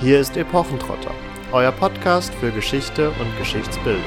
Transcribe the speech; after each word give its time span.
Hier 0.00 0.18
ist 0.18 0.36
Epochentrotter, 0.36 1.14
euer 1.52 1.70
Podcast 1.70 2.34
für 2.34 2.50
Geschichte 2.50 3.10
und 3.10 3.38
Geschichtsbildung. 3.38 4.02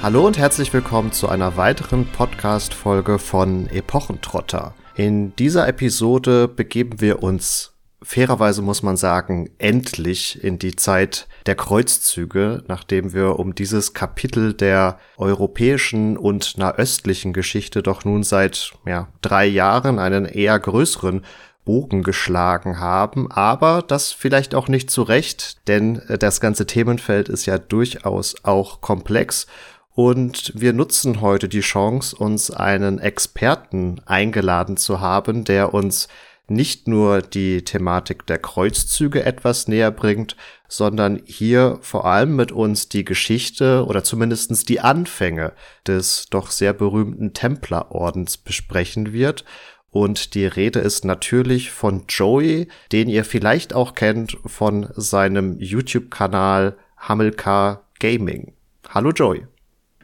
Hallo 0.00 0.26
und 0.26 0.38
herzlich 0.38 0.72
willkommen 0.72 1.10
zu 1.10 1.28
einer 1.28 1.56
weiteren 1.56 2.06
Podcast-Folge 2.06 3.18
von 3.18 3.68
Epochentrotter. 3.68 4.74
In 4.94 5.34
dieser 5.34 5.66
Episode 5.66 6.46
begeben 6.46 7.00
wir 7.00 7.20
uns 7.22 7.77
fairerweise 8.02 8.62
muss 8.62 8.82
man 8.82 8.96
sagen, 8.96 9.50
endlich 9.58 10.42
in 10.42 10.58
die 10.58 10.76
Zeit 10.76 11.26
der 11.46 11.56
Kreuzzüge, 11.56 12.62
nachdem 12.68 13.12
wir 13.12 13.38
um 13.38 13.54
dieses 13.54 13.92
Kapitel 13.92 14.54
der 14.54 14.98
europäischen 15.16 16.16
und 16.16 16.58
nahöstlichen 16.58 17.32
Geschichte 17.32 17.82
doch 17.82 18.04
nun 18.04 18.22
seit 18.22 18.72
ja, 18.86 19.08
drei 19.20 19.46
Jahren 19.46 19.98
einen 19.98 20.26
eher 20.26 20.58
größeren 20.58 21.22
Bogen 21.64 22.02
geschlagen 22.02 22.80
haben, 22.80 23.30
aber 23.30 23.82
das 23.86 24.10
vielleicht 24.12 24.54
auch 24.54 24.68
nicht 24.68 24.90
zu 24.90 25.02
Recht, 25.02 25.68
denn 25.68 25.98
äh, 26.08 26.16
das 26.16 26.40
ganze 26.40 26.66
Themenfeld 26.66 27.28
ist 27.28 27.44
ja 27.44 27.58
durchaus 27.58 28.36
auch 28.42 28.80
komplex. 28.80 29.46
Und 29.94 30.52
wir 30.54 30.72
nutzen 30.72 31.20
heute 31.20 31.48
die 31.48 31.60
Chance, 31.60 32.16
uns 32.16 32.50
einen 32.50 33.00
Experten 33.00 34.00
eingeladen 34.06 34.78
zu 34.78 35.00
haben, 35.00 35.44
der 35.44 35.74
uns 35.74 36.08
nicht 36.50 36.88
nur 36.88 37.22
die 37.22 37.62
Thematik 37.62 38.26
der 38.26 38.38
Kreuzzüge 38.38 39.24
etwas 39.24 39.68
näher 39.68 39.90
bringt, 39.90 40.36
sondern 40.68 41.20
hier 41.24 41.78
vor 41.82 42.06
allem 42.06 42.36
mit 42.36 42.52
uns 42.52 42.88
die 42.88 43.04
Geschichte 43.04 43.84
oder 43.86 44.02
zumindestens 44.04 44.64
die 44.64 44.80
Anfänge 44.80 45.52
des 45.86 46.26
doch 46.30 46.50
sehr 46.50 46.72
berühmten 46.72 47.34
Templerordens 47.34 48.36
besprechen 48.36 49.12
wird. 49.12 49.44
Und 49.90 50.34
die 50.34 50.46
Rede 50.46 50.80
ist 50.80 51.04
natürlich 51.04 51.70
von 51.70 52.04
Joey, 52.08 52.68
den 52.92 53.08
ihr 53.08 53.24
vielleicht 53.24 53.74
auch 53.74 53.94
kennt 53.94 54.36
von 54.44 54.88
seinem 54.94 55.58
YouTube-Kanal 55.58 56.76
Hamilcar 56.98 57.84
Gaming. 57.98 58.52
Hallo 58.88 59.10
Joey. 59.10 59.46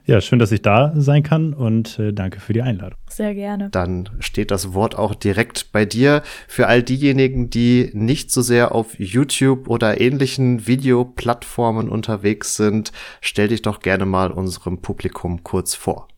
Ja, 0.06 0.20
schön, 0.20 0.38
dass 0.38 0.52
ich 0.52 0.60
da 0.60 0.92
sein 0.96 1.22
kann 1.22 1.54
und 1.54 1.98
äh, 1.98 2.12
danke 2.12 2.38
für 2.38 2.52
die 2.52 2.60
Einladung. 2.60 2.98
Sehr 3.08 3.34
gerne. 3.34 3.70
Dann 3.70 4.10
steht 4.18 4.50
das 4.50 4.74
Wort 4.74 4.98
auch 4.98 5.14
direkt 5.14 5.72
bei 5.72 5.86
dir. 5.86 6.22
Für 6.46 6.66
all 6.66 6.82
diejenigen, 6.82 7.48
die 7.48 7.90
nicht 7.94 8.30
so 8.30 8.42
sehr 8.42 8.74
auf 8.74 8.98
YouTube 8.98 9.66
oder 9.66 9.98
ähnlichen 10.02 10.66
Videoplattformen 10.66 11.88
unterwegs 11.88 12.54
sind, 12.56 12.92
stell 13.22 13.48
dich 13.48 13.62
doch 13.62 13.80
gerne 13.80 14.04
mal 14.04 14.30
unserem 14.30 14.82
Publikum 14.82 15.42
kurz 15.42 15.74
vor. 15.74 16.08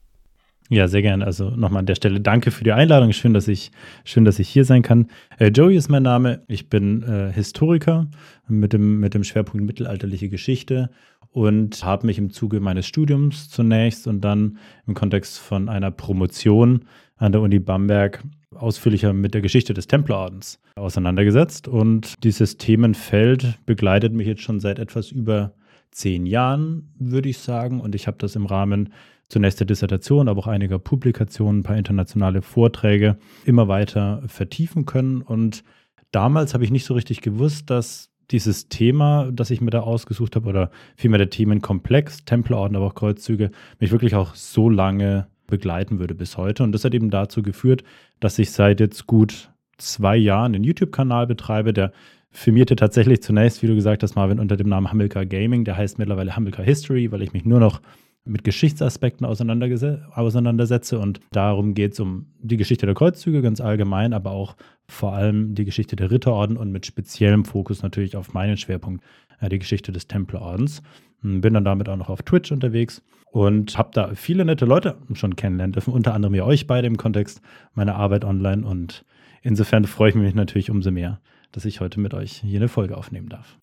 Ja, 0.69 0.89
sehr 0.89 1.03
gerne. 1.03 1.25
Also 1.25 1.51
nochmal 1.51 1.81
an 1.81 1.87
der 1.87 1.95
Stelle 1.95 2.21
danke 2.21 2.51
für 2.51 2.65
die 2.65 2.73
Einladung. 2.73 3.13
Schön, 3.13 3.35
dass 3.35 3.47
ich, 3.47 3.71
schön, 4.05 4.25
dass 4.25 4.41
ich 4.41 4.49
hier 4.49 4.65
sein 4.65 4.83
kann. 4.83 5.07
Äh, 5.39 5.51
Joey 5.51 5.77
ist 5.77 5.89
mein 5.89 6.03
Name. 6.03 6.43
Ich 6.49 6.69
bin 6.69 7.05
äh, 7.05 7.33
Historiker 7.33 8.09
mit 8.49 8.73
dem, 8.73 8.99
mit 8.99 9.15
dem 9.15 9.23
Schwerpunkt 9.23 9.65
mittelalterliche 9.65 10.29
Geschichte 10.29 10.91
und 11.37 11.85
habe 11.85 12.07
mich 12.07 12.17
im 12.17 12.31
Zuge 12.31 12.61
meines 12.61 12.87
Studiums 12.87 13.51
zunächst 13.51 14.07
und 14.07 14.23
dann 14.23 14.57
im 14.87 14.95
Kontext 14.95 15.39
von 15.39 15.69
einer 15.69 15.91
Promotion 15.91 16.87
an 17.19 17.33
der 17.33 17.43
Uni 17.43 17.59
Bamberg 17.59 18.25
ausführlicher 18.55 19.13
mit 19.13 19.35
der 19.35 19.43
Geschichte 19.43 19.75
des 19.75 19.87
Templerordens 19.87 20.59
auseinandergesetzt. 20.77 21.69
Und 21.69 22.15
dieses 22.25 22.57
Themenfeld 22.57 23.59
begleitet 23.67 24.15
mich 24.15 24.27
jetzt 24.27 24.41
schon 24.41 24.61
seit 24.61 24.79
etwas 24.79 25.11
über 25.11 25.53
zehn 25.91 26.25
Jahren, 26.25 26.95
würde 26.99 27.29
ich 27.29 27.37
sagen. 27.37 27.81
Und 27.81 27.95
ich 27.95 28.07
habe 28.07 28.17
das 28.17 28.35
im 28.35 28.47
Rahmen 28.47 28.95
zunächst 29.29 29.61
der 29.61 29.67
Dissertation, 29.67 30.29
aber 30.29 30.41
auch 30.41 30.47
einiger 30.47 30.79
Publikationen, 30.79 31.61
ein 31.61 31.65
paar 31.65 31.77
internationale 31.77 32.41
Vorträge 32.41 33.19
immer 33.45 33.69
weiter 33.69 34.23
vertiefen 34.27 34.87
können. 34.87 35.21
Und 35.21 35.65
damals 36.13 36.55
habe 36.55 36.65
ich 36.65 36.71
nicht 36.71 36.87
so 36.87 36.95
richtig 36.95 37.21
gewusst, 37.21 37.69
dass 37.69 38.09
dieses 38.31 38.69
Thema, 38.69 39.31
das 39.33 39.51
ich 39.51 39.61
mir 39.61 39.71
da 39.71 39.81
ausgesucht 39.81 40.37
habe, 40.37 40.49
oder 40.49 40.71
vielmehr 40.97 41.19
der 41.19 41.31
Themenkomplex, 41.31 42.25
Templerorden, 42.25 42.77
aber 42.77 42.87
auch 42.87 42.95
Kreuzzüge, 42.95 43.51
mich 43.79 43.93
wirklich 43.93 44.15
auch 44.15 44.35
so 44.35 44.69
lange 44.69 45.27
begleiten 45.47 45.99
würde 45.99 46.15
bis 46.15 46.37
heute. 46.37 46.63
Und 46.63 46.73
das 46.73 46.85
hat 46.85 46.95
eben 46.95 47.11
dazu 47.11 47.43
geführt, 47.43 47.85
dass 48.21 48.39
ich 48.39 48.51
seit 48.51 48.81
jetzt 48.81 49.07
gut 49.07 49.51
zwei 49.79 50.17
Jahren 50.17 50.55
einen 50.55 50.65
YouTube-Kanal 50.65 51.27
betreibe, 51.27 51.73
der 51.73 51.93
firmierte 52.31 52.77
tatsächlich 52.77 53.23
zunächst, 53.23 53.63
wie 53.63 53.67
du 53.67 53.75
gesagt 53.75 54.03
hast, 54.03 54.15
Marvin, 54.15 54.41
unter 54.41 54.57
dem 54.57 54.69
Namen 54.69 54.91
Hamilcar 54.91 55.25
Gaming. 55.25 55.65
Der 55.65 55.77
heißt 55.77 55.99
mittlerweile 55.99 56.37
Hamilcar 56.37 56.65
History, 56.65 57.11
weil 57.13 57.23
ich 57.23 57.33
mich 57.33 57.45
nur 57.45 57.61
noch 57.61 57.81
mit 58.27 58.45
Geschichtsaspekten 58.45 59.25
auseinandersetze. 59.27 60.99
Und 60.99 61.21
darum 61.33 61.75
geht 61.75 61.93
es 61.93 62.01
um 62.01 62.27
die 62.41 62.57
Geschichte 62.57 62.87
der 62.87 62.95
Kreuzzüge 62.95 63.43
ganz 63.43 63.61
allgemein, 63.61 64.13
aber 64.13 64.33
auch 64.33 64.57
vor 64.89 65.15
allem 65.15 65.55
die 65.55 65.65
Geschichte 65.65 65.97
der 65.97 66.11
Ritterorden 66.11 66.57
und 66.57 66.71
mit 66.73 66.87
speziellem 66.87 67.45
Fokus 67.45 67.83
natürlich 67.83 68.17
auf 68.17 68.35
meinen 68.35 68.57
Schwerpunkt, 68.57 69.05
äh, 69.41 69.49
die 69.49 69.59
Geschichte 69.59 69.93
des 69.93 70.09
Templerordens. 70.09 70.83
Hm, 71.23 71.41
bin 71.41 71.55
dann 71.55 71.65
damit 71.65 71.89
auch 71.89 71.97
noch 71.97 72.09
auf 72.09 72.23
Twitch 72.23 72.53
unterwegs 72.53 73.03
und 73.31 73.77
habe 73.77 73.91
da 73.93 74.15
viele 74.15 74.45
nette 74.45 74.65
Leute 74.65 74.97
schon 75.15 75.37
kennenlernen 75.37 75.73
dürfen, 75.73 75.93
unter 75.93 76.15
anderem 76.15 76.35
ja 76.35 76.45
euch 76.45 76.67
beide 76.67 76.87
im 76.87 76.97
Kontext 76.97 77.41
meiner 77.75 77.97
Arbeit 77.97 78.25
online. 78.25 78.67
Und 78.67 79.05
insofern 79.43 79.85
freue 79.85 80.11
ich 80.11 80.15
mich 80.15 80.35
natürlich 80.35 80.71
umso 80.71 80.91
mehr, 80.91 81.21
dass 81.53 81.65
ich 81.65 81.81
heute 81.81 82.01
mit 82.01 82.15
euch 82.15 82.33
hier 82.33 82.61
eine 82.61 82.69
Folge 82.69 82.97
aufnehmen 82.97 83.29
darf. 83.29 83.59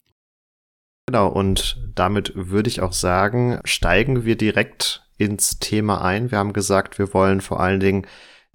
Genau, 1.08 1.28
und 1.28 1.78
damit 1.96 2.32
würde 2.36 2.70
ich 2.70 2.82
auch 2.82 2.94
sagen, 2.94 3.60
steigen 3.66 4.24
wir 4.24 4.38
direkt 4.38 5.06
ins 5.18 5.60
Thema 5.60 6.02
ein. 6.02 6.32
Wir 6.32 6.38
haben 6.38 6.54
gesagt, 6.54 6.98
wir 6.98 7.14
wollen 7.14 7.42
vor 7.42 7.60
allen 7.60 7.82
Dingen 7.82 8.08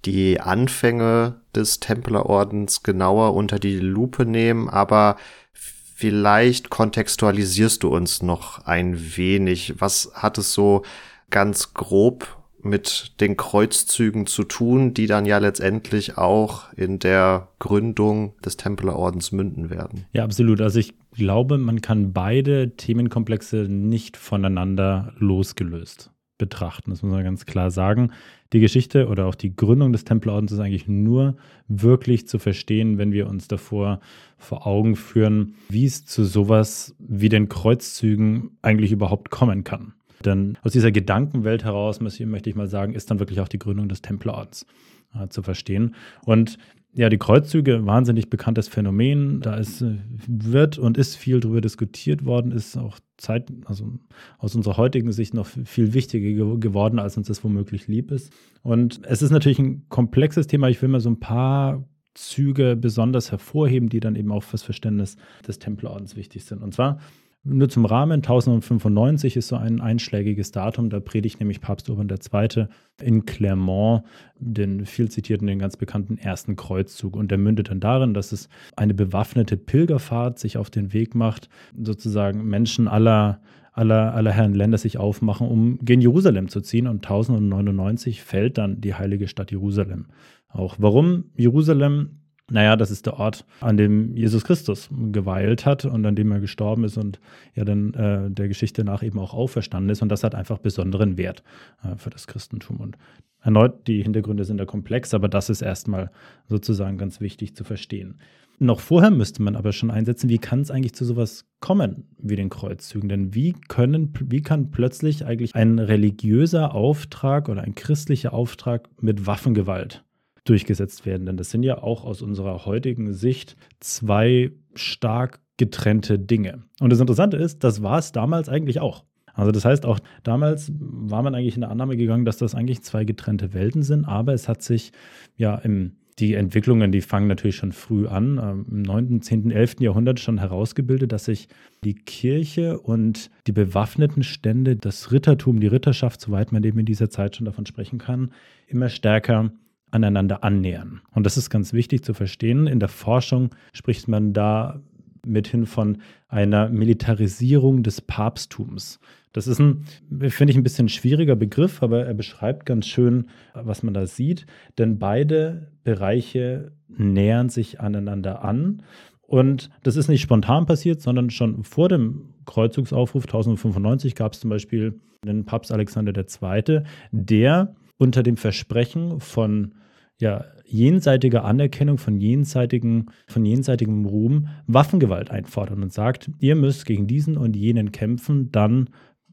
die 0.04 0.40
Anfänge 0.40 1.42
des 1.54 1.80
Templerordens 1.80 2.82
genauer 2.82 3.34
unter 3.34 3.58
die 3.58 3.78
Lupe 3.78 4.24
nehmen, 4.24 4.68
aber 4.68 5.16
vielleicht 5.52 6.70
kontextualisierst 6.70 7.82
du 7.82 7.88
uns 7.88 8.22
noch 8.22 8.64
ein 8.64 9.16
wenig. 9.16 9.74
Was 9.80 10.12
hat 10.14 10.38
es 10.38 10.54
so 10.54 10.84
ganz 11.30 11.74
grob 11.74 12.37
mit 12.62 13.20
den 13.20 13.36
Kreuzzügen 13.36 14.26
zu 14.26 14.44
tun, 14.44 14.94
die 14.94 15.06
dann 15.06 15.26
ja 15.26 15.38
letztendlich 15.38 16.18
auch 16.18 16.72
in 16.74 16.98
der 16.98 17.48
Gründung 17.58 18.34
des 18.44 18.56
Templerordens 18.56 19.32
münden 19.32 19.70
werden? 19.70 20.06
Ja, 20.12 20.24
absolut. 20.24 20.60
Also 20.60 20.78
ich 20.78 20.94
glaube, 21.12 21.58
man 21.58 21.80
kann 21.80 22.12
beide 22.12 22.76
Themenkomplexe 22.76 23.66
nicht 23.68 24.16
voneinander 24.16 25.12
losgelöst 25.18 26.10
betrachten. 26.38 26.90
Das 26.90 27.02
muss 27.02 27.12
man 27.12 27.24
ganz 27.24 27.44
klar 27.44 27.70
sagen. 27.70 28.12
Die 28.52 28.60
Geschichte 28.60 29.08
oder 29.08 29.26
auch 29.26 29.34
die 29.34 29.54
Gründung 29.54 29.92
des 29.92 30.04
Templerordens 30.04 30.52
ist 30.52 30.60
eigentlich 30.60 30.88
nur 30.88 31.36
wirklich 31.66 32.26
zu 32.26 32.38
verstehen, 32.38 32.96
wenn 32.96 33.12
wir 33.12 33.28
uns 33.28 33.48
davor 33.48 34.00
vor 34.38 34.66
Augen 34.66 34.96
führen, 34.96 35.56
wie 35.68 35.84
es 35.84 36.06
zu 36.06 36.24
sowas 36.24 36.94
wie 36.98 37.28
den 37.28 37.48
Kreuzzügen 37.48 38.56
eigentlich 38.62 38.92
überhaupt 38.92 39.30
kommen 39.30 39.64
kann. 39.64 39.92
Denn 40.24 40.58
aus 40.62 40.72
dieser 40.72 40.92
Gedankenwelt 40.92 41.64
heraus, 41.64 42.00
möchte 42.00 42.50
ich 42.50 42.56
mal 42.56 42.68
sagen, 42.68 42.94
ist 42.94 43.10
dann 43.10 43.18
wirklich 43.18 43.40
auch 43.40 43.48
die 43.48 43.58
Gründung 43.58 43.88
des 43.88 44.02
Templerordens 44.02 44.66
äh, 45.14 45.28
zu 45.28 45.42
verstehen. 45.42 45.94
Und 46.24 46.58
ja, 46.94 47.08
die 47.08 47.18
Kreuzzüge, 47.18 47.86
wahnsinnig 47.86 48.30
bekanntes 48.30 48.68
Phänomen. 48.68 49.40
Da 49.40 49.54
ist, 49.56 49.82
äh, 49.82 49.98
wird 50.26 50.78
und 50.78 50.98
ist 50.98 51.16
viel 51.16 51.40
darüber 51.40 51.60
diskutiert 51.60 52.24
worden, 52.24 52.50
ist 52.50 52.76
auch 52.76 52.98
Zeit, 53.18 53.52
also 53.66 53.98
aus 54.38 54.54
unserer 54.54 54.76
heutigen 54.76 55.12
Sicht 55.12 55.34
noch 55.34 55.46
viel 55.46 55.92
wichtiger 55.92 56.56
geworden, 56.56 56.98
als 56.98 57.16
uns 57.16 57.28
das 57.28 57.44
womöglich 57.44 57.88
lieb 57.88 58.10
ist. 58.10 58.32
Und 58.62 59.00
es 59.04 59.22
ist 59.22 59.30
natürlich 59.30 59.58
ein 59.58 59.84
komplexes 59.88 60.46
Thema. 60.46 60.68
Ich 60.68 60.80
will 60.80 60.88
mal 60.88 61.00
so 61.00 61.10
ein 61.10 61.20
paar 61.20 61.84
Züge 62.14 62.74
besonders 62.74 63.30
hervorheben, 63.30 63.88
die 63.88 64.00
dann 64.00 64.16
eben 64.16 64.32
auch 64.32 64.42
fürs 64.42 64.62
Verständnis 64.62 65.16
des 65.46 65.58
Templerordens 65.58 66.16
wichtig 66.16 66.44
sind. 66.44 66.62
Und 66.62 66.74
zwar 66.74 66.98
nur 67.48 67.68
zum 67.68 67.84
Rahmen, 67.84 68.16
1095 68.16 69.36
ist 69.36 69.48
so 69.48 69.56
ein 69.56 69.80
einschlägiges 69.80 70.52
Datum, 70.52 70.90
da 70.90 71.00
predigt 71.00 71.40
nämlich 71.40 71.60
Papst 71.60 71.88
Urban 71.88 72.08
II. 72.08 72.66
in 73.02 73.24
Clermont 73.26 74.04
den 74.38 74.86
viel 74.86 75.10
zitierten, 75.10 75.46
den 75.46 75.58
ganz 75.58 75.76
bekannten 75.76 76.18
ersten 76.18 76.56
Kreuzzug. 76.56 77.16
Und 77.16 77.30
der 77.30 77.38
mündet 77.38 77.70
dann 77.70 77.80
darin, 77.80 78.14
dass 78.14 78.32
es 78.32 78.48
eine 78.76 78.94
bewaffnete 78.94 79.56
Pilgerfahrt 79.56 80.38
sich 80.38 80.58
auf 80.58 80.70
den 80.70 80.92
Weg 80.92 81.14
macht, 81.14 81.48
sozusagen 81.76 82.44
Menschen 82.44 82.86
aller, 82.86 83.40
aller, 83.72 84.14
aller 84.14 84.32
Herren 84.32 84.54
Länder 84.54 84.78
sich 84.78 84.98
aufmachen, 84.98 85.48
um 85.48 85.78
gen 85.82 86.00
Jerusalem 86.00 86.48
zu 86.48 86.60
ziehen. 86.60 86.86
Und 86.86 87.04
1099 87.06 88.22
fällt 88.22 88.58
dann 88.58 88.80
die 88.80 88.94
heilige 88.94 89.28
Stadt 89.28 89.50
Jerusalem. 89.50 90.06
Auch 90.48 90.76
warum 90.78 91.24
Jerusalem 91.36 92.17
naja, 92.50 92.76
das 92.76 92.90
ist 92.90 93.04
der 93.04 93.18
Ort, 93.18 93.44
an 93.60 93.76
dem 93.76 94.16
Jesus 94.16 94.44
Christus 94.44 94.88
geweilt 95.12 95.66
hat 95.66 95.84
und 95.84 96.04
an 96.06 96.16
dem 96.16 96.32
er 96.32 96.40
gestorben 96.40 96.84
ist 96.84 96.96
und 96.96 97.20
ja 97.54 97.64
dann 97.64 97.92
äh, 97.94 98.30
der 98.30 98.48
Geschichte 98.48 98.84
nach 98.84 99.02
eben 99.02 99.18
auch 99.18 99.34
auferstanden 99.34 99.90
ist. 99.90 100.00
Und 100.00 100.08
das 100.08 100.24
hat 100.24 100.34
einfach 100.34 100.58
besonderen 100.58 101.18
Wert 101.18 101.42
äh, 101.84 101.96
für 101.96 102.08
das 102.08 102.26
Christentum. 102.26 102.78
Und 102.78 102.96
erneut, 103.42 103.86
die 103.86 104.02
Hintergründe 104.02 104.44
sind 104.44 104.56
da 104.56 104.64
komplex, 104.64 105.12
aber 105.12 105.28
das 105.28 105.50
ist 105.50 105.60
erstmal 105.60 106.10
sozusagen 106.48 106.96
ganz 106.96 107.20
wichtig 107.20 107.54
zu 107.54 107.64
verstehen. 107.64 108.18
noch 108.60 108.80
vorher 108.80 109.10
müsste 109.10 109.42
man 109.42 109.54
aber 109.54 109.72
schon 109.72 109.90
einsetzen, 109.90 110.30
wie 110.30 110.38
kann 110.38 110.60
es 110.60 110.70
eigentlich 110.70 110.94
zu 110.94 111.04
sowas 111.04 111.44
kommen 111.60 112.08
wie 112.18 112.36
den 112.36 112.48
Kreuzzügen? 112.48 113.10
Denn 113.10 113.34
wie 113.34 113.52
können, 113.68 114.14
wie 114.24 114.40
kann 114.40 114.70
plötzlich 114.70 115.26
eigentlich 115.26 115.54
ein 115.54 115.78
religiöser 115.78 116.74
Auftrag 116.74 117.50
oder 117.50 117.60
ein 117.60 117.74
christlicher 117.74 118.32
Auftrag 118.32 118.88
mit 119.00 119.26
Waffengewalt 119.26 120.02
durchgesetzt 120.48 121.06
werden? 121.06 121.26
Denn 121.26 121.36
das 121.36 121.50
sind 121.50 121.62
ja 121.62 121.82
auch 121.82 122.04
aus 122.04 122.22
unserer 122.22 122.64
heutigen 122.64 123.12
Sicht 123.12 123.56
zwei 123.80 124.52
stark 124.74 125.40
getrennte 125.56 126.18
Dinge. 126.18 126.62
Und 126.80 126.90
das 126.90 127.00
Interessante 127.00 127.36
ist, 127.36 127.64
das 127.64 127.82
war 127.82 127.98
es 127.98 128.12
damals 128.12 128.48
eigentlich 128.48 128.80
auch. 128.80 129.04
Also 129.34 129.52
das 129.52 129.64
heißt, 129.64 129.86
auch 129.86 130.00
damals 130.24 130.72
war 130.78 131.22
man 131.22 131.34
eigentlich 131.34 131.54
in 131.54 131.60
der 131.60 131.70
Annahme 131.70 131.96
gegangen, 131.96 132.24
dass 132.24 132.38
das 132.38 132.54
eigentlich 132.54 132.82
zwei 132.82 133.04
getrennte 133.04 133.54
Welten 133.54 133.82
sind, 133.82 134.04
aber 134.04 134.34
es 134.34 134.48
hat 134.48 134.62
sich 134.62 134.92
ja 135.36 135.54
im 135.56 135.92
die 136.18 136.34
Entwicklungen, 136.34 136.90
die 136.90 137.00
fangen 137.00 137.28
natürlich 137.28 137.56
schon 137.56 137.72
früh 137.72 138.06
an, 138.06 138.40
ähm, 138.42 138.66
im 138.70 138.82
9., 138.82 139.22
10., 139.22 139.50
11. 139.50 139.76
Jahrhundert 139.80 140.20
schon 140.20 140.38
herausgebildet, 140.38 141.12
dass 141.12 141.26
sich 141.26 141.48
die 141.84 141.94
Kirche 141.94 142.80
und 142.80 143.30
die 143.46 143.52
bewaffneten 143.52 144.22
Stände, 144.22 144.76
das 144.76 145.12
Rittertum, 145.12 145.60
die 145.60 145.68
Ritterschaft, 145.68 146.20
soweit 146.20 146.52
man 146.52 146.64
eben 146.64 146.80
in 146.80 146.86
dieser 146.86 147.08
Zeit 147.08 147.36
schon 147.36 147.44
davon 147.44 147.66
sprechen 147.66 147.98
kann, 147.98 148.32
immer 148.66 148.88
stärker 148.88 149.52
aneinander 149.90 150.44
annähern. 150.44 151.00
Und 151.12 151.24
das 151.24 151.36
ist 151.36 151.50
ganz 151.50 151.72
wichtig 151.72 152.04
zu 152.04 152.14
verstehen. 152.14 152.66
In 152.66 152.80
der 152.80 152.88
Forschung 152.88 153.50
spricht 153.72 154.08
man 154.08 154.32
da 154.32 154.80
mithin 155.26 155.66
von 155.66 155.98
einer 156.28 156.68
Militarisierung 156.68 157.82
des 157.82 158.00
Papsttums. 158.00 158.98
Das 159.32 159.46
ist 159.46 159.58
ein, 159.58 159.84
finde 160.28 160.50
ich, 160.50 160.56
ein 160.56 160.62
bisschen 160.62 160.88
schwieriger 160.88 161.36
Begriff, 161.36 161.82
aber 161.82 162.06
er 162.06 162.14
beschreibt 162.14 162.66
ganz 162.66 162.86
schön, 162.86 163.28
was 163.54 163.82
man 163.82 163.94
da 163.94 164.06
sieht. 164.06 164.46
Denn 164.78 164.98
beide 164.98 165.70
Bereiche 165.84 166.72
nähern 166.88 167.48
sich 167.48 167.80
aneinander 167.80 168.42
an. 168.42 168.82
Und 169.22 169.68
das 169.82 169.96
ist 169.96 170.08
nicht 170.08 170.22
spontan 170.22 170.64
passiert, 170.66 171.02
sondern 171.02 171.30
schon 171.30 171.62
vor 171.62 171.88
dem 171.88 172.30
Kreuzzugsaufruf 172.46 173.24
1095 173.24 174.14
gab 174.14 174.32
es 174.32 174.40
zum 174.40 174.48
Beispiel 174.50 174.98
den 175.24 175.44
Papst 175.44 175.70
Alexander 175.70 176.12
II., 176.16 176.82
der 177.12 177.74
unter 177.98 178.22
dem 178.22 178.36
Versprechen 178.36 179.20
von 179.20 179.74
ja, 180.20 180.44
jenseitiger 180.64 181.44
Anerkennung, 181.44 181.98
von, 181.98 182.16
jenseitigen, 182.16 183.06
von 183.26 183.44
jenseitigem 183.44 184.04
Ruhm 184.04 184.48
Waffengewalt 184.66 185.30
einfordert 185.30 185.78
und 185.78 185.92
sagt, 185.92 186.30
ihr 186.40 186.56
müsst 186.56 186.86
gegen 186.86 187.06
diesen 187.06 187.36
und 187.36 187.56
jenen 187.56 187.92
kämpfen, 187.92 188.50
dann 188.50 188.90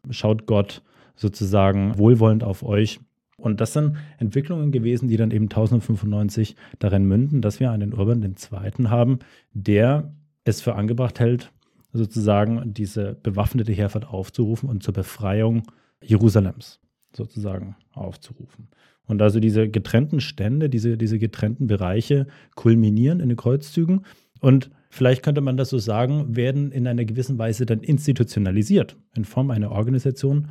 schaut 0.09 0.45
Gott 0.45 0.83
sozusagen 1.15 1.97
wohlwollend 1.97 2.43
auf 2.43 2.63
euch. 2.63 2.99
Und 3.37 3.59
das 3.61 3.73
sind 3.73 3.97
Entwicklungen 4.17 4.71
gewesen, 4.71 5.07
die 5.07 5.17
dann 5.17 5.31
eben 5.31 5.45
1095 5.45 6.55
darin 6.79 7.05
münden, 7.05 7.41
dass 7.41 7.59
wir 7.59 7.71
einen 7.71 7.93
Urban 7.93 8.23
II. 8.23 8.85
haben, 8.87 9.19
der 9.53 10.13
es 10.45 10.61
für 10.61 10.75
angebracht 10.75 11.19
hält, 11.19 11.51
sozusagen 11.91 12.73
diese 12.73 13.15
bewaffnete 13.23 13.73
Heerfahrt 13.73 14.07
aufzurufen 14.07 14.69
und 14.69 14.83
zur 14.83 14.93
Befreiung 14.93 15.63
Jerusalems 16.01 16.79
sozusagen 17.15 17.75
aufzurufen. 17.93 18.67
Und 19.07 19.21
also 19.21 19.39
diese 19.39 19.69
getrennten 19.69 20.19
Stände, 20.19 20.69
diese, 20.69 20.97
diese 20.97 21.19
getrennten 21.19 21.67
Bereiche 21.67 22.27
kulminieren 22.55 23.19
in 23.19 23.29
den 23.29 23.37
Kreuzzügen 23.37 24.01
und 24.39 24.71
vielleicht 24.89 25.23
könnte 25.23 25.41
man 25.41 25.57
das 25.57 25.69
so 25.69 25.77
sagen, 25.77 26.35
werden 26.35 26.71
in 26.71 26.87
einer 26.87 27.05
gewissen 27.05 27.37
Weise 27.37 27.65
dann 27.65 27.81
institutionalisiert 27.81 28.97
in 29.15 29.25
Form 29.25 29.51
einer 29.51 29.71
Organisation 29.71 30.49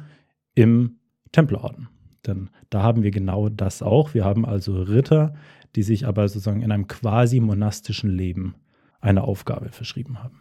im 0.55 0.99
Templerorden. 1.33 1.89
Denn 2.27 2.51
da 2.71 2.83
haben 2.83 3.03
wir 3.03 3.11
genau 3.11 3.49
das 3.49 3.83
auch. 3.83 4.15
Wir 4.15 4.25
haben 4.25 4.47
also 4.47 4.81
Ritter, 4.83 5.35
die 5.77 5.83
sich 5.83 6.07
aber 6.07 6.29
sozusagen 6.29 6.63
in 6.63 6.73
einem 6.73 6.87
quasi 6.87 7.41
monastischen 7.41 8.11
Leben 8.11 8.55
eine 9.01 9.25
Aufgabe 9.25 9.71
verschrieben 9.71 10.23
haben. 10.23 10.41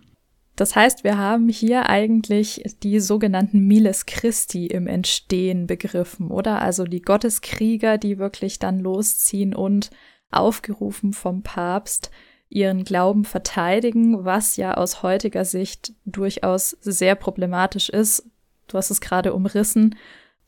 Das 0.55 0.75
heißt, 0.75 1.03
wir 1.03 1.17
haben 1.17 1.49
hier 1.49 1.89
eigentlich 1.89 2.63
die 2.83 2.99
sogenannten 2.99 3.65
Miles 3.65 4.05
Christi 4.05 4.67
im 4.67 4.85
Entstehen 4.85 5.65
begriffen, 5.65 6.29
oder? 6.29 6.61
Also 6.61 6.83
die 6.83 7.01
Gotteskrieger, 7.01 7.97
die 7.97 8.19
wirklich 8.19 8.59
dann 8.59 8.79
losziehen 8.79 9.55
und 9.55 9.89
aufgerufen 10.29 11.13
vom 11.13 11.41
Papst 11.41 12.11
ihren 12.49 12.83
Glauben 12.83 13.25
verteidigen, 13.25 14.25
was 14.25 14.57
ja 14.57 14.75
aus 14.75 15.01
heutiger 15.01 15.43
Sicht 15.43 15.93
durchaus 16.05 16.77
sehr 16.81 17.15
problematisch 17.15 17.89
ist. 17.89 18.29
Du 18.67 18.77
hast 18.77 18.91
es 18.91 19.01
gerade 19.01 19.33
umrissen. 19.33 19.95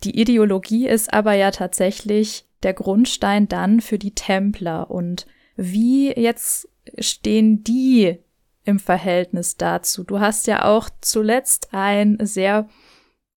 Die 0.04 0.20
Ideologie 0.20 0.88
ist 0.88 1.14
aber 1.14 1.34
ja 1.34 1.50
tatsächlich 1.50 2.46
der 2.62 2.74
Grundstein 2.74 3.48
dann 3.48 3.82
für 3.82 3.98
die 3.98 4.14
Templer. 4.14 4.92
Und 4.92 5.26
wie 5.56 6.12
jetzt 6.12 6.70
stehen 7.00 7.64
die 7.64 8.20
im 8.66 8.80
Verhältnis 8.80 9.58
dazu? 9.58 10.04
Du 10.04 10.20
hast 10.20 10.48
ja 10.48 10.66
auch 10.66 10.90
zuletzt 11.02 11.70
ein 11.72 12.18
sehr 12.22 12.68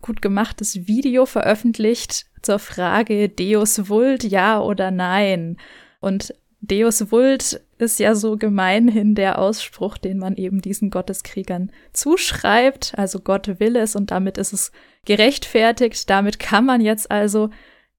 gut 0.02 0.22
gemachtes 0.22 0.86
Video 0.86 1.26
veröffentlicht 1.26 2.26
zur 2.42 2.58
Frage 2.58 3.28
Deus 3.28 3.88
Vult, 3.88 4.24
ja 4.24 4.60
oder 4.60 4.90
nein. 4.90 5.56
Und 6.00 6.34
Deus 6.60 7.10
Vult 7.10 7.60
ist 7.78 8.00
ja 8.00 8.14
so 8.14 8.36
gemeinhin 8.36 9.14
der 9.14 9.38
Ausspruch, 9.38 9.98
den 9.98 10.18
man 10.18 10.36
eben 10.36 10.60
diesen 10.60 10.90
Gotteskriegern 10.90 11.70
zuschreibt. 11.92 12.94
Also 12.96 13.20
Gott 13.20 13.60
will 13.60 13.76
es 13.76 13.94
und 13.94 14.10
damit 14.10 14.38
ist 14.38 14.52
es 14.52 14.72
gerechtfertigt. 15.04 16.08
Damit 16.10 16.38
kann 16.38 16.64
man 16.64 16.80
jetzt 16.80 17.10
also 17.10 17.50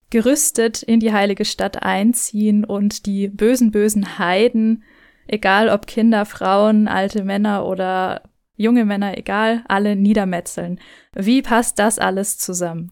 gerüstet 0.10 0.84
in 0.84 1.00
die 1.00 1.14
heilige 1.14 1.46
Stadt 1.46 1.84
einziehen 1.84 2.66
und 2.66 3.06
die 3.06 3.28
bösen, 3.28 3.72
bösen 3.72 4.18
Heiden, 4.18 4.84
egal 5.30 5.70
ob 5.70 5.88
Kinder, 5.88 6.26
Frauen, 6.26 6.88
alte 6.88 7.24
Männer 7.24 7.66
oder 7.66 8.24
junge 8.56 8.84
Männer, 8.84 9.18
egal, 9.18 9.64
alle 9.68 9.96
niedermetzeln. 9.96 10.80
Wie 11.14 11.42
passt 11.42 11.80
das 11.80 12.00
alles 12.00 12.38
zusammen? 12.38 12.92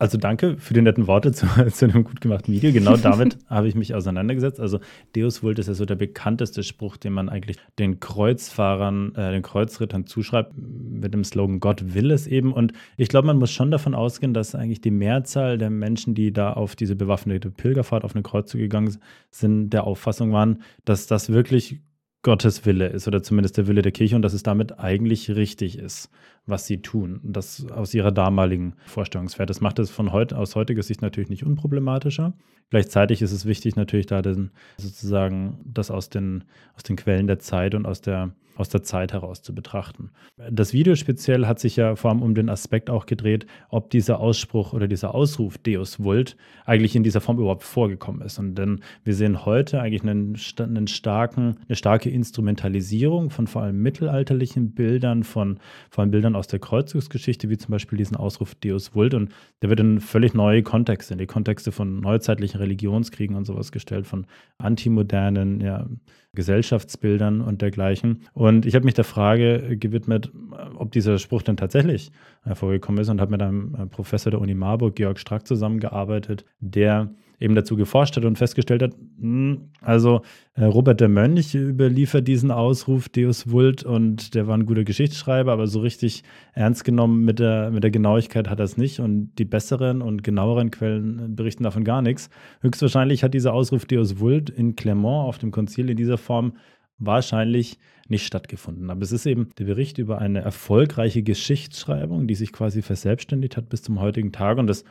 Also 0.00 0.16
danke 0.16 0.56
für 0.56 0.72
die 0.72 0.80
netten 0.80 1.06
Worte 1.06 1.30
zu, 1.32 1.46
zu 1.70 1.84
einem 1.84 2.04
gut 2.04 2.22
gemachten 2.22 2.54
Video. 2.54 2.72
Genau 2.72 2.96
damit 2.96 3.36
habe 3.48 3.68
ich 3.68 3.74
mich 3.74 3.94
auseinandergesetzt. 3.94 4.58
Also 4.58 4.80
Deus 5.14 5.42
Vult 5.42 5.58
ist 5.58 5.66
ja 5.66 5.74
so 5.74 5.84
der 5.84 5.94
bekannteste 5.94 6.62
Spruch, 6.62 6.96
den 6.96 7.12
man 7.12 7.28
eigentlich 7.28 7.58
den 7.78 8.00
Kreuzfahrern, 8.00 9.14
äh, 9.14 9.30
den 9.32 9.42
Kreuzrittern 9.42 10.06
zuschreibt, 10.06 10.54
mit 10.56 11.12
dem 11.12 11.22
Slogan 11.22 11.60
Gott 11.60 11.94
will 11.94 12.10
es 12.12 12.26
eben. 12.26 12.54
Und 12.54 12.72
ich 12.96 13.10
glaube, 13.10 13.26
man 13.26 13.38
muss 13.38 13.50
schon 13.50 13.70
davon 13.70 13.94
ausgehen, 13.94 14.32
dass 14.32 14.54
eigentlich 14.54 14.80
die 14.80 14.90
Mehrzahl 14.90 15.58
der 15.58 15.68
Menschen, 15.68 16.14
die 16.14 16.32
da 16.32 16.54
auf 16.54 16.76
diese 16.76 16.96
bewaffnete 16.96 17.50
Pilgerfahrt 17.50 18.02
auf 18.02 18.14
eine 18.14 18.22
Kreuze 18.22 18.56
gegangen 18.56 18.96
sind, 19.30 19.68
der 19.68 19.84
Auffassung 19.84 20.32
waren, 20.32 20.62
dass 20.86 21.08
das 21.08 21.30
wirklich 21.30 21.80
Gottes 22.22 22.66
Wille 22.66 22.88
ist 22.88 23.08
oder 23.08 23.22
zumindest 23.22 23.56
der 23.56 23.66
Wille 23.66 23.80
der 23.80 23.92
Kirche 23.92 24.14
und 24.14 24.22
dass 24.22 24.34
es 24.34 24.42
damit 24.42 24.78
eigentlich 24.78 25.30
richtig 25.30 25.78
ist, 25.78 26.10
was 26.44 26.66
sie 26.66 26.82
tun. 26.82 27.20
Das 27.22 27.66
aus 27.70 27.94
ihrer 27.94 28.12
damaligen 28.12 28.74
Vorstellungswert. 28.84 29.48
Das 29.48 29.62
macht 29.62 29.78
es 29.78 29.90
von 29.90 30.12
heute, 30.12 30.36
aus 30.36 30.54
heutiger 30.54 30.82
Sicht 30.82 31.00
natürlich 31.00 31.30
nicht 31.30 31.44
unproblematischer. 31.44 32.34
Gleichzeitig 32.68 33.22
ist 33.22 33.32
es 33.32 33.46
wichtig, 33.46 33.74
natürlich 33.74 34.06
da 34.06 34.20
den, 34.20 34.50
sozusagen 34.76 35.60
das 35.64 35.90
aus 35.90 36.10
den, 36.10 36.44
aus 36.76 36.82
den 36.82 36.96
Quellen 36.96 37.26
der 37.26 37.38
Zeit 37.38 37.74
und 37.74 37.86
aus 37.86 38.02
der 38.02 38.34
aus 38.60 38.68
der 38.68 38.82
Zeit 38.82 39.12
heraus 39.12 39.42
zu 39.42 39.54
betrachten. 39.54 40.10
Das 40.50 40.72
Video 40.74 40.94
speziell 40.94 41.46
hat 41.46 41.58
sich 41.58 41.76
ja 41.76 41.96
vor 41.96 42.10
allem 42.10 42.22
um 42.22 42.34
den 42.34 42.50
Aspekt 42.50 42.90
auch 42.90 43.06
gedreht, 43.06 43.46
ob 43.70 43.90
dieser 43.90 44.20
Ausspruch 44.20 44.74
oder 44.74 44.86
dieser 44.86 45.14
Ausruf 45.14 45.56
Deus 45.58 45.98
Vult 45.98 46.36
eigentlich 46.66 46.94
in 46.94 47.02
dieser 47.02 47.22
Form 47.22 47.38
überhaupt 47.38 47.64
vorgekommen 47.64 48.20
ist. 48.20 48.38
Und 48.38 48.54
denn 48.56 48.80
wir 49.02 49.14
sehen 49.14 49.46
heute 49.46 49.80
eigentlich 49.80 50.02
einen, 50.02 50.36
einen 50.58 50.86
starken, 50.86 51.56
eine 51.68 51.76
starke 51.76 52.10
Instrumentalisierung 52.10 53.30
von 53.30 53.46
vor 53.46 53.62
allem 53.62 53.80
mittelalterlichen 53.80 54.72
Bildern, 54.72 55.24
von 55.24 55.58
vor 55.90 56.02
allem 56.02 56.10
Bildern 56.10 56.36
aus 56.36 56.46
der 56.46 56.58
Kreuzungsgeschichte, 56.58 57.48
wie 57.48 57.56
zum 57.56 57.72
Beispiel 57.72 57.96
diesen 57.96 58.16
Ausruf 58.16 58.54
Deus 58.54 58.94
Vult. 58.94 59.14
Und 59.14 59.32
der 59.62 59.70
wird 59.70 59.80
in 59.80 60.00
völlig 60.00 60.34
neue 60.34 60.62
Kontexte, 60.62 61.14
in 61.14 61.18
die 61.18 61.26
Kontexte 61.26 61.72
von 61.72 62.00
neuzeitlichen 62.00 62.60
Religionskriegen 62.60 63.36
und 63.36 63.46
sowas 63.46 63.72
gestellt, 63.72 64.06
von 64.06 64.26
antimodernen, 64.58 65.60
ja, 65.62 65.86
Gesellschaftsbildern 66.34 67.40
und 67.40 67.60
dergleichen. 67.62 68.22
Und 68.32 68.66
ich 68.66 68.74
habe 68.74 68.84
mich 68.84 68.94
der 68.94 69.04
Frage 69.04 69.76
gewidmet, 69.76 70.30
ob 70.76 70.92
dieser 70.92 71.18
Spruch 71.18 71.42
denn 71.42 71.56
tatsächlich 71.56 72.12
hervorgekommen 72.42 73.00
ist 73.00 73.08
und 73.08 73.20
habe 73.20 73.32
mit 73.32 73.42
einem 73.42 73.88
Professor 73.90 74.30
der 74.30 74.40
Uni 74.40 74.54
Marburg, 74.54 74.94
Georg 74.94 75.18
Strack, 75.18 75.46
zusammengearbeitet, 75.46 76.44
der 76.60 77.10
eben 77.40 77.54
dazu 77.54 77.74
geforscht 77.74 78.16
hat 78.16 78.24
und 78.24 78.36
festgestellt 78.36 78.82
hat, 78.82 78.94
hm, 79.18 79.70
also 79.80 80.20
äh, 80.54 80.64
Robert 80.64 81.00
der 81.00 81.08
Mönch 81.08 81.54
überliefert 81.54 82.28
diesen 82.28 82.50
Ausruf 82.50 83.08
Deus 83.08 83.50
Vult 83.50 83.82
und 83.82 84.34
der 84.34 84.46
war 84.46 84.56
ein 84.56 84.66
guter 84.66 84.84
Geschichtsschreiber, 84.84 85.50
aber 85.50 85.66
so 85.66 85.80
richtig 85.80 86.22
ernst 86.52 86.84
genommen 86.84 87.24
mit 87.24 87.38
der, 87.38 87.70
mit 87.70 87.82
der 87.82 87.90
Genauigkeit 87.90 88.48
hat 88.48 88.60
er 88.60 88.64
es 88.64 88.76
nicht 88.76 89.00
und 89.00 89.32
die 89.38 89.46
besseren 89.46 90.02
und 90.02 90.22
genaueren 90.22 90.70
Quellen 90.70 91.34
berichten 91.34 91.64
davon 91.64 91.82
gar 91.82 92.02
nichts. 92.02 92.28
Höchstwahrscheinlich 92.60 93.24
hat 93.24 93.34
dieser 93.34 93.54
Ausruf 93.54 93.86
Deus 93.86 94.20
Vult 94.20 94.50
in 94.50 94.76
Clermont 94.76 95.26
auf 95.26 95.38
dem 95.38 95.50
Konzil 95.50 95.88
in 95.88 95.96
dieser 95.96 96.18
Form 96.18 96.52
wahrscheinlich 96.98 97.78
nicht 98.08 98.26
stattgefunden. 98.26 98.90
Aber 98.90 99.02
es 99.02 99.12
ist 99.12 99.24
eben 99.24 99.50
der 99.58 99.64
Bericht 99.64 99.98
über 99.98 100.18
eine 100.18 100.40
erfolgreiche 100.40 101.22
Geschichtsschreibung, 101.22 102.26
die 102.26 102.34
sich 102.34 102.52
quasi 102.52 102.82
verselbstständigt 102.82 103.56
hat 103.56 103.68
bis 103.68 103.82
zum 103.82 104.00
heutigen 104.00 104.32
Tag. 104.32 104.58
Und 104.58 104.66
das 104.66 104.84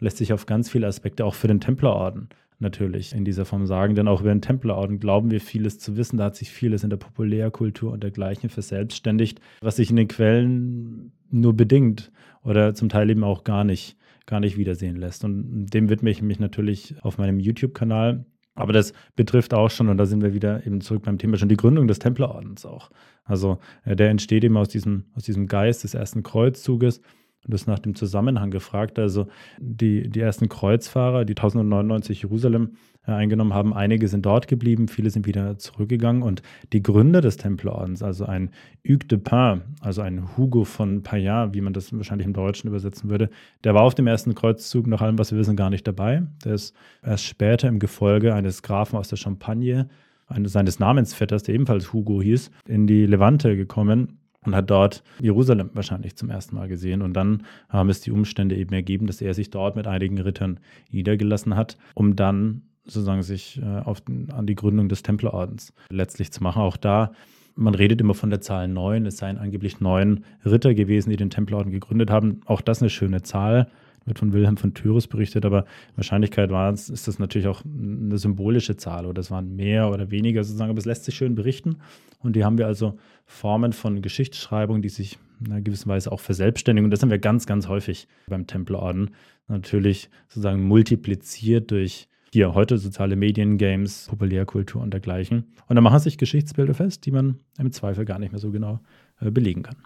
lässt 0.00 0.18
sich 0.18 0.32
auf 0.32 0.46
ganz 0.46 0.70
viele 0.70 0.86
Aspekte 0.86 1.24
auch 1.24 1.34
für 1.34 1.48
den 1.48 1.60
Templerorden 1.60 2.28
natürlich 2.58 3.14
in 3.14 3.24
dieser 3.24 3.44
Form 3.44 3.66
sagen, 3.66 3.94
denn 3.94 4.08
auch 4.08 4.20
über 4.20 4.30
den 4.30 4.42
Templerorden 4.42 4.98
glauben 4.98 5.30
wir 5.30 5.40
vieles 5.40 5.78
zu 5.78 5.96
wissen. 5.96 6.16
Da 6.18 6.24
hat 6.24 6.36
sich 6.36 6.50
vieles 6.50 6.84
in 6.84 6.90
der 6.90 6.96
Populärkultur 6.96 7.92
und 7.92 8.02
dergleichen 8.02 8.48
verselbstständigt, 8.48 9.40
was 9.60 9.76
sich 9.76 9.90
in 9.90 9.96
den 9.96 10.08
Quellen 10.08 11.12
nur 11.30 11.54
bedingt 11.54 12.12
oder 12.42 12.74
zum 12.74 12.88
Teil 12.88 13.10
eben 13.10 13.24
auch 13.24 13.44
gar 13.44 13.64
nicht, 13.64 13.96
gar 14.26 14.40
nicht 14.40 14.56
wiedersehen 14.56 14.96
lässt. 14.96 15.24
Und 15.24 15.66
dem 15.66 15.88
widme 15.88 16.10
ich 16.10 16.22
mich 16.22 16.40
natürlich 16.40 16.96
auf 17.02 17.18
meinem 17.18 17.40
YouTube-Kanal. 17.40 18.24
Aber 18.56 18.72
das 18.72 18.92
betrifft 19.16 19.52
auch 19.52 19.70
schon, 19.70 19.88
und 19.88 19.96
da 19.96 20.06
sind 20.06 20.22
wir 20.22 20.32
wieder 20.32 20.64
eben 20.64 20.80
zurück 20.80 21.02
beim 21.02 21.18
Thema 21.18 21.36
schon, 21.36 21.48
die 21.48 21.56
Gründung 21.56 21.88
des 21.88 21.98
Templerordens 21.98 22.64
auch. 22.64 22.90
Also 23.24 23.58
äh, 23.84 23.96
der 23.96 24.10
entsteht 24.10 24.44
eben 24.44 24.56
aus 24.56 24.68
diesem, 24.68 25.06
aus 25.14 25.24
diesem 25.24 25.48
Geist 25.48 25.82
des 25.82 25.94
ersten 25.94 26.22
Kreuzzuges 26.22 27.00
und 27.44 27.52
das 27.52 27.66
nach 27.66 27.78
dem 27.78 27.94
Zusammenhang 27.94 28.50
gefragt. 28.50 28.98
Also 28.98 29.26
die, 29.58 30.08
die 30.08 30.20
ersten 30.20 30.48
Kreuzfahrer, 30.48 31.24
die 31.24 31.32
1099 31.32 32.22
Jerusalem 32.22 32.76
äh, 33.06 33.12
eingenommen 33.12 33.52
haben, 33.52 33.74
einige 33.74 34.08
sind 34.08 34.24
dort 34.24 34.48
geblieben, 34.48 34.88
viele 34.88 35.10
sind 35.10 35.26
wieder 35.26 35.58
zurückgegangen 35.58 36.22
und 36.22 36.42
die 36.72 36.82
Gründer 36.82 37.20
des 37.20 37.36
Templerordens, 37.36 38.02
also 38.02 38.24
ein 38.24 38.50
Hugues 38.86 39.08
de 39.08 39.18
Pin, 39.18 39.62
also 39.80 40.00
ein 40.00 40.36
Hugo 40.36 40.64
von 40.64 41.02
Payat, 41.02 41.54
wie 41.54 41.60
man 41.60 41.74
das 41.74 41.92
wahrscheinlich 41.92 42.26
im 42.26 42.32
Deutschen 42.32 42.68
übersetzen 42.68 43.10
würde, 43.10 43.28
der 43.62 43.74
war 43.74 43.82
auf 43.82 43.94
dem 43.94 44.06
ersten 44.06 44.34
Kreuzzug 44.34 44.86
nach 44.86 45.02
allem, 45.02 45.18
was 45.18 45.32
wir 45.32 45.38
wissen, 45.38 45.56
gar 45.56 45.70
nicht 45.70 45.86
dabei. 45.86 46.22
Der 46.44 46.54
ist 46.54 46.74
erst 47.02 47.24
später 47.24 47.68
im 47.68 47.78
Gefolge 47.78 48.34
eines 48.34 48.62
Grafen 48.62 48.96
aus 48.96 49.08
der 49.08 49.16
Champagne, 49.16 49.88
eines 50.26 50.52
seines 50.52 50.78
Namensvetters, 50.78 51.42
der 51.42 51.54
ebenfalls 51.54 51.92
Hugo 51.92 52.22
hieß, 52.22 52.50
in 52.66 52.86
die 52.86 53.04
Levante 53.04 53.56
gekommen 53.56 54.18
und 54.44 54.54
hat 54.54 54.70
dort 54.70 55.02
Jerusalem 55.20 55.70
wahrscheinlich 55.74 56.16
zum 56.16 56.30
ersten 56.30 56.56
Mal 56.56 56.68
gesehen. 56.68 57.02
Und 57.02 57.14
dann 57.14 57.44
haben 57.68 57.88
es 57.88 58.00
die 58.00 58.10
Umstände 58.10 58.56
eben 58.56 58.72
ergeben, 58.74 59.06
dass 59.06 59.20
er 59.20 59.34
sich 59.34 59.50
dort 59.50 59.76
mit 59.76 59.86
einigen 59.86 60.20
Rittern 60.20 60.60
niedergelassen 60.90 61.56
hat, 61.56 61.76
um 61.94 62.16
dann 62.16 62.62
sozusagen 62.84 63.22
sich 63.22 63.60
äh, 63.62 63.80
auf, 63.80 64.02
an 64.32 64.46
die 64.46 64.54
Gründung 64.54 64.88
des 64.88 65.02
Templerordens 65.02 65.72
letztlich 65.88 66.32
zu 66.32 66.42
machen. 66.42 66.62
Auch 66.62 66.76
da, 66.76 67.12
man 67.56 67.74
redet 67.74 68.00
immer 68.00 68.14
von 68.14 68.30
der 68.30 68.40
Zahl 68.40 68.68
neun. 68.68 69.06
Es 69.06 69.16
seien 69.16 69.38
angeblich 69.38 69.80
neun 69.80 70.24
Ritter 70.44 70.74
gewesen, 70.74 71.10
die 71.10 71.16
den 71.16 71.30
Templerorden 71.30 71.72
gegründet 71.72 72.10
haben. 72.10 72.40
Auch 72.44 72.60
das 72.60 72.82
eine 72.82 72.90
schöne 72.90 73.22
Zahl 73.22 73.68
wird 74.04 74.18
von 74.18 74.32
Wilhelm 74.32 74.56
von 74.56 74.74
Tyres 74.74 75.06
berichtet, 75.06 75.44
aber 75.44 75.64
Wahrscheinlichkeit 75.96 76.50
war 76.50 76.72
es, 76.72 76.90
ist 76.90 77.08
das 77.08 77.18
natürlich 77.18 77.48
auch 77.48 77.62
eine 77.64 78.18
symbolische 78.18 78.76
Zahl 78.76 79.06
oder 79.06 79.20
es 79.20 79.30
waren 79.30 79.56
mehr 79.56 79.90
oder 79.90 80.10
weniger 80.10 80.44
sozusagen, 80.44 80.70
aber 80.70 80.78
es 80.78 80.84
lässt 80.84 81.04
sich 81.04 81.14
schön 81.14 81.34
berichten. 81.34 81.76
Und 82.20 82.36
die 82.36 82.44
haben 82.44 82.58
wir 82.58 82.66
also 82.66 82.98
Formen 83.26 83.72
von 83.72 84.02
Geschichtsschreibung, 84.02 84.82
die 84.82 84.88
sich 84.88 85.18
in 85.40 85.52
einer 85.52 85.60
gewissen 85.60 85.88
Weise 85.88 86.10
auch 86.12 86.20
verselbstständigen. 86.20 86.86
Und 86.86 86.90
das 86.90 87.02
haben 87.02 87.10
wir 87.10 87.18
ganz, 87.18 87.46
ganz 87.46 87.68
häufig 87.68 88.08
beim 88.28 88.46
Templerorden. 88.46 89.10
Natürlich 89.48 90.08
sozusagen 90.28 90.62
multipliziert 90.62 91.70
durch 91.70 92.08
hier 92.32 92.54
heute 92.54 92.78
soziale 92.78 93.14
Medien, 93.14 93.58
Games, 93.58 94.06
Populärkultur 94.08 94.82
und 94.82 94.92
dergleichen. 94.92 95.52
Und 95.68 95.76
da 95.76 95.82
machen 95.82 96.00
sich 96.00 96.18
Geschichtsbilder 96.18 96.74
fest, 96.74 97.06
die 97.06 97.12
man 97.12 97.38
im 97.58 97.70
Zweifel 97.72 98.04
gar 98.04 98.18
nicht 98.18 98.32
mehr 98.32 98.40
so 98.40 98.50
genau 98.50 98.80
äh, 99.20 99.30
belegen 99.30 99.62
kann 99.62 99.76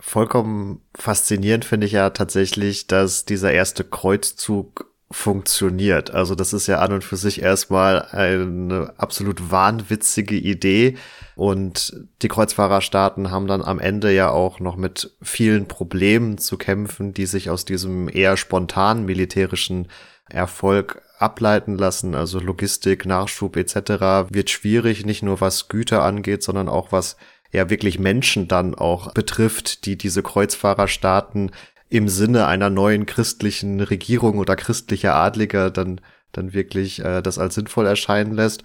vollkommen 0.00 0.82
faszinierend 0.96 1.64
finde 1.64 1.86
ich 1.86 1.92
ja 1.92 2.10
tatsächlich, 2.10 2.86
dass 2.86 3.24
dieser 3.24 3.52
erste 3.52 3.84
Kreuzzug 3.84 4.88
funktioniert. 5.10 6.10
Also 6.10 6.34
das 6.34 6.52
ist 6.52 6.66
ja 6.66 6.80
an 6.80 6.92
und 6.92 7.04
für 7.04 7.16
sich 7.16 7.40
erstmal 7.40 8.02
eine 8.10 8.92
absolut 8.98 9.50
wahnwitzige 9.50 10.36
Idee. 10.36 10.96
Und 11.34 11.96
die 12.20 12.28
Kreuzfahrerstaaten 12.28 13.30
haben 13.30 13.46
dann 13.46 13.62
am 13.62 13.78
Ende 13.78 14.12
ja 14.12 14.30
auch 14.30 14.60
noch 14.60 14.76
mit 14.76 15.16
vielen 15.22 15.66
Problemen 15.66 16.36
zu 16.36 16.58
kämpfen, 16.58 17.14
die 17.14 17.26
sich 17.26 17.48
aus 17.48 17.64
diesem 17.64 18.08
eher 18.08 18.36
spontanen 18.36 19.06
militärischen 19.06 19.88
Erfolg 20.28 21.00
ableiten 21.18 21.76
lassen. 21.78 22.14
Also 22.14 22.38
Logistik, 22.38 23.06
Nachschub 23.06 23.56
etc. 23.56 24.30
wird 24.30 24.50
schwierig, 24.50 25.06
nicht 25.06 25.22
nur 25.22 25.40
was 25.40 25.68
Güter 25.68 26.02
angeht, 26.02 26.42
sondern 26.42 26.68
auch 26.68 26.92
was 26.92 27.16
ja 27.52 27.70
wirklich 27.70 27.98
Menschen 27.98 28.48
dann 28.48 28.74
auch 28.74 29.12
betrifft, 29.12 29.86
die 29.86 29.96
diese 29.96 30.22
Kreuzfahrerstaaten 30.22 31.52
im 31.88 32.08
Sinne 32.08 32.46
einer 32.46 32.70
neuen 32.70 33.06
christlichen 33.06 33.80
Regierung 33.80 34.38
oder 34.38 34.56
christlicher 34.56 35.14
Adliger 35.14 35.70
dann 35.70 36.00
dann 36.32 36.52
wirklich 36.52 37.04
äh, 37.04 37.22
das 37.22 37.38
als 37.38 37.54
sinnvoll 37.54 37.86
erscheinen 37.86 38.34
lässt. 38.34 38.62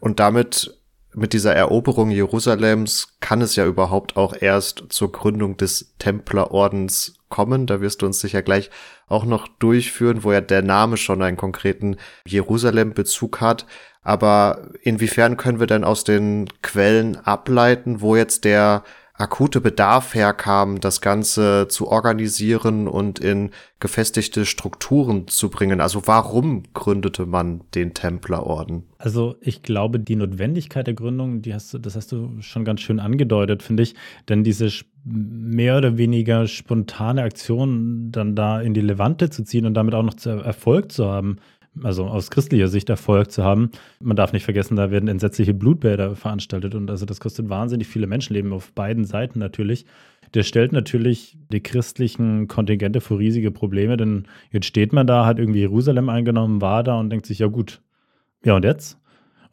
Und 0.00 0.20
damit 0.20 0.78
mit 1.14 1.32
dieser 1.32 1.54
Eroberung 1.54 2.10
Jerusalems 2.10 3.16
kann 3.20 3.40
es 3.40 3.54
ja 3.54 3.64
überhaupt 3.66 4.16
auch 4.16 4.34
erst 4.38 4.84
zur 4.88 5.12
Gründung 5.12 5.56
des 5.56 5.94
Templerordens 5.98 7.18
kommen. 7.28 7.66
Da 7.66 7.80
wirst 7.80 8.02
du 8.02 8.06
uns 8.06 8.20
sicher 8.20 8.42
gleich 8.42 8.70
auch 9.06 9.24
noch 9.24 9.46
durchführen, 9.46 10.24
wo 10.24 10.32
ja 10.32 10.40
der 10.40 10.62
Name 10.62 10.96
schon 10.96 11.22
einen 11.22 11.36
konkreten 11.36 11.96
Jerusalem-Bezug 12.26 13.40
hat. 13.40 13.66
Aber 14.04 14.68
inwiefern 14.82 15.36
können 15.36 15.58
wir 15.58 15.66
denn 15.66 15.82
aus 15.82 16.04
den 16.04 16.46
Quellen 16.62 17.16
ableiten, 17.16 18.00
wo 18.00 18.14
jetzt 18.14 18.44
der 18.44 18.84
akute 19.16 19.60
Bedarf 19.60 20.14
herkam, 20.14 20.80
das 20.80 21.00
Ganze 21.00 21.68
zu 21.68 21.88
organisieren 21.88 22.88
und 22.88 23.20
in 23.20 23.50
gefestigte 23.78 24.44
Strukturen 24.44 25.28
zu 25.28 25.50
bringen. 25.50 25.80
Also 25.80 26.02
warum 26.06 26.64
gründete 26.74 27.24
man 27.24 27.62
den 27.76 27.94
Templerorden? 27.94 28.82
Also 28.98 29.36
ich 29.40 29.62
glaube, 29.62 30.00
die 30.00 30.16
Notwendigkeit 30.16 30.88
der 30.88 30.94
Gründung, 30.94 31.42
die 31.42 31.54
hast 31.54 31.72
du, 31.72 31.78
das 31.78 31.94
hast 31.94 32.10
du 32.10 32.40
schon 32.40 32.64
ganz 32.64 32.80
schön 32.80 32.98
angedeutet, 32.98 33.62
finde 33.62 33.84
ich. 33.84 33.94
Denn 34.28 34.42
diese 34.42 34.68
mehr 35.04 35.76
oder 35.78 35.96
weniger 35.96 36.48
spontane 36.48 37.22
Aktion 37.22 38.10
dann 38.10 38.34
da 38.34 38.60
in 38.60 38.74
die 38.74 38.80
Levante 38.80 39.30
zu 39.30 39.44
ziehen 39.44 39.66
und 39.66 39.74
damit 39.74 39.94
auch 39.94 40.02
noch 40.02 40.16
Erfolg 40.26 40.90
zu 40.90 41.06
haben, 41.06 41.36
also 41.82 42.06
aus 42.06 42.30
christlicher 42.30 42.68
Sicht 42.68 42.88
Erfolg 42.90 43.30
zu 43.30 43.42
haben. 43.42 43.70
Man 44.00 44.16
darf 44.16 44.32
nicht 44.32 44.44
vergessen, 44.44 44.76
da 44.76 44.90
werden 44.90 45.08
entsetzliche 45.08 45.54
Blutbäder 45.54 46.16
veranstaltet 46.16 46.74
und 46.74 46.90
also 46.90 47.06
das 47.06 47.20
kostet 47.20 47.48
wahnsinnig 47.48 47.88
viele 47.88 48.06
Menschenleben 48.06 48.52
auf 48.52 48.72
beiden 48.72 49.04
Seiten 49.04 49.38
natürlich. 49.38 49.86
Der 50.34 50.42
stellt 50.42 50.72
natürlich 50.72 51.36
die 51.52 51.62
christlichen 51.62 52.48
Kontingente 52.48 53.00
vor 53.00 53.18
riesige 53.18 53.50
Probleme, 53.50 53.96
denn 53.96 54.24
jetzt 54.50 54.66
steht 54.66 54.92
man 54.92 55.06
da, 55.06 55.26
hat 55.26 55.38
irgendwie 55.38 55.60
Jerusalem 55.60 56.08
eingenommen, 56.08 56.60
war 56.60 56.82
da 56.82 56.98
und 56.98 57.10
denkt 57.10 57.26
sich, 57.26 57.38
ja 57.38 57.46
gut, 57.46 57.82
ja 58.44 58.56
und 58.56 58.64
jetzt? 58.64 58.98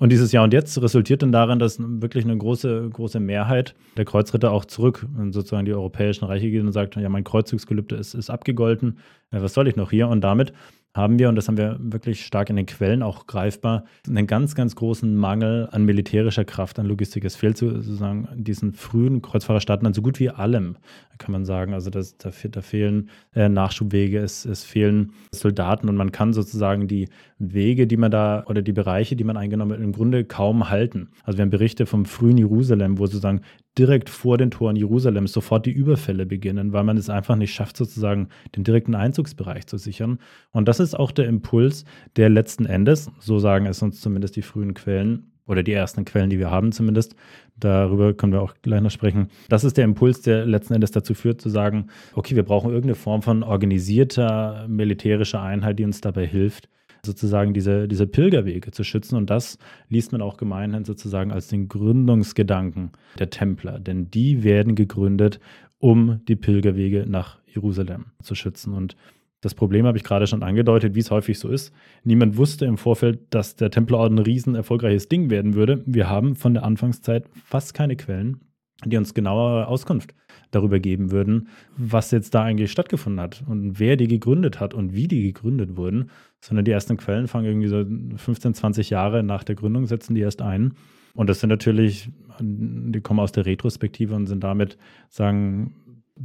Und 0.01 0.09
dieses 0.09 0.31
Jahr 0.31 0.45
und 0.45 0.51
jetzt 0.51 0.81
resultiert 0.81 1.21
dann 1.21 1.31
darin, 1.31 1.59
dass 1.59 1.77
wirklich 1.79 2.25
eine 2.25 2.35
große, 2.35 2.89
große 2.91 3.19
Mehrheit 3.19 3.75
der 3.97 4.05
Kreuzritter 4.05 4.51
auch 4.51 4.65
zurück 4.65 5.05
in 5.15 5.31
sozusagen 5.31 5.65
die 5.65 5.73
europäischen 5.73 6.25
Reiche 6.25 6.49
geht 6.49 6.63
und 6.63 6.71
sagt, 6.71 6.95
ja, 6.95 7.07
mein 7.07 7.23
Kreuzzugsgelübde 7.23 7.97
ist, 7.97 8.15
ist 8.15 8.31
abgegolten, 8.31 8.97
was 9.29 9.53
soll 9.53 9.67
ich 9.67 9.75
noch 9.75 9.91
hier? 9.91 10.07
Und 10.07 10.21
damit 10.21 10.53
haben 10.93 11.19
wir, 11.19 11.29
und 11.29 11.35
das 11.35 11.47
haben 11.47 11.57
wir 11.57 11.77
wirklich 11.79 12.25
stark 12.25 12.49
in 12.49 12.57
den 12.57 12.65
Quellen 12.65 13.01
auch 13.01 13.25
greifbar, 13.25 13.85
einen 14.07 14.27
ganz, 14.27 14.55
ganz 14.55 14.75
großen 14.75 15.15
Mangel 15.15 15.69
an 15.71 15.85
militärischer 15.85 16.43
Kraft, 16.43 16.79
an 16.79 16.85
Logistik. 16.85 17.23
Es 17.23 17.35
fehlt 17.37 17.57
sozusagen 17.57 18.27
diesen 18.35 18.73
frühen 18.73 19.21
Kreuzfahrerstaaten 19.21 19.87
an 19.87 19.93
so 19.93 20.01
gut 20.01 20.19
wie 20.19 20.29
allem, 20.29 20.75
kann 21.17 21.31
man 21.31 21.45
sagen. 21.45 21.73
Also 21.73 21.89
das, 21.89 22.17
da, 22.17 22.31
da 22.49 22.61
fehlen 22.61 23.09
äh, 23.33 23.47
Nachschubwege, 23.47 24.19
es, 24.19 24.45
es 24.45 24.63
fehlen 24.63 25.13
Soldaten 25.31 25.87
und 25.87 25.95
man 25.95 26.11
kann 26.11 26.33
sozusagen 26.33 26.87
die 26.87 27.07
Wege, 27.39 27.87
die 27.87 27.97
man 27.97 28.11
da 28.11 28.43
oder 28.47 28.61
die 28.61 28.73
Bereiche, 28.73 29.15
die 29.15 29.23
man 29.23 29.37
eingenommen 29.37 29.73
hat, 29.73 29.79
im 29.79 29.93
Grunde 29.93 30.25
kaum 30.25 30.69
halten. 30.69 31.09
Also 31.23 31.37
wir 31.37 31.43
haben 31.43 31.51
Berichte 31.51 31.85
vom 31.85 32.05
frühen 32.05 32.37
Jerusalem, 32.37 32.97
wo 32.97 33.05
sozusagen 33.05 33.41
direkt 33.77 34.09
vor 34.09 34.37
den 34.37 34.51
Toren 34.51 34.75
Jerusalems 34.75 35.31
sofort 35.31 35.65
die 35.65 35.71
Überfälle 35.71 36.25
beginnen, 36.25 36.73
weil 36.73 36.83
man 36.83 36.97
es 36.97 37.09
einfach 37.09 37.35
nicht 37.35 37.53
schafft, 37.53 37.77
sozusagen 37.77 38.29
den 38.55 38.63
direkten 38.63 38.95
Einzugsbereich 38.95 39.67
zu 39.67 39.77
sichern. 39.77 40.19
Und 40.51 40.67
das 40.67 40.79
ist 40.79 40.93
auch 40.93 41.11
der 41.11 41.27
Impuls, 41.27 41.85
der 42.15 42.29
letzten 42.29 42.65
Endes, 42.65 43.11
so 43.19 43.39
sagen 43.39 43.65
es 43.65 43.81
uns 43.81 44.01
zumindest 44.01 44.35
die 44.35 44.41
frühen 44.41 44.73
Quellen, 44.73 45.31
oder 45.47 45.63
die 45.63 45.73
ersten 45.73 46.05
Quellen, 46.05 46.29
die 46.29 46.39
wir 46.39 46.49
haben 46.49 46.71
zumindest, 46.71 47.15
darüber 47.59 48.13
können 48.13 48.33
wir 48.33 48.41
auch 48.41 48.53
gleich 48.61 48.81
noch 48.81 48.91
sprechen. 48.91 49.27
Das 49.49 49.63
ist 49.63 49.77
der 49.77 49.85
Impuls, 49.85 50.21
der 50.21 50.45
letzten 50.45 50.73
Endes 50.73 50.91
dazu 50.91 51.13
führt, 51.13 51.41
zu 51.41 51.49
sagen, 51.49 51.87
okay, 52.13 52.35
wir 52.35 52.43
brauchen 52.43 52.69
irgendeine 52.69 52.95
Form 52.95 53.21
von 53.21 53.43
organisierter 53.43 54.65
militärischer 54.67 55.41
Einheit, 55.41 55.77
die 55.77 55.83
uns 55.83 56.01
dabei 56.01 56.25
hilft, 56.25 56.69
sozusagen 57.05 57.53
diese, 57.53 57.87
diese 57.87 58.07
Pilgerwege 58.07 58.71
zu 58.71 58.83
schützen. 58.83 59.15
Und 59.15 59.29
das 59.29 59.57
liest 59.89 60.11
man 60.11 60.21
auch 60.21 60.37
gemeinhin 60.37 60.85
sozusagen 60.85 61.31
als 61.31 61.47
den 61.47 61.67
Gründungsgedanken 61.67 62.91
der 63.19 63.29
Templer. 63.29 63.79
Denn 63.79 64.09
die 64.11 64.43
werden 64.43 64.75
gegründet, 64.75 65.39
um 65.79 66.21
die 66.27 66.35
Pilgerwege 66.35 67.05
nach 67.07 67.39
Jerusalem 67.45 68.05
zu 68.21 68.35
schützen. 68.35 68.73
Und 68.73 68.95
das 69.41 69.55
Problem 69.55 69.87
habe 69.87 69.97
ich 69.97 70.03
gerade 70.03 70.27
schon 70.27 70.43
angedeutet, 70.43 70.93
wie 70.93 70.99
es 70.99 71.09
häufig 71.09 71.39
so 71.39 71.49
ist. 71.49 71.73
Niemand 72.03 72.37
wusste 72.37 72.65
im 72.65 72.77
Vorfeld, 72.77 73.19
dass 73.31 73.55
der 73.55 73.71
Templerorden 73.71 74.19
ein 74.19 74.23
riesen 74.23 74.53
erfolgreiches 74.53 75.09
Ding 75.09 75.31
werden 75.31 75.55
würde. 75.55 75.81
Wir 75.87 76.09
haben 76.09 76.35
von 76.35 76.53
der 76.53 76.63
Anfangszeit 76.63 77.25
fast 77.45 77.73
keine 77.73 77.95
Quellen, 77.95 78.41
die 78.85 78.97
uns 78.97 79.15
genauere 79.15 79.67
Auskunft 79.67 80.13
darüber 80.51 80.79
geben 80.79 81.11
würden, 81.11 81.47
was 81.77 82.11
jetzt 82.11 82.35
da 82.35 82.43
eigentlich 82.43 82.71
stattgefunden 82.71 83.21
hat 83.21 83.43
und 83.47 83.79
wer 83.79 83.95
die 83.95 84.07
gegründet 84.07 84.59
hat 84.59 84.73
und 84.73 84.93
wie 84.93 85.07
die 85.07 85.23
gegründet 85.23 85.77
wurden, 85.77 86.09
sondern 86.39 86.65
die 86.65 86.71
ersten 86.71 86.97
Quellen 86.97 87.27
fangen 87.27 87.45
irgendwie 87.45 87.67
so 87.67 87.85
15, 88.17 88.53
20 88.53 88.89
Jahre 88.89 89.23
nach 89.23 89.43
der 89.43 89.55
Gründung, 89.55 89.85
setzen 89.85 90.15
die 90.15 90.21
erst 90.21 90.41
ein. 90.41 90.73
Und 91.13 91.29
das 91.29 91.39
sind 91.39 91.49
natürlich, 91.49 92.09
die 92.39 93.01
kommen 93.01 93.19
aus 93.19 93.31
der 93.31 93.45
Retrospektive 93.45 94.15
und 94.15 94.27
sind 94.27 94.43
damit, 94.43 94.77
sagen, 95.09 95.75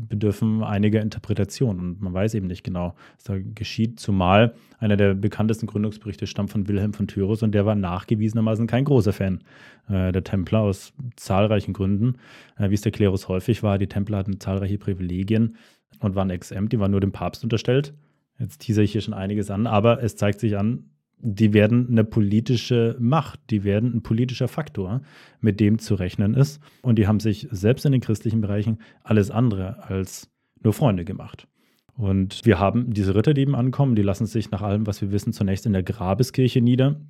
bedürfen 0.09 0.63
einiger 0.63 1.01
Interpretation 1.01 1.81
und 1.81 2.01
man 2.01 2.13
weiß 2.13 2.35
eben 2.35 2.47
nicht 2.47 2.65
genau, 2.65 2.95
was 3.17 3.25
da 3.25 3.39
geschieht, 3.39 3.99
zumal 3.99 4.55
einer 4.79 4.97
der 4.97 5.15
bekanntesten 5.15 5.67
Gründungsberichte 5.67 6.27
stammt 6.27 6.51
von 6.51 6.69
Wilhelm 6.69 6.93
von 6.93 7.09
Tyrus 7.09 7.43
und 7.43 7.53
der 7.53 7.67
war 7.67 7.75
nachgewiesenermaßen 7.75 8.67
kein 8.67 8.85
großer 8.85 9.13
Fan 9.13 9.43
äh, 9.89 10.13
der 10.13 10.25
Templer 10.25 10.61
aus 10.61 10.93
zahlreichen 11.17 11.73
Gründen. 11.73 12.17
Äh, 12.59 12.71
wie 12.71 12.75
es 12.75 12.83
der 12.83 12.93
Klerus 12.93 13.29
häufig 13.29 13.63
war, 13.63 13.79
die 13.79 13.89
Templer 13.89 14.19
hatten 14.19 14.39
zahlreiche 14.41 14.79
Privilegien 14.79 15.57
und 16.01 16.15
waren 16.15 16.31
exempt, 16.31 16.73
die 16.73 16.79
waren 16.79 16.91
nur 16.91 17.01
dem 17.01 17.13
Papst 17.13 17.43
unterstellt. 17.43 17.95
Jetzt 18.39 18.59
teaser 18.59 18.83
ich 18.83 18.93
hier 18.93 19.01
schon 19.01 19.15
einiges 19.15 19.51
an, 19.51 19.67
aber 19.67 20.03
es 20.03 20.17
zeigt 20.17 20.41
sich 20.41 20.59
an, 20.59 20.91
die 21.19 21.53
werden 21.53 21.89
eine 21.91 22.05
politische 22.05 22.97
Macht, 22.99 23.41
die 23.51 23.65
werden 23.65 23.95
ein 23.95 24.03
politischer 24.03 24.49
Faktor, 24.49 25.01
mit 25.41 25.61
dem 25.61 25.79
zu 25.79 25.95
rechnen 25.95 26.35
ist. 26.35 26.61
Und 26.83 26.99
die 26.99 27.07
haben 27.07 27.21
sich 27.21 27.49
selbst 27.51 27.87
in 27.87 27.93
den 27.93 28.01
christlichen 28.01 28.41
Bereichen 28.41 28.79
alles 29.03 29.31
andere 29.31 29.85
als 29.89 30.31
nur 30.63 30.73
Freunde 30.73 31.05
gemacht. 31.05 31.49
Und 31.97 32.45
wir 32.45 32.59
haben 32.59 32.93
diese 32.93 33.15
Ritter, 33.15 33.33
die 33.33 33.41
eben 33.41 33.55
ankommen, 33.55 33.97
die 33.97 34.03
lassen 34.03 34.27
sich 34.27 34.51
nach 34.51 34.61
allem, 34.61 34.87
was 34.87 35.01
wir 35.01 35.11
wissen, 35.13 35.33
zunächst 35.33 35.65
in 35.65 35.73
der 35.73 35.83
Grabeskirche 35.83 36.61
nieder. 36.61 37.01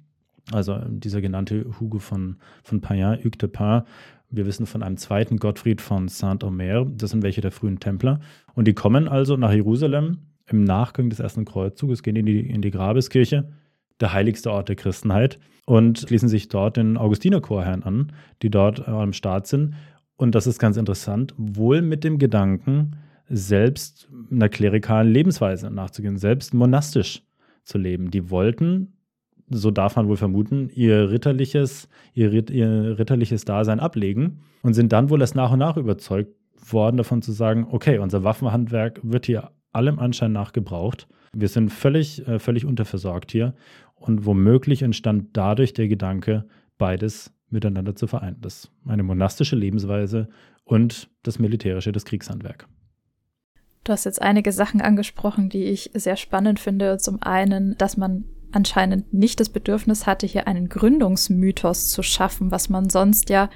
Also 0.53 0.79
dieser 0.89 1.21
genannte 1.21 1.67
Hugo 1.81 1.99
von, 1.99 2.37
von 2.63 2.81
Payen, 2.81 3.19
Hugues 3.19 3.39
de 3.39 3.49
Pin. 3.49 3.83
Wir 4.31 4.47
wissen 4.47 4.67
von 4.67 4.83
einem 4.83 4.97
zweiten 4.97 5.39
Gottfried 5.39 5.81
von 5.81 6.09
Saint-Omer, 6.09 6.85
das 6.85 7.11
sind 7.11 7.23
welche 7.23 7.41
der 7.41 7.51
frühen 7.51 7.81
Templer. 7.81 8.21
Und 8.55 8.69
die 8.69 8.75
kommen 8.75 9.09
also 9.09 9.37
nach 9.37 9.53
Jerusalem 9.53 10.19
im 10.49 10.63
Nachgang 10.63 11.11
des 11.11 11.19
ersten 11.19 11.45
Kreuzzuges, 11.45 12.05
gehen 12.05 12.17
in 12.17 12.27
die, 12.27 12.49
in 12.49 12.63
die 12.63 12.71
Grabeskirche 12.71 13.49
der 14.01 14.13
heiligste 14.13 14.51
Ort 14.51 14.69
der 14.69 14.77
Christenheit 14.77 15.39
und 15.65 16.01
schließen 16.01 16.29
sich 16.29 16.49
dort 16.49 16.77
den 16.77 16.97
Augustinerchorherren 16.97 17.83
an, 17.83 18.13
die 18.43 18.51
dort 18.51 18.87
am 18.89 19.13
Start 19.13 19.47
sind. 19.47 19.75
Und 20.17 20.35
das 20.35 20.47
ist 20.47 20.59
ganz 20.59 20.77
interessant, 20.77 21.35
wohl 21.37 21.83
mit 21.83 22.05
dem 22.05 22.19
Gedanken, 22.19 22.97
selbst 23.29 24.09
einer 24.31 24.49
klerikalen 24.49 25.13
Lebensweise 25.13 25.71
nachzugehen, 25.71 26.17
selbst 26.17 26.55
monastisch 26.55 27.23
zu 27.65 27.79
leben. 27.79 28.11
Die 28.11 28.31
wollten, 28.31 28.95
so 29.49 29.71
darf 29.71 29.97
man 29.97 30.09
wohl 30.09 30.17
vermuten, 30.17 30.71
ihr 30.73 31.11
ritterliches, 31.11 31.89
ihr, 32.15 32.33
ihr 32.51 32.99
ritterliches 32.99 33.45
Dasein 33.45 33.81
ablegen 33.81 34.43
und 34.63 34.75
sind 34.75 34.93
dann 34.93 35.11
wohl 35.11 35.21
erst 35.21 35.35
nach 35.35 35.53
und 35.53 35.59
nach 35.59 35.77
überzeugt 35.77 36.35
worden, 36.73 36.97
davon 36.97 37.23
zu 37.23 37.33
sagen, 37.33 37.67
okay, 37.71 37.99
unser 37.99 38.25
Waffenhandwerk 38.25 39.01
wird 39.03 39.27
hier 39.27 39.51
allem 39.73 39.99
Anschein 39.99 40.33
nach 40.33 40.53
gebraucht. 40.53 41.07
Wir 41.35 41.49
sind 41.49 41.71
völlig, 41.71 42.27
äh, 42.27 42.39
völlig 42.39 42.65
unterversorgt 42.65 43.31
hier 43.31 43.55
und 43.97 44.27
womöglich 44.27 44.83
entstand 44.83 45.37
dadurch 45.37 45.73
der 45.75 45.89
Gedanke, 45.89 46.45
beides 46.79 47.33
miteinander 47.49 47.97
zu 47.97 48.07
vereinen. 48.07 48.41
Das 48.41 48.71
eine 48.87 49.03
monastische 49.03 49.57
Lebensweise 49.57 50.29
und 50.65 51.09
das 51.23 51.39
militärische, 51.39 51.93
das 51.93 52.05
Kriegshandwerk. 52.05 52.69
Du 53.85 53.93
hast 53.93 54.05
jetzt 54.05 54.21
einige 54.21 54.51
Sachen 54.51 54.81
angesprochen, 54.81 55.49
die 55.49 55.65
ich 55.65 55.91
sehr 55.95 56.17
spannend 56.17 56.59
finde. 56.59 56.99
Zum 56.99 57.23
einen, 57.23 57.79
dass 57.79 57.97
man 57.97 58.25
anscheinend 58.51 59.15
nicht 59.15 59.39
das 59.39 59.49
Bedürfnis 59.49 60.07
hatte, 60.07 60.27
hier 60.27 60.49
einen 60.49 60.69
Gründungsmythos 60.69 61.91
zu 61.91 62.03
schaffen, 62.03 62.51
was 62.51 62.69
man 62.69 62.91
sonst 62.91 63.31
ja 63.31 63.49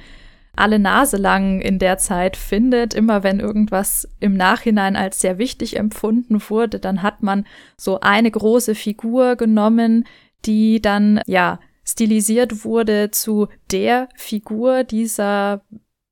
alle 0.55 0.79
Nase 0.79 1.17
lang 1.17 1.61
in 1.61 1.79
der 1.79 1.99
Zeit 1.99 2.37
findet. 2.37 2.95
Immer 2.95 3.23
wenn 3.23 3.41
irgendwas 3.41 4.09
im 4.21 4.37
Nachhinein 4.37 4.95
als 4.95 5.21
sehr 5.21 5.39
wichtig 5.39 5.77
empfunden 5.77 6.41
wurde, 6.49 6.79
dann 6.79 7.03
hat 7.03 7.23
man 7.23 7.45
so 7.77 8.01
eine 8.01 8.31
große 8.31 8.75
Figur 8.75 9.37
genommen, 9.37 10.05
die 10.47 10.81
dann, 10.81 11.21
ja, 11.27 11.61
stilisiert 11.85 12.65
wurde 12.65 13.11
zu 13.11 13.49
der 13.71 14.09
Figur 14.15 14.85
dieser 14.85 15.63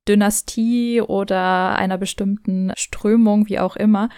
Dynastie 0.07 1.01
oder 1.01 1.75
einer 1.75 1.97
bestimmten 1.97 2.71
Strömung, 2.75 3.47
wie 3.47 3.59
auch 3.59 3.75
immer. 3.75 4.09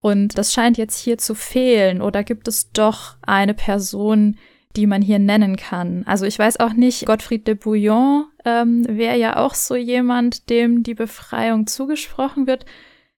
Und 0.00 0.36
das 0.36 0.52
scheint 0.52 0.76
jetzt 0.76 0.98
hier 0.98 1.18
zu 1.18 1.34
fehlen. 1.34 2.02
Oder 2.02 2.24
gibt 2.24 2.48
es 2.48 2.72
doch 2.72 3.16
eine 3.22 3.54
Person, 3.54 4.36
die 4.76 4.86
man 4.86 5.02
hier 5.02 5.18
nennen 5.18 5.56
kann? 5.56 6.02
Also 6.06 6.26
ich 6.26 6.38
weiß 6.38 6.60
auch 6.60 6.72
nicht, 6.72 7.06
Gottfried 7.06 7.46
de 7.46 7.54
Bouillon 7.54 8.26
ähm, 8.44 8.84
wäre 8.88 9.18
ja 9.18 9.36
auch 9.36 9.54
so 9.54 9.76
jemand, 9.76 10.50
dem 10.50 10.82
die 10.82 10.94
Befreiung 10.94 11.66
zugesprochen 11.66 12.46
wird. 12.46 12.66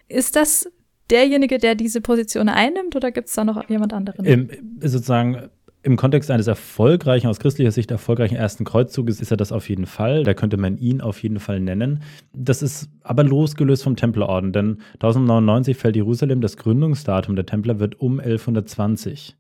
Ist 0.09 0.37
das 0.37 0.71
derjenige, 1.11 1.59
der 1.59 1.75
diese 1.75 2.01
Position 2.01 2.49
einnimmt, 2.49 2.95
oder 2.95 3.11
gibt 3.11 3.29
es 3.29 3.35
da 3.35 3.45
noch 3.45 3.69
jemand 3.69 3.93
anderen? 3.93 4.25
Im, 4.25 4.51
sozusagen 4.81 5.51
im 5.87 5.97
Kontext 5.97 6.33
eines 6.33 6.49
erfolgreichen, 6.49 7.29
aus 7.29 7.39
christlicher 7.39 7.71
Sicht 7.71 7.93
erfolgreichen 7.93 8.35
ersten 8.35 8.65
Kreuzzuges 8.65 9.21
ist 9.21 9.31
er 9.31 9.37
das 9.37 9.53
auf 9.53 9.69
jeden 9.69 9.87
Fall. 9.87 10.25
Da 10.25 10.35
könnte 10.35 10.57
man 10.57 10.79
ihn 10.79 11.01
auf 11.01 11.23
jeden 11.23 11.39
Fall 11.39 11.61
nennen. 11.61 12.03
Das 12.33 12.61
ist 12.61 12.91
aber 13.05 13.23
losgelöst 13.23 13.85
vom 13.85 13.95
Templerorden, 13.95 14.53
denn 14.53 14.79
1099 14.95 15.77
fällt 15.77 15.95
Jerusalem, 15.95 16.41
das 16.41 16.57
Gründungsdatum 16.57 17.37
der 17.37 17.47
Templer 17.47 17.79
wird 17.79 18.01
um 18.01 18.19
1120 18.19 19.37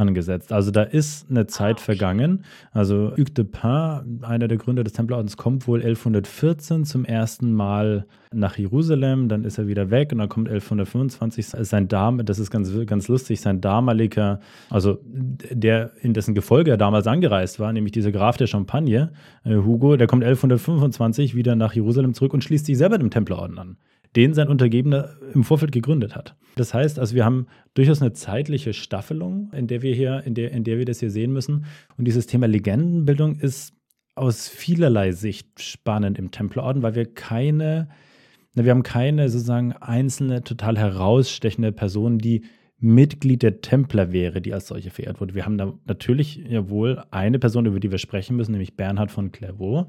angesetzt. 0.00 0.52
Also 0.52 0.70
da 0.70 0.82
ist 0.82 1.30
eine 1.30 1.46
Zeit 1.46 1.76
ah, 1.76 1.82
okay. 1.82 1.84
vergangen. 1.84 2.44
Also 2.72 3.12
Hugues 3.12 3.34
de 3.34 3.44
Pin, 3.44 4.20
einer 4.22 4.48
der 4.48 4.58
Gründer 4.58 4.84
des 4.84 4.92
Templerordens, 4.92 5.36
kommt 5.36 5.68
wohl 5.68 5.80
1114 5.80 6.84
zum 6.84 7.04
ersten 7.04 7.52
Mal 7.52 8.06
nach 8.32 8.56
Jerusalem, 8.56 9.28
dann 9.28 9.44
ist 9.44 9.58
er 9.58 9.66
wieder 9.66 9.90
weg 9.90 10.12
und 10.12 10.18
dann 10.18 10.28
kommt 10.28 10.48
1125 10.48 11.46
sein 11.46 11.88
Dam, 11.88 12.24
das 12.24 12.38
ist 12.38 12.50
ganz, 12.50 12.70
ganz 12.86 13.08
lustig, 13.08 13.40
sein 13.40 13.60
damaliger, 13.60 14.38
also 14.68 14.98
der 15.04 15.90
in 16.00 16.14
dessen 16.14 16.34
Gefolge 16.34 16.70
er 16.70 16.76
damals 16.76 17.08
angereist 17.08 17.58
war, 17.58 17.72
nämlich 17.72 17.90
dieser 17.92 18.12
Graf 18.12 18.36
der 18.36 18.46
Champagne, 18.46 19.12
äh, 19.44 19.56
Hugo, 19.56 19.96
der 19.96 20.06
kommt 20.06 20.22
1125 20.22 21.34
wieder 21.34 21.56
nach 21.56 21.74
Jerusalem 21.74 22.14
zurück 22.14 22.32
und 22.32 22.44
schließt 22.44 22.66
sich 22.66 22.78
selber 22.78 22.98
dem 22.98 23.10
Templerorden 23.10 23.58
an 23.58 23.76
den 24.16 24.34
sein 24.34 24.48
Untergebener 24.48 25.16
im 25.34 25.44
Vorfeld 25.44 25.72
gegründet 25.72 26.16
hat. 26.16 26.36
Das 26.56 26.74
heißt, 26.74 26.98
also 26.98 27.14
wir 27.14 27.24
haben 27.24 27.46
durchaus 27.74 28.02
eine 28.02 28.12
zeitliche 28.12 28.72
Staffelung, 28.72 29.52
in 29.52 29.66
der 29.66 29.82
wir 29.82 29.94
hier, 29.94 30.22
in 30.24 30.34
der, 30.34 30.50
in 30.50 30.64
der 30.64 30.78
wir 30.78 30.84
das 30.84 31.00
hier 31.00 31.10
sehen 31.10 31.32
müssen. 31.32 31.64
Und 31.96 32.06
dieses 32.06 32.26
Thema 32.26 32.46
Legendenbildung 32.46 33.36
ist 33.36 33.74
aus 34.16 34.48
vielerlei 34.48 35.12
Sicht 35.12 35.62
spannend 35.62 36.18
im 36.18 36.30
Templerorden, 36.30 36.82
weil 36.82 36.94
wir 36.94 37.06
keine, 37.06 37.88
wir 38.54 38.70
haben 38.70 38.82
keine 38.82 39.28
sozusagen 39.28 39.72
einzelne, 39.72 40.42
total 40.42 40.76
herausstechende 40.76 41.72
Person, 41.72 42.18
die 42.18 42.44
Mitglied 42.78 43.42
der 43.42 43.60
Templer 43.60 44.10
wäre, 44.10 44.40
die 44.40 44.54
als 44.54 44.66
solche 44.66 44.90
verehrt 44.90 45.20
wurde. 45.20 45.34
Wir 45.34 45.44
haben 45.44 45.58
da 45.58 45.74
natürlich 45.84 46.36
ja 46.48 46.68
wohl 46.68 47.02
eine 47.10 47.38
Person, 47.38 47.66
über 47.66 47.78
die 47.78 47.90
wir 47.90 47.98
sprechen 47.98 48.36
müssen, 48.36 48.52
nämlich 48.52 48.76
Bernhard 48.76 49.10
von 49.10 49.32
Clairvaux. 49.32 49.86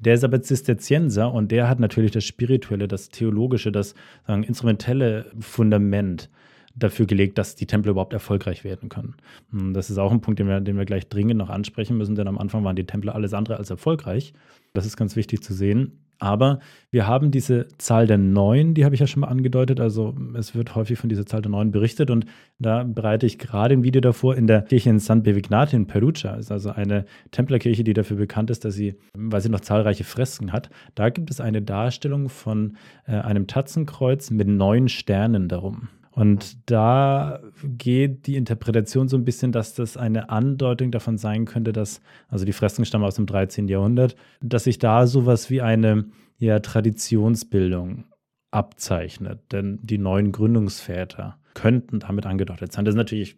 Der 0.00 0.14
ist 0.14 0.24
aber 0.24 0.42
Zisterzienser 0.42 1.32
und 1.32 1.50
der 1.52 1.68
hat 1.68 1.80
natürlich 1.80 2.10
das 2.10 2.24
spirituelle, 2.24 2.88
das 2.88 3.08
theologische, 3.08 3.70
das 3.72 3.94
sagen, 4.26 4.42
instrumentelle 4.42 5.26
Fundament 5.38 6.28
dafür 6.74 7.06
gelegt, 7.06 7.38
dass 7.38 7.54
die 7.54 7.66
Tempel 7.66 7.90
überhaupt 7.90 8.12
erfolgreich 8.12 8.64
werden 8.64 8.88
können. 8.88 9.14
Hm, 9.50 9.74
das 9.74 9.90
ist 9.90 9.98
auch 9.98 10.10
ein 10.10 10.20
Punkt, 10.20 10.40
den 10.40 10.48
wir, 10.48 10.60
den 10.60 10.76
wir 10.76 10.84
gleich 10.84 11.08
dringend 11.08 11.36
noch 11.36 11.50
ansprechen 11.50 11.96
müssen, 11.96 12.16
denn 12.16 12.28
am 12.28 12.38
Anfang 12.38 12.64
waren 12.64 12.76
die 12.76 12.86
Templer 12.86 13.14
alles 13.14 13.32
andere 13.32 13.56
als 13.56 13.70
erfolgreich. 13.70 14.34
Das 14.72 14.86
ist 14.86 14.96
ganz 14.96 15.14
wichtig 15.14 15.42
zu 15.42 15.54
sehen. 15.54 16.03
Aber 16.18 16.60
wir 16.90 17.06
haben 17.06 17.30
diese 17.30 17.66
Zahl 17.78 18.06
der 18.06 18.18
Neun, 18.18 18.74
die 18.74 18.84
habe 18.84 18.94
ich 18.94 19.00
ja 19.00 19.06
schon 19.06 19.20
mal 19.20 19.28
angedeutet. 19.28 19.80
Also 19.80 20.14
es 20.34 20.54
wird 20.54 20.74
häufig 20.74 20.98
von 20.98 21.08
dieser 21.08 21.26
Zahl 21.26 21.42
der 21.42 21.50
Neun 21.50 21.70
berichtet 21.70 22.10
und 22.10 22.26
da 22.58 22.84
bereite 22.84 23.26
ich 23.26 23.38
gerade 23.38 23.74
ein 23.74 23.82
Video 23.82 24.00
davor 24.00 24.36
in 24.36 24.46
der 24.46 24.62
Kirche 24.62 24.90
in 24.90 24.98
San 24.98 25.22
Bevignati 25.22 25.76
in 25.76 25.86
Perugia. 25.86 26.36
Das 26.36 26.46
ist 26.46 26.52
also 26.52 26.70
eine 26.70 27.04
Templerkirche, 27.30 27.84
die 27.84 27.94
dafür 27.94 28.16
bekannt 28.16 28.50
ist, 28.50 28.64
dass 28.64 28.74
sie, 28.74 28.94
weil 29.16 29.40
sie 29.40 29.48
noch 29.48 29.60
zahlreiche 29.60 30.04
Fresken 30.04 30.52
hat. 30.52 30.70
Da 30.94 31.10
gibt 31.10 31.30
es 31.30 31.40
eine 31.40 31.62
Darstellung 31.62 32.28
von 32.28 32.76
äh, 33.06 33.12
einem 33.12 33.46
Tatzenkreuz 33.46 34.30
mit 34.30 34.48
neun 34.48 34.88
Sternen 34.88 35.48
darum. 35.48 35.88
Und 36.14 36.70
da 36.70 37.40
geht 37.64 38.28
die 38.28 38.36
Interpretation 38.36 39.08
so 39.08 39.16
ein 39.16 39.24
bisschen, 39.24 39.50
dass 39.50 39.74
das 39.74 39.96
eine 39.96 40.30
Andeutung 40.30 40.92
davon 40.92 41.18
sein 41.18 41.44
könnte, 41.44 41.72
dass, 41.72 42.00
also 42.28 42.44
die 42.44 42.52
Fresken 42.52 42.84
stammen 42.84 43.04
aus 43.04 43.16
dem 43.16 43.26
13. 43.26 43.66
Jahrhundert, 43.66 44.14
dass 44.40 44.64
sich 44.64 44.78
da 44.78 45.08
sowas 45.08 45.50
wie 45.50 45.60
eine 45.60 46.06
ja, 46.38 46.60
Traditionsbildung 46.60 48.04
abzeichnet. 48.52 49.40
Denn 49.50 49.80
die 49.82 49.98
neuen 49.98 50.30
Gründungsväter 50.30 51.36
könnten 51.54 51.98
damit 51.98 52.26
angedeutet 52.26 52.70
sein. 52.72 52.84
Das 52.84 52.94
ist 52.94 52.98
natürlich 52.98 53.36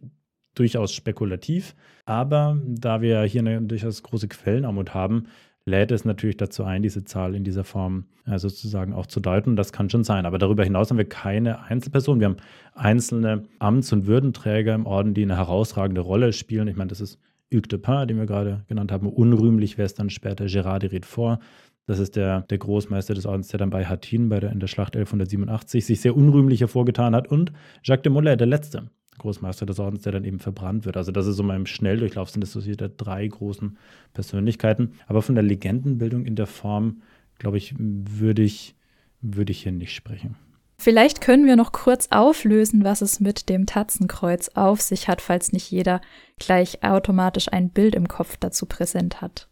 durchaus 0.55 0.93
spekulativ, 0.93 1.75
aber 2.05 2.61
da 2.67 3.01
wir 3.01 3.23
hier 3.23 3.41
eine 3.41 3.63
durchaus 3.63 4.03
große 4.03 4.29
Quellenarmut 4.29 4.93
haben, 4.93 5.29
lädt 5.67 5.91
es 5.91 6.05
natürlich 6.05 6.37
dazu 6.37 6.65
ein, 6.65 6.83
diese 6.83 7.05
Zahl 7.05 7.35
in 7.35 7.43
dieser 7.45 7.65
Form 7.65 8.05
äh, 8.25 8.39
sozusagen 8.39 8.95
auch 8.95 9.07
zu 9.07 9.21
deuten. 9.21 9.57
Das 9.57 9.73
kann 9.73 9.91
schon 9.91 10.05
sein. 10.05 10.25
Aber 10.25 10.39
darüber 10.39 10.65
hinaus 10.65 10.91
haben 10.91 10.99
wir 10.99 11.09
keine 11.09 11.65
Einzelpersonen. 11.65 12.21
Wir 12.21 12.29
haben 12.29 12.37
einzelne 12.75 13.43
Amts- 13.59 13.93
und 13.93 14.07
Würdenträger 14.07 14.75
im 14.75 14.87
Orden, 14.87 15.13
die 15.13 15.23
eine 15.23 15.37
herausragende 15.37 16.01
Rolle 16.01 16.33
spielen. 16.33 16.69
Ich 16.69 16.77
meine, 16.77 16.89
das 16.89 17.01
ist 17.01 17.19
Hugues 17.53 17.69
de 17.69 17.79
Pin, 17.79 18.07
den 18.07 18.19
wir 18.19 18.27
gerade 18.27 18.65
genannt 18.69 18.93
haben. 18.93 19.09
Unrühmlich 19.09 19.77
wäre 19.77 19.87
es 19.87 19.95
dann 19.95 20.09
später 20.09 20.47
Gérard 20.47 20.81
de 20.81 20.91
Riedfort. 20.91 21.41
Das 21.87 21.99
ist 21.99 22.17
der, 22.17 22.43
der 22.43 22.59
Großmeister 22.59 23.15
des 23.15 23.27
Ordens, 23.27 23.49
der 23.49 23.59
dann 23.59 23.71
bei 23.71 23.85
Hattin 23.85 24.29
bei 24.29 24.41
der, 24.41 24.51
in 24.51 24.61
der 24.61 24.67
Schlacht 24.67 24.97
1187 24.97 25.85
sich 25.85 26.01
sehr 26.01 26.17
unrühmlich 26.17 26.61
hervorgetan 26.61 27.15
hat. 27.15 27.29
Und 27.29 27.53
Jacques 27.83 28.03
de 28.03 28.13
Molay, 28.13 28.37
der 28.37 28.49
Letzte, 28.49 28.91
Großmeister 29.19 29.67
des 29.67 29.79
Ordens, 29.79 30.03
der 30.03 30.13
dann 30.13 30.25
eben 30.25 30.39
verbrannt 30.39 30.85
wird. 30.85 30.97
Also 30.97 31.13
das 31.13 31.27
ist 31.27 31.37
so 31.37 31.43
mal 31.43 31.67
Schnelldurchlauf, 31.67 32.31
sind 32.31 32.43
das 32.43 32.53
so 32.53 32.65
wieder 32.65 32.89
drei 32.89 33.27
großen 33.27 33.77
Persönlichkeiten. 34.13 34.93
Aber 35.07 35.23
von 35.23 35.35
der 35.35 35.45
Legendenbildung 35.45 36.25
in 36.25 36.37
der 36.37 36.47
Form, 36.47 37.03
glaube 37.39 37.59
ich, 37.59 37.75
würde 37.79 38.43
ich, 38.43 38.75
würde 39.21 39.53
ich 39.53 39.63
hier 39.63 39.73
nicht 39.73 39.95
sprechen. 39.95 40.37
Vielleicht 40.79 41.21
können 41.21 41.47
wir 41.47 41.57
noch 41.57 41.73
kurz 41.73 42.09
auflösen, 42.11 42.85
was 42.85 43.01
es 43.01 43.19
mit 43.19 43.49
dem 43.49 43.67
Tatzenkreuz 43.67 44.51
auf 44.55 44.83
sich 44.83 45.09
hat, 45.09 45.23
falls 45.23 45.53
nicht 45.53 45.71
jeder 45.71 46.01
gleich 46.39 46.83
automatisch 46.85 47.51
ein 47.51 47.71
Bild 47.71 47.95
im 47.95 48.09
Kopf 48.09 48.37
dazu 48.37 48.67
präsent 48.67 49.23
hat. 49.23 49.49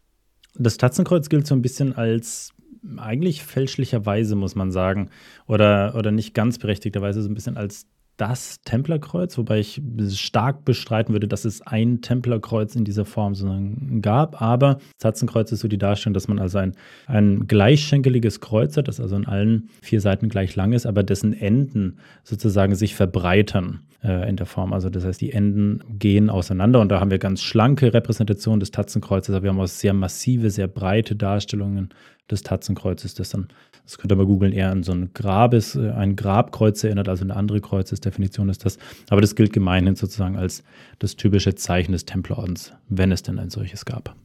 Das 0.53 0.77
Tatzenkreuz 0.77 1.29
gilt 1.29 1.47
so 1.47 1.55
ein 1.55 1.61
bisschen 1.61 1.95
als 1.95 2.53
eigentlich 2.97 3.43
fälschlicherweise, 3.43 4.35
muss 4.35 4.55
man 4.55 4.71
sagen, 4.71 5.09
oder, 5.47 5.95
oder 5.95 6.11
nicht 6.11 6.33
ganz 6.33 6.59
berechtigterweise 6.59 7.21
so 7.21 7.29
ein 7.29 7.33
bisschen 7.33 7.57
als 7.57 7.87
das 8.17 8.61
Templerkreuz, 8.61 9.37
wobei 9.37 9.59
ich 9.59 9.81
stark 10.09 10.63
bestreiten 10.65 11.13
würde, 11.13 11.27
dass 11.27 11.45
es 11.45 11.61
ein 11.61 12.01
Templerkreuz 12.01 12.75
in 12.75 12.85
dieser 12.85 13.05
Form 13.05 13.35
sozusagen 13.35 14.01
gab. 14.01 14.41
Aber 14.41 14.75
das 14.75 14.99
Tatzenkreuz 14.99 15.51
ist 15.51 15.59
so 15.59 15.67
die 15.67 15.77
Darstellung, 15.77 16.13
dass 16.13 16.27
man 16.27 16.39
also 16.39 16.57
ein, 16.59 16.73
ein 17.07 17.47
gleichschenkeliges 17.47 18.39
Kreuz 18.39 18.77
hat, 18.77 18.87
das 18.87 18.99
also 18.99 19.15
an 19.15 19.25
allen 19.25 19.69
vier 19.81 20.01
Seiten 20.01 20.29
gleich 20.29 20.55
lang 20.55 20.71
ist, 20.73 20.85
aber 20.85 21.03
dessen 21.03 21.33
Enden 21.33 21.97
sozusagen 22.23 22.75
sich 22.75 22.95
verbreitern 22.95 23.81
äh, 24.03 24.29
in 24.29 24.37
der 24.37 24.45
Form. 24.45 24.71
Also 24.71 24.89
das 24.89 25.03
heißt, 25.03 25.19
die 25.19 25.31
Enden 25.31 25.83
gehen 25.99 26.29
auseinander 26.29 26.79
und 26.79 26.89
da 26.89 26.99
haben 26.99 27.11
wir 27.11 27.19
ganz 27.19 27.41
schlanke 27.41 27.93
Repräsentationen 27.93 28.59
des 28.59 28.71
Tatzenkreuzes, 28.71 29.35
aber 29.35 29.43
wir 29.43 29.49
haben 29.49 29.59
auch 29.59 29.67
sehr 29.67 29.93
massive, 29.93 30.49
sehr 30.49 30.67
breite 30.67 31.15
Darstellungen 31.15 31.89
des 32.29 32.43
Tatzenkreuzes, 32.43 33.13
das 33.13 33.29
dann, 33.29 33.47
das 33.85 33.97
könnt 33.97 34.11
ihr 34.11 34.15
mal 34.15 34.25
googeln, 34.25 34.51
eher 34.51 34.71
an 34.71 34.83
so 34.83 34.91
ein 34.91 35.11
Grabes, 35.13 35.75
äh, 35.75 35.91
ein 35.91 36.15
Grabkreuz 36.15 36.83
erinnert, 36.83 37.07
also 37.07 37.23
eine 37.23 37.35
andere 37.35 37.61
Kreuzesdefinition 37.61 38.49
ist 38.49 38.65
das. 38.65 38.77
Aber 39.09 39.21
das 39.21 39.35
gilt 39.35 39.53
gemeinhin 39.53 39.95
sozusagen 39.95 40.35
als 40.35 40.63
das 40.99 41.15
typische 41.15 41.55
Zeichen 41.55 41.91
des 41.91 42.05
Templerordens, 42.05 42.73
wenn 42.89 43.11
es 43.11 43.23
denn 43.23 43.39
ein 43.39 43.49
solches 43.49 43.85
gab. 43.85 44.15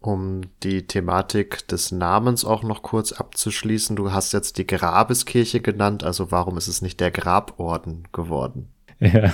Um 0.00 0.42
die 0.62 0.86
Thematik 0.86 1.66
des 1.68 1.90
Namens 1.90 2.44
auch 2.44 2.62
noch 2.62 2.82
kurz 2.82 3.12
abzuschließen, 3.12 3.96
du 3.96 4.12
hast 4.12 4.32
jetzt 4.32 4.58
die 4.58 4.66
Grabeskirche 4.66 5.60
genannt, 5.60 6.04
also 6.04 6.30
warum 6.30 6.56
ist 6.58 6.68
es 6.68 6.82
nicht 6.82 7.00
der 7.00 7.10
Graborden 7.10 8.06
geworden? 8.12 8.68
Ja, 9.00 9.30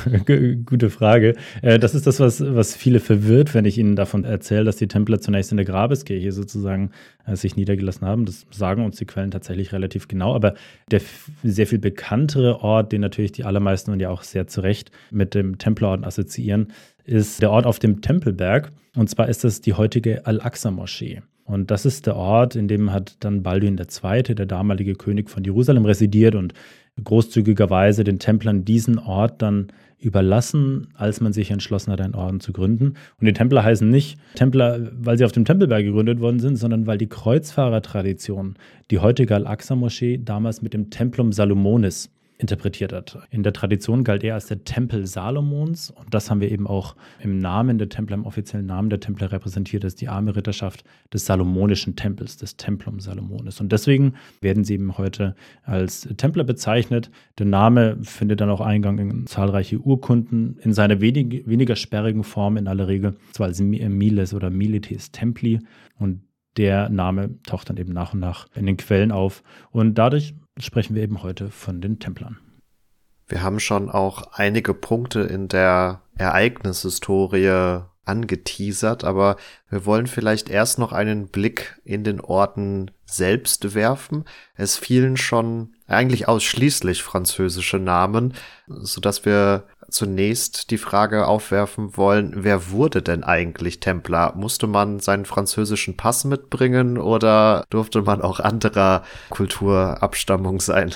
gute 0.66 0.90
Frage. 0.90 1.34
Äh, 1.62 1.78
das 1.78 1.94
ist 1.94 2.06
das, 2.06 2.18
was, 2.18 2.40
was 2.40 2.74
viele 2.74 2.98
verwirrt, 2.98 3.54
wenn 3.54 3.64
ich 3.64 3.78
ihnen 3.78 3.94
davon 3.94 4.24
erzähle, 4.24 4.64
dass 4.64 4.76
die 4.76 4.88
Templer 4.88 5.20
zunächst 5.20 5.52
in 5.52 5.56
der 5.56 5.66
Grabeskirche 5.66 6.32
sozusagen 6.32 6.90
äh, 7.26 7.36
sich 7.36 7.54
niedergelassen 7.54 8.06
haben. 8.06 8.24
Das 8.24 8.46
sagen 8.50 8.84
uns 8.84 8.96
die 8.96 9.04
Quellen 9.04 9.30
tatsächlich 9.30 9.72
relativ 9.72 10.08
genau. 10.08 10.34
Aber 10.34 10.54
der 10.90 11.00
sehr 11.44 11.68
viel 11.68 11.78
bekanntere 11.78 12.60
Ort, 12.60 12.90
den 12.90 13.00
natürlich 13.02 13.32
die 13.32 13.44
allermeisten 13.44 13.92
und 13.92 14.00
ja 14.00 14.10
auch 14.10 14.24
sehr 14.24 14.48
zu 14.48 14.62
Recht 14.62 14.90
mit 15.12 15.34
dem 15.34 15.58
Templerorden 15.58 16.04
assoziieren, 16.04 16.72
ist 17.04 17.40
der 17.40 17.50
Ort 17.52 17.66
auf 17.66 17.78
dem 17.78 18.00
Tempelberg. 18.00 18.72
Und 18.96 19.10
zwar 19.10 19.28
ist 19.28 19.44
das 19.44 19.60
die 19.60 19.74
heutige 19.74 20.26
Al-Aqsa-Moschee. 20.26 21.22
Und 21.44 21.70
das 21.70 21.86
ist 21.86 22.06
der 22.06 22.16
Ort, 22.16 22.56
in 22.56 22.68
dem 22.68 22.92
hat 22.92 23.16
dann 23.20 23.42
Balduin 23.42 23.78
II., 23.78 24.22
der 24.22 24.46
damalige 24.46 24.94
König 24.94 25.28
von 25.28 25.44
Jerusalem, 25.44 25.84
residiert 25.84 26.34
und 26.34 26.54
großzügigerweise 27.02 28.04
den 28.04 28.18
Templern 28.18 28.64
diesen 28.64 28.98
Ort 28.98 29.42
dann 29.42 29.68
überlassen, 29.98 30.88
als 30.94 31.20
man 31.20 31.32
sich 31.32 31.50
entschlossen 31.50 31.92
hat, 31.92 32.00
einen 32.00 32.14
Orden 32.14 32.40
zu 32.40 32.52
gründen. 32.52 32.94
Und 33.20 33.26
die 33.26 33.32
Templer 33.32 33.62
heißen 33.62 33.88
nicht 33.88 34.18
Templer, 34.34 34.90
weil 34.98 35.16
sie 35.16 35.24
auf 35.24 35.32
dem 35.32 35.44
Tempelberg 35.44 35.84
gegründet 35.84 36.20
worden 36.20 36.40
sind, 36.40 36.56
sondern 36.56 36.86
weil 36.86 36.98
die 36.98 37.08
Kreuzfahrertradition, 37.08 38.56
die 38.90 38.98
heutige 38.98 39.36
Al-Aqsa-Moschee, 39.36 40.18
damals 40.18 40.60
mit 40.60 40.74
dem 40.74 40.90
Templum 40.90 41.32
Salomonis 41.32 42.10
interpretiert 42.42 42.92
hat. 42.92 43.18
In 43.30 43.42
der 43.42 43.52
Tradition 43.52 44.04
galt 44.04 44.22
er 44.24 44.34
als 44.34 44.46
der 44.46 44.64
Tempel 44.64 45.06
Salomons 45.06 45.90
und 45.90 46.12
das 46.12 46.30
haben 46.30 46.40
wir 46.40 46.50
eben 46.50 46.66
auch 46.66 46.94
im 47.20 47.38
Namen 47.38 47.78
der 47.78 47.88
Templer, 47.88 48.16
im 48.16 48.26
offiziellen 48.26 48.66
Namen 48.66 48.90
der 48.90 49.00
Templer 49.00 49.32
repräsentiert 49.32 49.84
als 49.84 49.94
die 49.94 50.08
arme 50.08 50.36
Ritterschaft 50.36 50.84
des 51.12 51.24
Salomonischen 51.24 51.96
Tempels, 51.96 52.36
des 52.36 52.56
Templum 52.56 53.00
Salomonis. 53.00 53.60
Und 53.60 53.72
deswegen 53.72 54.14
werden 54.40 54.64
sie 54.64 54.74
eben 54.74 54.98
heute 54.98 55.34
als 55.62 56.08
Templer 56.16 56.44
bezeichnet. 56.44 57.10
Der 57.38 57.46
Name 57.46 57.98
findet 58.02 58.40
dann 58.40 58.50
auch 58.50 58.60
Eingang 58.60 58.98
in 58.98 59.26
zahlreiche 59.26 59.78
Urkunden 59.78 60.58
in 60.62 60.72
seiner 60.72 61.00
wenig, 61.00 61.46
weniger 61.46 61.76
sperrigen 61.76 62.24
Form 62.24 62.56
in 62.56 62.68
aller 62.68 62.88
Regel, 62.88 63.16
zwar 63.32 63.46
als 63.46 63.60
Miles 63.60 64.34
oder 64.34 64.50
Milites 64.50 65.12
Templi 65.12 65.60
und 65.98 66.22
der 66.56 66.88
Name 66.88 67.30
taucht 67.46 67.70
dann 67.70 67.76
eben 67.76 67.92
nach 67.92 68.12
und 68.12 68.20
nach 68.20 68.46
in 68.54 68.66
den 68.66 68.76
Quellen 68.76 69.10
auf. 69.10 69.42
Und 69.70 69.96
dadurch 69.96 70.34
sprechen 70.58 70.94
wir 70.94 71.02
eben 71.02 71.22
heute 71.22 71.50
von 71.50 71.80
den 71.80 71.98
Templern. 71.98 72.38
Wir 73.26 73.42
haben 73.42 73.60
schon 73.60 73.88
auch 73.88 74.32
einige 74.32 74.74
Punkte 74.74 75.20
in 75.20 75.48
der 75.48 76.02
Ereignishistorie 76.16 77.82
angeteasert, 78.04 79.04
aber 79.04 79.36
wir 79.70 79.86
wollen 79.86 80.06
vielleicht 80.06 80.50
erst 80.50 80.78
noch 80.78 80.92
einen 80.92 81.28
Blick 81.28 81.80
in 81.84 82.02
den 82.04 82.20
Orten 82.20 82.90
selbst 83.04 83.74
werfen. 83.74 84.24
Es 84.54 84.76
fielen 84.76 85.16
schon 85.16 85.74
eigentlich 85.86 86.26
ausschließlich 86.26 87.02
französische 87.02 87.78
Namen, 87.78 88.34
so 88.66 89.00
dass 89.00 89.24
wir 89.24 89.68
zunächst 89.92 90.70
die 90.70 90.78
Frage 90.78 91.26
aufwerfen 91.26 91.96
wollen, 91.96 92.32
wer 92.36 92.70
wurde 92.70 93.02
denn 93.02 93.24
eigentlich 93.24 93.80
Templer? 93.80 94.32
Musste 94.34 94.66
man 94.66 95.00
seinen 95.00 95.24
französischen 95.24 95.96
Pass 95.96 96.24
mitbringen 96.24 96.98
oder 96.98 97.64
durfte 97.70 98.02
man 98.02 98.22
auch 98.22 98.40
anderer 98.40 99.04
Kulturabstammung 99.30 100.60
sein? 100.60 100.94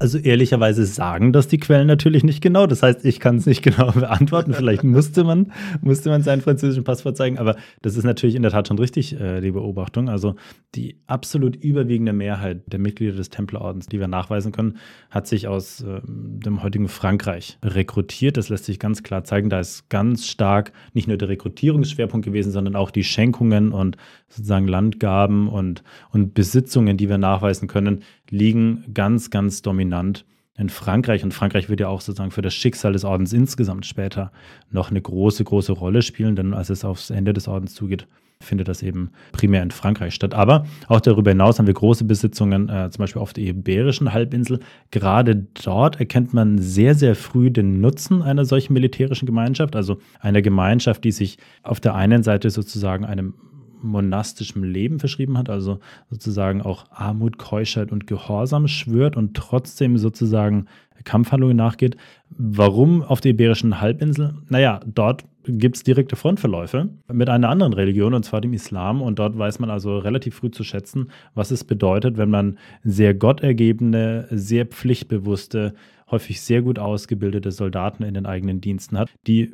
Also 0.00 0.16
ehrlicherweise 0.16 0.86
sagen 0.86 1.30
das 1.34 1.46
die 1.46 1.58
Quellen 1.58 1.86
natürlich 1.86 2.24
nicht 2.24 2.40
genau. 2.40 2.66
Das 2.66 2.82
heißt, 2.82 3.04
ich 3.04 3.20
kann 3.20 3.36
es 3.36 3.44
nicht 3.44 3.62
genau 3.62 3.92
beantworten. 3.92 4.54
Vielleicht 4.54 4.82
musste 4.82 5.24
man, 5.24 5.52
musste 5.82 6.08
man 6.08 6.22
seinen 6.22 6.40
französischen 6.40 6.84
Pass 6.84 7.02
vorzeigen. 7.02 7.38
Aber 7.38 7.54
das 7.82 7.98
ist 7.98 8.04
natürlich 8.04 8.34
in 8.34 8.40
der 8.40 8.50
Tat 8.50 8.66
schon 8.66 8.78
richtig, 8.78 9.20
äh, 9.20 9.42
die 9.42 9.50
Beobachtung. 9.50 10.08
Also 10.08 10.36
die 10.74 10.96
absolut 11.06 11.54
überwiegende 11.54 12.14
Mehrheit 12.14 12.62
der 12.66 12.78
Mitglieder 12.78 13.14
des 13.14 13.28
Templerordens, 13.28 13.88
die 13.88 14.00
wir 14.00 14.08
nachweisen 14.08 14.52
können, 14.52 14.78
hat 15.10 15.26
sich 15.26 15.48
aus 15.48 15.82
äh, 15.82 16.00
dem 16.06 16.62
heutigen 16.62 16.88
Frankreich 16.88 17.58
rekrutiert. 17.62 18.38
Das 18.38 18.48
lässt 18.48 18.64
sich 18.64 18.78
ganz 18.78 19.02
klar 19.02 19.24
zeigen. 19.24 19.50
Da 19.50 19.60
ist 19.60 19.90
ganz 19.90 20.26
stark 20.26 20.72
nicht 20.94 21.08
nur 21.08 21.18
der 21.18 21.28
Rekrutierungsschwerpunkt 21.28 22.24
gewesen, 22.24 22.52
sondern 22.52 22.74
auch 22.74 22.90
die 22.90 23.04
Schenkungen 23.04 23.70
und 23.72 23.98
sozusagen 24.28 24.66
Landgaben 24.66 25.48
und, 25.48 25.82
und 26.10 26.32
Besitzungen, 26.32 26.96
die 26.96 27.10
wir 27.10 27.18
nachweisen 27.18 27.68
können, 27.68 28.02
liegen 28.30 28.84
ganz, 28.94 29.30
ganz 29.30 29.62
dominant 29.62 30.24
in 30.56 30.68
Frankreich. 30.68 31.24
Und 31.24 31.34
Frankreich 31.34 31.68
wird 31.68 31.80
ja 31.80 31.88
auch 31.88 32.00
sozusagen 32.00 32.30
für 32.30 32.42
das 32.42 32.54
Schicksal 32.54 32.92
des 32.92 33.04
Ordens 33.04 33.32
insgesamt 33.32 33.86
später 33.86 34.32
noch 34.70 34.90
eine 34.90 35.00
große, 35.00 35.44
große 35.44 35.72
Rolle 35.72 36.02
spielen, 36.02 36.36
denn 36.36 36.54
als 36.54 36.70
es 36.70 36.84
aufs 36.84 37.10
Ende 37.10 37.32
des 37.32 37.48
Ordens 37.48 37.74
zugeht, 37.74 38.06
findet 38.42 38.68
das 38.68 38.82
eben 38.82 39.10
primär 39.32 39.62
in 39.62 39.70
Frankreich 39.70 40.14
statt. 40.14 40.34
Aber 40.34 40.64
auch 40.88 41.00
darüber 41.00 41.30
hinaus 41.30 41.58
haben 41.58 41.66
wir 41.66 41.74
große 41.74 42.04
Besitzungen, 42.04 42.70
äh, 42.70 42.88
zum 42.90 43.02
Beispiel 43.02 43.20
auf 43.20 43.34
der 43.34 43.44
Iberischen 43.44 44.14
Halbinsel. 44.14 44.60
Gerade 44.90 45.46
dort 45.62 46.00
erkennt 46.00 46.32
man 46.32 46.56
sehr, 46.58 46.94
sehr 46.94 47.14
früh 47.14 47.50
den 47.50 47.80
Nutzen 47.80 48.22
einer 48.22 48.46
solchen 48.46 48.72
militärischen 48.72 49.26
Gemeinschaft, 49.26 49.76
also 49.76 49.98
einer 50.20 50.40
Gemeinschaft, 50.40 51.04
die 51.04 51.12
sich 51.12 51.36
auf 51.62 51.80
der 51.80 51.94
einen 51.94 52.22
Seite 52.22 52.48
sozusagen 52.48 53.04
einem 53.04 53.34
monastischem 53.82 54.62
Leben 54.62 54.98
verschrieben 54.98 55.38
hat, 55.38 55.50
also 55.50 55.80
sozusagen 56.10 56.62
auch 56.62 56.86
Armut, 56.90 57.38
Keuschheit 57.38 57.92
und 57.92 58.06
Gehorsam 58.06 58.68
schwört 58.68 59.16
und 59.16 59.34
trotzdem 59.34 59.98
sozusagen 59.98 60.66
Kampfhandlungen 61.04 61.56
nachgeht. 61.56 61.96
Warum 62.28 63.02
auf 63.02 63.20
der 63.20 63.30
Iberischen 63.30 63.80
Halbinsel? 63.80 64.34
Naja, 64.48 64.80
dort 64.86 65.24
gibt 65.44 65.76
es 65.76 65.82
direkte 65.82 66.16
Frontverläufe 66.16 66.90
mit 67.10 67.28
einer 67.28 67.48
anderen 67.48 67.72
Religion, 67.72 68.14
und 68.14 68.24
zwar 68.24 68.40
dem 68.40 68.52
Islam. 68.52 69.00
Und 69.00 69.18
dort 69.18 69.38
weiß 69.38 69.58
man 69.58 69.70
also 69.70 69.98
relativ 69.98 70.34
früh 70.34 70.50
zu 70.50 70.64
schätzen, 70.64 71.10
was 71.34 71.50
es 71.50 71.64
bedeutet, 71.64 72.16
wenn 72.18 72.30
man 72.30 72.58
sehr 72.82 73.14
gottergebene, 73.14 74.26
sehr 74.30 74.66
pflichtbewusste, 74.66 75.74
häufig 76.10 76.40
sehr 76.40 76.62
gut 76.62 76.78
ausgebildete 76.78 77.52
Soldaten 77.52 78.02
in 78.02 78.14
den 78.14 78.26
eigenen 78.26 78.60
Diensten 78.60 78.98
hat, 78.98 79.10
die 79.26 79.52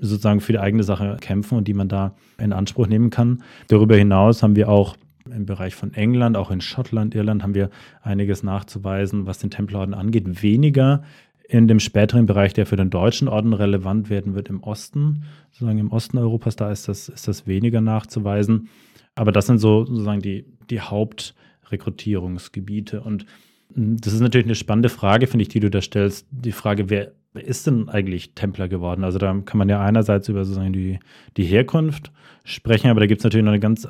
sozusagen 0.00 0.40
für 0.40 0.52
die 0.52 0.58
eigene 0.58 0.82
Sache 0.82 1.16
kämpfen 1.20 1.58
und 1.58 1.68
die 1.68 1.74
man 1.74 1.88
da 1.88 2.14
in 2.38 2.52
Anspruch 2.52 2.86
nehmen 2.86 3.10
kann. 3.10 3.42
Darüber 3.68 3.96
hinaus 3.96 4.42
haben 4.42 4.56
wir 4.56 4.68
auch 4.68 4.96
im 5.30 5.46
Bereich 5.46 5.74
von 5.74 5.94
England, 5.94 6.36
auch 6.36 6.50
in 6.50 6.60
Schottland, 6.60 7.14
Irland 7.14 7.42
haben 7.42 7.54
wir 7.54 7.70
einiges 8.02 8.42
nachzuweisen, 8.42 9.24
was 9.26 9.38
den 9.38 9.48
Templerorden 9.50 9.94
angeht. 9.94 10.42
Weniger 10.42 11.02
in 11.48 11.66
dem 11.68 11.80
späteren 11.80 12.26
Bereich, 12.26 12.52
der 12.54 12.66
für 12.66 12.76
den 12.76 12.90
deutschen 12.90 13.28
Orden 13.28 13.52
relevant 13.52 14.10
werden 14.10 14.34
wird, 14.34 14.48
im 14.48 14.60
Osten, 14.62 15.22
sozusagen 15.50 15.78
im 15.78 15.92
Osten 15.92 16.18
Europas, 16.18 16.56
da 16.56 16.72
ist 16.72 16.88
das, 16.88 17.08
ist 17.08 17.28
das 17.28 17.46
weniger 17.46 17.80
nachzuweisen. 17.80 18.68
Aber 19.14 19.30
das 19.32 19.46
sind 19.46 19.58
so 19.58 19.84
sozusagen 19.84 20.22
die, 20.22 20.46
die 20.70 20.80
Hauptrekrutierungsgebiete. 20.80 23.02
Und 23.02 23.26
das 23.68 24.14
ist 24.14 24.20
natürlich 24.20 24.46
eine 24.46 24.54
spannende 24.54 24.88
Frage, 24.88 25.26
finde 25.26 25.42
ich, 25.42 25.48
die 25.48 25.60
du 25.60 25.70
da 25.70 25.82
stellst. 25.82 26.26
Die 26.30 26.52
Frage, 26.52 26.88
wer 26.88 27.12
ist 27.34 27.66
denn 27.66 27.88
eigentlich 27.88 28.34
Templer 28.34 28.68
geworden? 28.68 29.04
Also 29.04 29.18
da 29.18 29.32
kann 29.44 29.58
man 29.58 29.68
ja 29.68 29.80
einerseits 29.80 30.28
über 30.28 30.44
sozusagen 30.44 30.72
die, 30.72 30.98
die 31.36 31.44
Herkunft 31.44 32.12
sprechen, 32.44 32.90
aber 32.90 33.00
da 33.00 33.06
gibt 33.06 33.20
es 33.20 33.24
natürlich 33.24 33.44
noch 33.44 33.52
eine 33.52 33.60
ganz, 33.60 33.88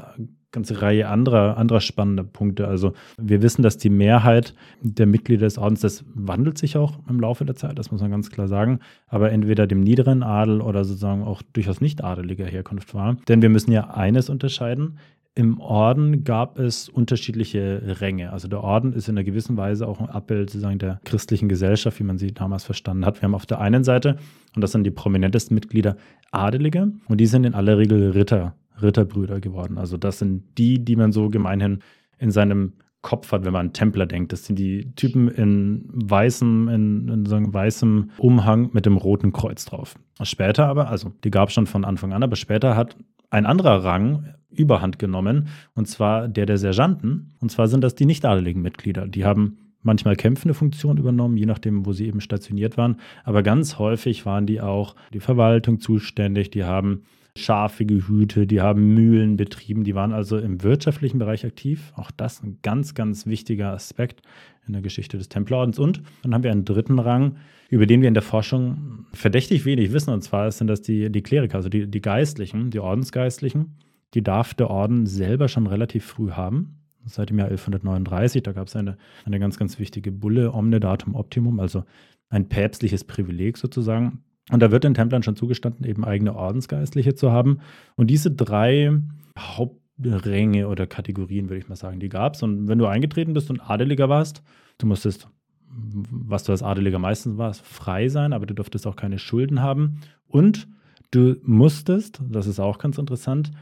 ganze 0.52 0.82
Reihe 0.82 1.08
anderer, 1.08 1.56
anderer 1.56 1.80
spannender 1.80 2.24
Punkte. 2.24 2.68
Also 2.68 2.92
wir 3.18 3.42
wissen, 3.42 3.62
dass 3.62 3.78
die 3.78 3.90
Mehrheit 3.90 4.54
der 4.80 5.06
Mitglieder 5.06 5.46
des 5.46 5.58
Ordens, 5.58 5.80
das 5.80 6.04
wandelt 6.14 6.58
sich 6.58 6.76
auch 6.76 6.98
im 7.08 7.18
Laufe 7.18 7.44
der 7.44 7.56
Zeit, 7.56 7.78
das 7.78 7.90
muss 7.90 8.00
man 8.00 8.10
ganz 8.10 8.30
klar 8.30 8.48
sagen, 8.48 8.80
aber 9.08 9.32
entweder 9.32 9.66
dem 9.66 9.80
niederen 9.80 10.22
Adel 10.22 10.60
oder 10.60 10.84
sozusagen 10.84 11.22
auch 11.24 11.42
durchaus 11.52 11.80
nicht 11.80 12.04
adeliger 12.04 12.46
Herkunft 12.46 12.94
war. 12.94 13.16
Denn 13.28 13.42
wir 13.42 13.48
müssen 13.48 13.72
ja 13.72 13.90
eines 13.90 14.28
unterscheiden. 14.28 14.98
Im 15.34 15.60
Orden 15.60 16.24
gab 16.24 16.58
es 16.58 16.90
unterschiedliche 16.90 18.00
Ränge. 18.00 18.32
Also 18.32 18.48
der 18.48 18.62
Orden 18.62 18.92
ist 18.92 19.08
in 19.08 19.16
einer 19.16 19.24
gewissen 19.24 19.56
Weise 19.56 19.88
auch 19.88 19.98
ein 19.98 20.10
Abbild 20.10 20.50
sozusagen 20.50 20.78
der 20.78 21.00
christlichen 21.04 21.48
Gesellschaft, 21.48 21.98
wie 22.00 22.04
man 22.04 22.18
sie 22.18 22.34
damals 22.34 22.64
verstanden 22.64 23.06
hat. 23.06 23.22
Wir 23.22 23.22
haben 23.22 23.34
auf 23.34 23.46
der 23.46 23.58
einen 23.58 23.82
Seite, 23.82 24.16
und 24.54 24.60
das 24.60 24.72
sind 24.72 24.84
die 24.84 24.90
prominentesten 24.90 25.54
Mitglieder, 25.54 25.96
Adelige, 26.32 26.92
und 27.08 27.18
die 27.18 27.26
sind 27.26 27.44
in 27.44 27.54
aller 27.54 27.78
Regel 27.78 28.10
Ritter, 28.10 28.54
Ritterbrüder 28.82 29.40
geworden. 29.40 29.78
Also 29.78 29.96
das 29.96 30.18
sind 30.18 30.44
die, 30.58 30.84
die 30.84 30.96
man 30.96 31.12
so 31.12 31.30
gemeinhin 31.30 31.78
in 32.18 32.30
seinem 32.30 32.74
Kopf 33.00 33.32
hat, 33.32 33.46
wenn 33.46 33.54
man 33.54 33.68
an 33.68 33.72
Templer 33.72 34.04
denkt. 34.04 34.32
Das 34.32 34.44
sind 34.44 34.58
die 34.58 34.92
Typen 34.96 35.28
in 35.28 35.88
weißem, 35.92 36.68
in, 36.68 37.08
in 37.08 37.26
so 37.26 37.36
einem 37.36 37.54
weißem 37.54 38.10
Umhang 38.18 38.68
mit 38.74 38.84
dem 38.84 38.98
roten 38.98 39.32
Kreuz 39.32 39.64
drauf. 39.64 39.98
Später 40.22 40.66
aber, 40.66 40.88
also 40.88 41.12
die 41.24 41.30
gab 41.30 41.48
es 41.48 41.54
schon 41.54 41.66
von 41.66 41.86
Anfang 41.86 42.12
an, 42.12 42.22
aber 42.22 42.36
später 42.36 42.76
hat 42.76 42.96
ein 43.30 43.46
anderer 43.46 43.82
Rang 43.82 44.34
überhand 44.52 44.98
genommen, 44.98 45.48
und 45.74 45.86
zwar 45.88 46.28
der 46.28 46.46
der 46.46 46.58
Sergeanten. 46.58 47.34
Und 47.40 47.50
zwar 47.50 47.68
sind 47.68 47.82
das 47.82 47.94
die 47.94 48.06
nicht 48.06 48.24
adeligen 48.24 48.62
Mitglieder. 48.62 49.06
Die 49.06 49.24
haben 49.24 49.58
manchmal 49.82 50.16
kämpfende 50.16 50.54
Funktion 50.54 50.96
übernommen, 50.96 51.36
je 51.36 51.46
nachdem, 51.46 51.86
wo 51.86 51.92
sie 51.92 52.06
eben 52.06 52.20
stationiert 52.20 52.76
waren. 52.76 52.96
Aber 53.24 53.42
ganz 53.42 53.78
häufig 53.78 54.24
waren 54.26 54.46
die 54.46 54.60
auch 54.60 54.94
die 55.12 55.20
Verwaltung 55.20 55.80
zuständig. 55.80 56.50
Die 56.50 56.64
haben 56.64 57.02
Schafe 57.36 57.86
gehütet, 57.86 58.50
die 58.50 58.60
haben 58.60 58.94
Mühlen 58.94 59.36
betrieben, 59.36 59.84
die 59.84 59.94
waren 59.94 60.12
also 60.12 60.36
im 60.36 60.62
wirtschaftlichen 60.62 61.18
Bereich 61.18 61.46
aktiv. 61.46 61.92
Auch 61.96 62.10
das 62.10 62.42
ein 62.42 62.58
ganz, 62.62 62.94
ganz 62.94 63.26
wichtiger 63.26 63.72
Aspekt 63.72 64.20
in 64.66 64.74
der 64.74 64.82
Geschichte 64.82 65.16
des 65.16 65.28
Templerordens. 65.28 65.78
Und 65.78 66.02
dann 66.22 66.34
haben 66.34 66.42
wir 66.44 66.52
einen 66.52 66.66
dritten 66.66 66.98
Rang, 66.98 67.36
über 67.70 67.86
den 67.86 68.02
wir 68.02 68.08
in 68.08 68.14
der 68.14 68.22
Forschung 68.22 69.06
verdächtig 69.12 69.64
wenig 69.64 69.92
wissen. 69.92 70.10
Und 70.10 70.22
zwar 70.22 70.50
sind 70.52 70.66
das 70.66 70.82
die, 70.82 71.10
die 71.10 71.22
Kleriker, 71.22 71.56
also 71.56 71.70
die, 71.70 71.90
die 71.90 72.02
Geistlichen, 72.02 72.70
die 72.70 72.80
Ordensgeistlichen. 72.80 73.76
Die 74.14 74.22
darf 74.22 74.54
der 74.54 74.70
Orden 74.70 75.06
selber 75.06 75.48
schon 75.48 75.66
relativ 75.66 76.04
früh 76.04 76.32
haben. 76.32 76.78
Seit 77.04 77.30
dem 77.30 77.38
Jahr 77.38 77.48
1139, 77.48 78.42
da 78.42 78.52
gab 78.52 78.68
es 78.68 78.76
eine, 78.76 78.96
eine 79.24 79.40
ganz, 79.40 79.58
ganz 79.58 79.78
wichtige 79.78 80.12
Bulle, 80.12 80.52
Omne 80.52 80.78
Datum 80.78 81.14
Optimum, 81.14 81.58
also 81.58 81.84
ein 82.28 82.48
päpstliches 82.48 83.04
Privileg 83.04 83.58
sozusagen. 83.58 84.22
Und 84.50 84.60
da 84.60 84.70
wird 84.70 84.84
den 84.84 84.94
Templern 84.94 85.22
schon 85.22 85.36
zugestanden, 85.36 85.86
eben 85.86 86.04
eigene 86.04 86.34
Ordensgeistliche 86.34 87.14
zu 87.14 87.32
haben. 87.32 87.58
Und 87.96 88.08
diese 88.08 88.30
drei 88.30 88.98
Hauptränge 89.38 90.68
oder 90.68 90.86
Kategorien, 90.86 91.48
würde 91.48 91.58
ich 91.58 91.68
mal 91.68 91.76
sagen, 91.76 92.00
die 92.00 92.08
gab 92.08 92.34
es. 92.34 92.42
Und 92.42 92.68
wenn 92.68 92.78
du 92.78 92.86
eingetreten 92.86 93.34
bist 93.34 93.50
und 93.50 93.60
Adeliger 93.60 94.08
warst, 94.08 94.42
du 94.78 94.86
musstest, 94.86 95.28
was 95.68 96.44
du 96.44 96.52
als 96.52 96.62
Adeliger 96.62 96.98
meistens 96.98 97.38
warst, 97.38 97.62
frei 97.62 98.08
sein, 98.08 98.32
aber 98.32 98.46
du 98.46 98.54
durftest 98.54 98.86
auch 98.86 98.96
keine 98.96 99.18
Schulden 99.18 99.62
haben. 99.62 100.00
Und 100.26 100.68
du 101.12 101.36
musstest, 101.42 102.20
das 102.28 102.46
ist 102.46 102.60
auch 102.60 102.78
ganz 102.78 102.98
interessant, 102.98 103.52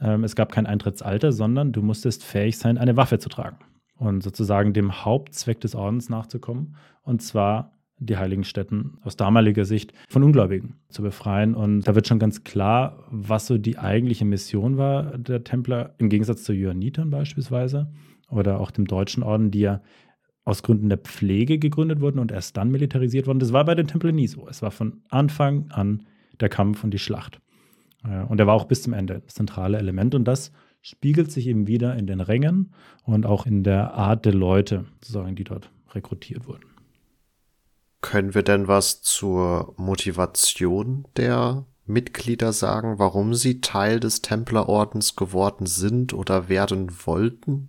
ähm, 0.00 0.24
es 0.24 0.36
gab 0.36 0.52
kein 0.52 0.66
Eintrittsalter, 0.66 1.32
sondern 1.32 1.72
du 1.72 1.82
musstest 1.82 2.24
fähig 2.24 2.58
sein, 2.58 2.78
eine 2.78 2.96
Waffe 2.96 3.18
zu 3.18 3.28
tragen 3.28 3.58
und 3.96 4.22
sozusagen 4.22 4.72
dem 4.72 5.04
Hauptzweck 5.04 5.60
des 5.60 5.74
Ordens 5.74 6.08
nachzukommen. 6.08 6.76
Und 7.02 7.22
zwar 7.22 7.76
die 7.98 8.16
heiligen 8.16 8.44
Stätten 8.44 8.98
aus 9.02 9.16
damaliger 9.16 9.66
Sicht 9.66 9.92
von 10.08 10.22
Ungläubigen 10.22 10.76
zu 10.88 11.02
befreien. 11.02 11.54
Und 11.54 11.86
da 11.86 11.94
wird 11.94 12.08
schon 12.08 12.18
ganz 12.18 12.44
klar, 12.44 13.04
was 13.10 13.46
so 13.46 13.58
die 13.58 13.78
eigentliche 13.78 14.24
Mission 14.24 14.78
war 14.78 15.18
der 15.18 15.44
Templer, 15.44 15.94
im 15.98 16.08
Gegensatz 16.08 16.42
zu 16.42 16.54
Johannitern 16.54 17.10
beispielsweise 17.10 17.92
oder 18.30 18.58
auch 18.58 18.70
dem 18.70 18.86
deutschen 18.86 19.22
Orden, 19.22 19.50
die 19.50 19.60
ja 19.60 19.82
aus 20.44 20.62
Gründen 20.62 20.88
der 20.88 20.98
Pflege 20.98 21.58
gegründet 21.58 22.00
wurden 22.00 22.18
und 22.18 22.32
erst 22.32 22.56
dann 22.56 22.70
militarisiert 22.70 23.26
wurden. 23.26 23.38
Das 23.38 23.52
war 23.52 23.66
bei 23.66 23.74
den 23.74 23.86
Templern 23.86 24.14
nie 24.14 24.28
so. 24.28 24.48
Es 24.48 24.62
war 24.62 24.70
von 24.70 25.02
Anfang 25.10 25.70
an 25.70 26.06
der 26.40 26.48
Kampf 26.48 26.82
und 26.82 26.92
die 26.92 26.98
Schlacht. 26.98 27.40
Und 28.02 28.40
er 28.40 28.46
war 28.46 28.54
auch 28.54 28.64
bis 28.64 28.82
zum 28.82 28.92
Ende 28.92 29.20
das 29.24 29.34
zentrale 29.34 29.78
Element. 29.78 30.14
Und 30.14 30.24
das 30.24 30.52
spiegelt 30.80 31.30
sich 31.30 31.46
eben 31.46 31.66
wieder 31.66 31.96
in 31.96 32.06
den 32.06 32.20
Rängen 32.20 32.72
und 33.04 33.26
auch 33.26 33.46
in 33.46 33.62
der 33.62 33.94
Art 33.94 34.24
der 34.24 34.34
Leute, 34.34 34.86
sozusagen, 34.94 35.36
die 35.36 35.44
dort 35.44 35.70
rekrutiert 35.90 36.46
wurden. 36.46 36.64
Können 38.00 38.34
wir 38.34 38.42
denn 38.42 38.66
was 38.66 39.02
zur 39.02 39.74
Motivation 39.76 41.06
der 41.16 41.66
Mitglieder 41.84 42.52
sagen, 42.52 42.98
warum 42.98 43.34
sie 43.34 43.60
Teil 43.60 44.00
des 44.00 44.22
Templerordens 44.22 45.16
geworden 45.16 45.66
sind 45.66 46.14
oder 46.14 46.48
werden 46.48 46.90
wollten? 47.04 47.68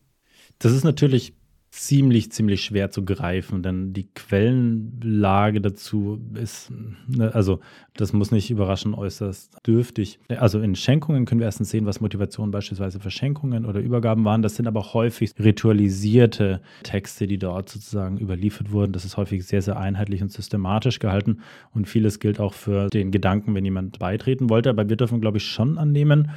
Das 0.60 0.72
ist 0.72 0.86
natürlich 0.86 1.34
ziemlich, 1.71 2.34
ziemlich 2.34 2.65
schwer 2.65 2.91
zu 2.91 3.05
greifen, 3.05 3.63
denn 3.63 3.93
die 3.93 4.07
Quellenlage 4.13 5.62
dazu 5.62 6.19
ist, 6.34 6.69
ne, 7.07 7.34
also 7.34 7.62
das 7.95 8.12
muss 8.12 8.31
nicht 8.31 8.51
überraschen, 8.51 8.93
äußerst 8.93 9.57
dürftig. 9.65 10.19
Also 10.27 10.60
in 10.60 10.75
Schenkungen 10.75 11.25
können 11.25 11.39
wir 11.39 11.45
erstens 11.45 11.69
sehen, 11.69 11.86
was 11.86 12.01
Motivationen 12.01 12.51
beispielsweise 12.51 12.99
für 12.99 13.10
Schenkungen 13.10 13.65
oder 13.65 13.79
Übergaben 13.79 14.25
waren. 14.25 14.41
Das 14.41 14.57
sind 14.57 14.67
aber 14.67 14.93
häufig 14.93 15.31
ritualisierte 15.39 16.62
Texte, 16.84 17.25
die 17.25 17.38
dort 17.38 17.69
sozusagen 17.69 18.17
überliefert 18.17 18.71
wurden. 18.73 18.91
Das 18.91 19.05
ist 19.05 19.15
häufig 19.15 19.45
sehr, 19.45 19.62
sehr 19.62 19.77
einheitlich 19.77 20.21
und 20.21 20.31
systematisch 20.31 20.99
gehalten 20.99 21.39
und 21.73 21.88
vieles 21.88 22.19
gilt 22.19 22.41
auch 22.41 22.53
für 22.53 22.89
den 22.89 23.12
Gedanken, 23.12 23.55
wenn 23.55 23.63
jemand 23.63 23.97
beitreten 23.97 24.49
wollte. 24.49 24.69
Aber 24.69 24.89
wir 24.89 24.97
dürfen, 24.97 25.21
glaube 25.21 25.38
ich, 25.38 25.45
schon 25.45 25.77
annehmen, 25.77 26.31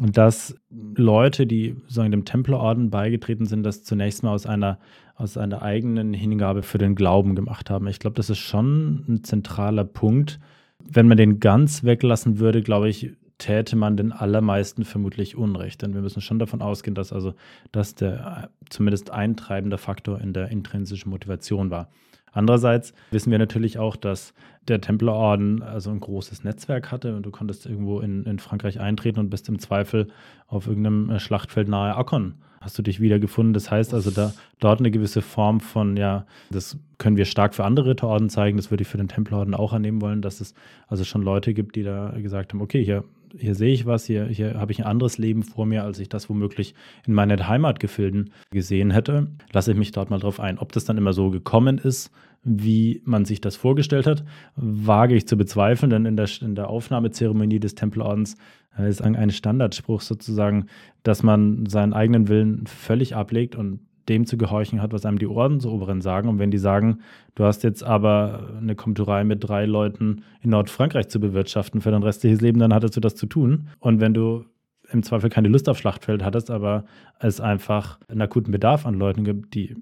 dass 0.00 0.54
Leute, 0.70 1.46
die 1.46 1.76
sagen, 1.88 2.10
dem 2.10 2.24
Templerorden 2.24 2.90
beigetreten 2.90 3.46
sind, 3.46 3.64
das 3.64 3.82
zunächst 3.82 4.22
mal 4.22 4.32
aus 4.32 4.46
einer, 4.46 4.78
aus 5.16 5.36
einer 5.36 5.62
eigenen 5.62 6.12
Hingabe 6.12 6.62
für 6.62 6.78
den 6.78 6.94
Glauben 6.94 7.34
gemacht 7.34 7.70
haben. 7.70 7.86
Ich 7.88 7.98
glaube, 7.98 8.14
das 8.14 8.30
ist 8.30 8.38
schon 8.38 9.04
ein 9.08 9.24
zentraler 9.24 9.84
Punkt. 9.84 10.38
Wenn 10.84 11.08
man 11.08 11.16
den 11.16 11.40
ganz 11.40 11.82
weglassen 11.82 12.38
würde, 12.38 12.62
glaube 12.62 12.88
ich, 12.88 13.12
täte 13.38 13.76
man 13.76 13.96
den 13.96 14.12
allermeisten 14.12 14.84
vermutlich 14.84 15.36
Unrecht. 15.36 15.82
Denn 15.82 15.94
wir 15.94 16.00
müssen 16.00 16.20
schon 16.20 16.38
davon 16.38 16.60
ausgehen, 16.60 16.94
dass 16.94 17.12
also 17.12 17.34
das 17.72 17.94
der 17.94 18.50
zumindest 18.68 19.10
eintreibende 19.10 19.78
Faktor 19.78 20.20
in 20.20 20.32
der 20.32 20.48
intrinsischen 20.50 21.10
Motivation 21.10 21.70
war. 21.70 21.88
Andererseits 22.32 22.92
wissen 23.10 23.30
wir 23.30 23.38
natürlich 23.38 23.78
auch, 23.78 23.96
dass 23.96 24.34
der 24.68 24.80
Templerorden 24.80 25.62
also 25.62 25.90
ein 25.90 26.00
großes 26.00 26.44
Netzwerk 26.44 26.92
hatte 26.92 27.16
und 27.16 27.24
du 27.24 27.30
konntest 27.30 27.66
irgendwo 27.66 28.00
in, 28.00 28.24
in 28.24 28.38
Frankreich 28.38 28.80
eintreten 28.80 29.20
und 29.20 29.30
bist 29.30 29.48
im 29.48 29.58
Zweifel 29.58 30.08
auf 30.46 30.66
irgendeinem 30.66 31.10
äh, 31.10 31.20
Schlachtfeld 31.20 31.68
nahe 31.68 31.96
Akkon 31.96 32.34
hast 32.60 32.78
du 32.78 32.82
dich 32.82 33.00
wiedergefunden. 33.00 33.54
Das 33.54 33.70
heißt 33.70 33.94
also, 33.94 34.10
da 34.10 34.32
dort 34.58 34.80
eine 34.80 34.90
gewisse 34.90 35.22
Form 35.22 35.60
von, 35.60 35.96
ja, 35.96 36.26
das 36.50 36.76
können 36.98 37.16
wir 37.16 37.24
stark 37.24 37.54
für 37.54 37.64
andere 37.64 37.90
Ritterorden 37.90 38.30
zeigen, 38.30 38.56
das 38.56 38.70
würde 38.70 38.82
ich 38.82 38.88
für 38.88 38.96
den 38.96 39.08
Templerorden 39.08 39.54
auch 39.54 39.72
annehmen 39.72 40.00
wollen, 40.00 40.22
dass 40.22 40.40
es 40.40 40.54
also 40.88 41.04
schon 41.04 41.22
Leute 41.22 41.54
gibt, 41.54 41.76
die 41.76 41.82
da 41.82 42.10
gesagt 42.18 42.52
haben, 42.52 42.60
okay, 42.60 42.84
hier, 42.84 43.04
hier 43.36 43.54
sehe 43.54 43.72
ich 43.72 43.86
was, 43.86 44.04
hier, 44.04 44.26
hier 44.26 44.54
habe 44.54 44.72
ich 44.72 44.80
ein 44.80 44.86
anderes 44.86 45.18
Leben 45.18 45.42
vor 45.42 45.66
mir, 45.66 45.84
als 45.84 45.98
ich 45.98 46.08
das 46.08 46.28
womöglich 46.28 46.74
in 47.06 47.14
meinen 47.14 47.48
Heimatgefilden 47.48 48.30
gesehen 48.50 48.90
hätte. 48.90 49.28
Lasse 49.52 49.72
ich 49.72 49.78
mich 49.78 49.92
dort 49.92 50.10
mal 50.10 50.18
drauf 50.18 50.40
ein. 50.40 50.58
Ob 50.58 50.72
das 50.72 50.84
dann 50.84 50.98
immer 50.98 51.12
so 51.12 51.30
gekommen 51.30 51.78
ist, 51.78 52.10
wie 52.44 53.02
man 53.04 53.24
sich 53.24 53.40
das 53.40 53.56
vorgestellt 53.56 54.06
hat, 54.06 54.24
wage 54.56 55.14
ich 55.14 55.26
zu 55.26 55.36
bezweifeln, 55.36 55.90
denn 55.90 56.06
in 56.06 56.16
der, 56.16 56.28
in 56.40 56.54
der 56.54 56.70
Aufnahmezeremonie 56.70 57.60
des 57.60 57.74
Tempelordens 57.74 58.36
äh, 58.78 58.88
ist 58.88 59.02
ein 59.02 59.30
Standardspruch 59.30 60.00
sozusagen, 60.00 60.66
dass 61.02 61.22
man 61.22 61.66
seinen 61.66 61.92
eigenen 61.92 62.28
Willen 62.28 62.66
völlig 62.66 63.16
ablegt 63.16 63.56
und 63.56 63.80
dem 64.08 64.26
zu 64.26 64.36
gehorchen 64.36 64.80
hat, 64.82 64.92
was 64.92 65.04
einem 65.04 65.18
die 65.18 65.26
Ordensoberen 65.26 66.00
sagen. 66.00 66.28
Und 66.28 66.38
wenn 66.38 66.50
die 66.50 66.58
sagen, 66.58 67.00
du 67.34 67.44
hast 67.44 67.62
jetzt 67.62 67.82
aber 67.82 68.54
eine 68.58 68.74
Komturei 68.74 69.24
mit 69.24 69.46
drei 69.46 69.66
Leuten 69.66 70.22
in 70.40 70.50
Nordfrankreich 70.50 71.08
zu 71.08 71.20
bewirtschaften 71.20 71.80
für 71.80 71.90
dein 71.90 72.02
restliches 72.02 72.40
Leben, 72.40 72.58
dann 72.58 72.74
hattest 72.74 72.96
du 72.96 73.00
das 73.00 73.14
zu 73.14 73.26
tun. 73.26 73.68
Und 73.80 74.00
wenn 74.00 74.14
du 74.14 74.44
im 74.90 75.02
Zweifel 75.02 75.30
keine 75.30 75.48
Lust 75.48 75.68
auf 75.68 75.78
Schlachtfeld 75.78 76.24
hattest, 76.24 76.50
aber 76.50 76.84
es 77.18 77.40
einfach 77.40 77.98
einen 78.08 78.22
akuten 78.22 78.52
Bedarf 78.52 78.86
an 78.86 78.94
Leuten 78.94 79.24
gibt, 79.24 79.54
die 79.54 79.76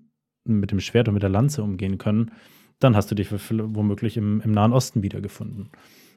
mit 0.45 0.71
dem 0.71 0.81
Schwert 0.81 1.09
und 1.09 1.15
mit 1.15 1.23
der 1.23 1.31
Lanze 1.31 1.63
umgehen 1.63 1.99
können, 1.99 2.33
dann 2.79 2.97
hast 2.97 3.11
du 3.11 3.15
dich 3.15 3.29
womöglich 3.31 4.17
im, 4.17 4.41
im 4.43 4.53
Nahen 4.53 4.73
Osten 4.73 5.03
wiedergefunden. 5.03 5.71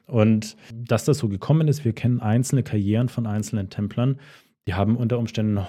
Und 0.06 0.56
dass 0.74 1.04
das 1.04 1.18
so 1.18 1.28
gekommen 1.28 1.68
ist, 1.68 1.84
wir 1.84 1.92
kennen 1.92 2.20
einzelne 2.20 2.62
Karrieren 2.62 3.08
von 3.08 3.26
einzelnen 3.26 3.70
Templern, 3.70 4.18
die 4.66 4.74
haben 4.74 4.96
unter 4.96 5.18
Umständen 5.18 5.60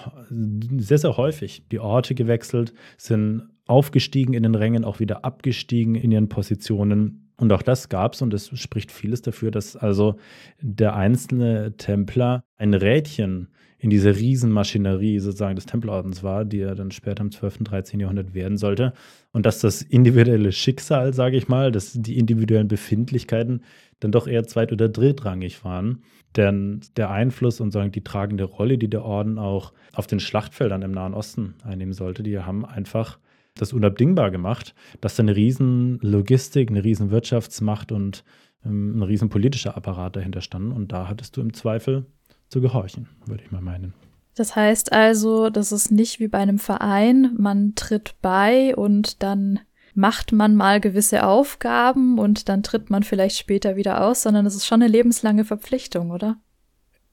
sehr, 0.78 0.98
sehr 0.98 1.16
häufig 1.16 1.64
die 1.70 1.80
Orte 1.80 2.14
gewechselt, 2.14 2.74
sind 2.96 3.48
aufgestiegen 3.66 4.34
in 4.34 4.42
den 4.42 4.54
Rängen, 4.54 4.84
auch 4.84 5.00
wieder 5.00 5.24
abgestiegen 5.24 5.94
in 5.94 6.12
ihren 6.12 6.28
Positionen. 6.28 7.30
Und 7.36 7.52
auch 7.52 7.62
das 7.62 7.88
gab 7.88 8.14
es 8.14 8.22
und 8.22 8.34
es 8.34 8.50
spricht 8.58 8.92
vieles 8.92 9.22
dafür, 9.22 9.50
dass 9.50 9.76
also 9.76 10.16
der 10.60 10.94
einzelne 10.94 11.76
Templer 11.76 12.44
ein 12.56 12.74
Rädchen 12.74 13.48
in 13.78 13.90
diese 13.90 14.14
Riesenmaschinerie 14.14 15.18
sozusagen 15.18 15.56
des 15.56 15.66
Tempelordens 15.66 16.22
war, 16.22 16.44
die 16.44 16.60
er 16.60 16.76
dann 16.76 16.92
später 16.92 17.22
im 17.22 17.32
12. 17.32 17.58
und 17.58 17.64
13. 17.64 17.98
Jahrhundert 17.98 18.32
werden 18.32 18.56
sollte. 18.56 18.92
Und 19.32 19.44
dass 19.44 19.58
das 19.58 19.82
individuelle 19.82 20.52
Schicksal, 20.52 21.12
sage 21.12 21.36
ich 21.36 21.48
mal, 21.48 21.72
dass 21.72 21.92
die 21.92 22.16
individuellen 22.16 22.68
Befindlichkeiten 22.68 23.64
dann 23.98 24.12
doch 24.12 24.28
eher 24.28 24.44
zweit- 24.44 24.70
oder 24.70 24.88
drittrangig 24.88 25.64
waren. 25.64 26.04
Denn 26.36 26.80
der 26.96 27.10
Einfluss 27.10 27.60
und 27.60 27.72
sagen, 27.72 27.92
die 27.92 28.04
tragende 28.04 28.44
Rolle, 28.44 28.78
die 28.78 28.88
der 28.88 29.04
Orden 29.04 29.38
auch 29.38 29.72
auf 29.92 30.06
den 30.06 30.20
Schlachtfeldern 30.20 30.82
im 30.82 30.92
Nahen 30.92 31.14
Osten 31.14 31.54
einnehmen 31.64 31.92
sollte, 31.92 32.22
die 32.22 32.38
haben 32.38 32.64
einfach 32.64 33.18
das 33.54 33.72
unabdingbar 33.72 34.30
gemacht, 34.30 34.74
dass 35.00 35.16
da 35.16 35.22
eine 35.22 35.36
riesen 35.36 35.98
Logistik, 36.00 36.70
eine 36.70 36.84
riesen 36.84 37.10
Wirtschaftsmacht 37.10 37.92
und 37.92 38.24
ähm, 38.64 38.98
ein 38.98 39.02
riesen 39.02 39.28
politischer 39.28 39.76
Apparat 39.76 40.16
dahinter 40.16 40.40
standen. 40.40 40.72
Und 40.72 40.92
da 40.92 41.08
hattest 41.08 41.36
du 41.36 41.42
im 41.42 41.52
Zweifel 41.52 42.06
zu 42.48 42.60
gehorchen, 42.60 43.08
würde 43.26 43.44
ich 43.44 43.50
mal 43.50 43.60
meinen. 43.60 43.94
Das 44.34 44.56
heißt 44.56 44.92
also, 44.92 45.50
das 45.50 45.72
ist 45.72 45.90
nicht 45.90 46.18
wie 46.18 46.28
bei 46.28 46.38
einem 46.38 46.58
Verein, 46.58 47.34
man 47.38 47.74
tritt 47.74 48.14
bei 48.22 48.74
und 48.74 49.22
dann 49.22 49.60
macht 49.94 50.32
man 50.32 50.54
mal 50.54 50.80
gewisse 50.80 51.26
Aufgaben 51.26 52.18
und 52.18 52.48
dann 52.48 52.62
tritt 52.62 52.90
man 52.90 53.02
vielleicht 53.02 53.36
später 53.38 53.76
wieder 53.76 54.04
aus, 54.04 54.22
sondern 54.22 54.46
es 54.46 54.54
ist 54.54 54.66
schon 54.66 54.82
eine 54.82 54.90
lebenslange 54.90 55.44
Verpflichtung, 55.44 56.10
oder? 56.10 56.36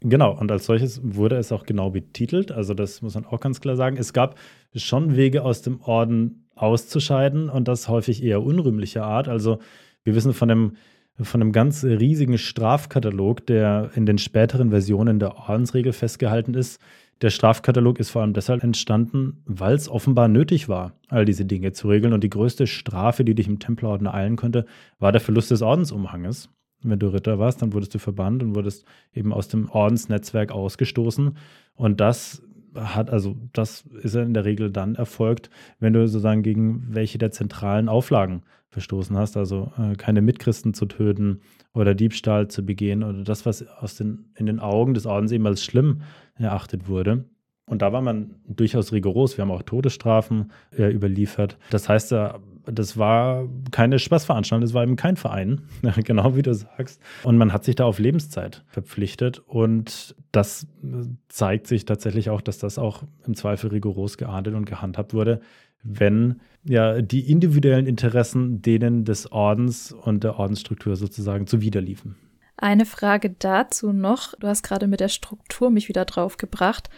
Genau, 0.01 0.37
und 0.37 0.49
als 0.51 0.65
solches 0.65 1.01
wurde 1.03 1.35
es 1.35 1.51
auch 1.51 1.65
genau 1.65 1.89
betitelt. 1.89 2.51
Also 2.51 2.73
das 2.73 3.01
muss 3.01 3.15
man 3.15 3.25
auch 3.25 3.41
ganz 3.41 3.59
klar 3.59 3.75
sagen. 3.75 3.97
Es 3.97 4.13
gab 4.13 4.35
schon 4.73 5.17
Wege 5.17 5.43
aus 5.43 5.61
dem 5.61 5.81
Orden 5.81 6.47
auszuscheiden 6.55 7.49
und 7.49 7.67
das 7.67 7.89
häufig 7.89 8.23
eher 8.23 8.41
unrühmlicher 8.41 9.03
Art. 9.03 9.27
Also 9.27 9.59
wir 10.03 10.15
wissen 10.15 10.33
von 10.33 10.47
dem 10.47 10.73
von 11.21 11.41
einem 11.41 11.51
ganz 11.51 11.83
riesigen 11.83 12.37
Strafkatalog, 12.37 13.45
der 13.45 13.91
in 13.95 14.05
den 14.05 14.17
späteren 14.17 14.69
Versionen 14.69 15.19
der 15.19 15.35
Ordensregel 15.35 15.91
festgehalten 15.91 16.53
ist. 16.53 16.79
Der 17.21 17.31
Strafkatalog 17.31 17.99
ist 17.99 18.11
vor 18.11 18.21
allem 18.21 18.33
deshalb 18.33 18.63
entstanden, 18.63 19.43
weil 19.45 19.75
es 19.75 19.89
offenbar 19.89 20.29
nötig 20.29 20.69
war, 20.69 20.93
all 21.09 21.25
diese 21.25 21.43
Dinge 21.43 21.73
zu 21.73 21.89
regeln. 21.89 22.13
Und 22.13 22.23
die 22.23 22.29
größte 22.29 22.65
Strafe, 22.65 23.25
die 23.25 23.35
dich 23.35 23.47
im 23.47 23.59
Templerorden 23.59 24.07
ereilen 24.07 24.37
könnte, 24.37 24.65
war 24.99 25.11
der 25.11 25.19
Verlust 25.19 25.51
des 25.51 25.61
Ordensumhanges. 25.61 26.49
Wenn 26.81 26.99
du 26.99 27.07
Ritter 27.07 27.37
warst, 27.37 27.61
dann 27.61 27.73
wurdest 27.73 27.93
du 27.93 27.99
verbannt 27.99 28.41
und 28.41 28.55
wurdest 28.55 28.85
eben 29.13 29.33
aus 29.33 29.49
dem 29.49 29.69
Ordensnetzwerk 29.69 30.53
ausgestoßen. 30.53 31.35
Und 31.75 31.99
das 31.99 32.41
hat, 32.73 33.09
also 33.09 33.35
das 33.51 33.83
ist 34.01 34.15
in 34.15 34.33
der 34.33 34.45
Regel 34.45 34.71
dann 34.71 34.95
erfolgt, 34.95 35.49
wenn 35.79 35.91
du 35.91 36.07
sozusagen 36.07 36.43
gegen 36.43 36.87
welche 36.89 37.17
der 37.17 37.31
zentralen 37.31 37.89
Auflagen 37.89 38.43
verstoßen 38.69 39.17
hast, 39.17 39.35
also 39.35 39.71
äh, 39.77 39.95
keine 39.95 40.21
Mitchristen 40.21 40.73
zu 40.73 40.85
töten 40.85 41.41
oder 41.73 41.95
Diebstahl 41.95 42.47
zu 42.47 42.63
begehen 42.63 43.03
oder 43.03 43.23
das, 43.23 43.45
was 43.45 43.67
aus 43.67 43.95
den, 43.95 44.31
in 44.35 44.45
den 44.45 44.59
Augen 44.59 44.93
des 44.93 45.05
Ordens 45.05 45.31
eben 45.31 45.47
als 45.47 45.63
schlimm 45.63 46.01
erachtet 46.43 46.87
wurde. 46.87 47.25
Und 47.65 47.83
da 47.83 47.93
war 47.93 48.01
man 48.01 48.35
durchaus 48.47 48.91
rigoros. 48.91 49.37
Wir 49.37 49.43
haben 49.43 49.51
auch 49.51 49.61
Todesstrafen 49.61 50.51
äh, 50.75 50.91
überliefert. 50.91 51.57
Das 51.69 51.87
heißt, 51.87 52.11
äh, 52.13 52.29
das 52.65 52.97
war 52.97 53.47
keine 53.71 53.99
Spaßveranstaltung, 53.99 54.61
das 54.61 54.73
war 54.73 54.83
eben 54.83 54.95
kein 54.95 55.15
Verein, 55.15 55.61
genau 56.03 56.35
wie 56.35 56.41
du 56.41 56.53
sagst. 56.53 57.01
Und 57.23 57.37
man 57.37 57.53
hat 57.53 57.63
sich 57.63 57.75
da 57.75 57.85
auf 57.85 57.99
Lebenszeit 57.99 58.63
verpflichtet. 58.67 59.39
Und 59.45 60.15
das 60.31 60.67
äh, 60.83 61.05
zeigt 61.27 61.67
sich 61.67 61.85
tatsächlich 61.85 62.29
auch, 62.31 62.41
dass 62.41 62.57
das 62.57 62.79
auch 62.79 63.03
im 63.25 63.35
Zweifel 63.35 63.69
rigoros 63.69 64.17
geahndet 64.17 64.55
und 64.55 64.65
gehandhabt 64.65 65.13
wurde, 65.13 65.39
wenn 65.83 66.41
ja 66.63 67.01
die 67.01 67.31
individuellen 67.31 67.85
Interessen 67.85 68.61
denen 68.61 69.05
des 69.05 69.31
Ordens 69.31 69.91
und 69.91 70.23
der 70.23 70.37
Ordensstruktur 70.37 70.95
sozusagen 70.95 71.47
zuwiderliefen. 71.47 72.15
Eine 72.61 72.85
Frage 72.85 73.29
dazu 73.29 73.93
noch. 73.93 74.35
Du 74.37 74.47
hast 74.47 74.63
gerade 74.63 74.87
mit 74.87 74.99
der 74.99 75.07
Struktur 75.07 75.69
mich 75.69 75.87
wieder 75.87 76.03
drauf 76.03 76.35
gebracht. 76.35 76.89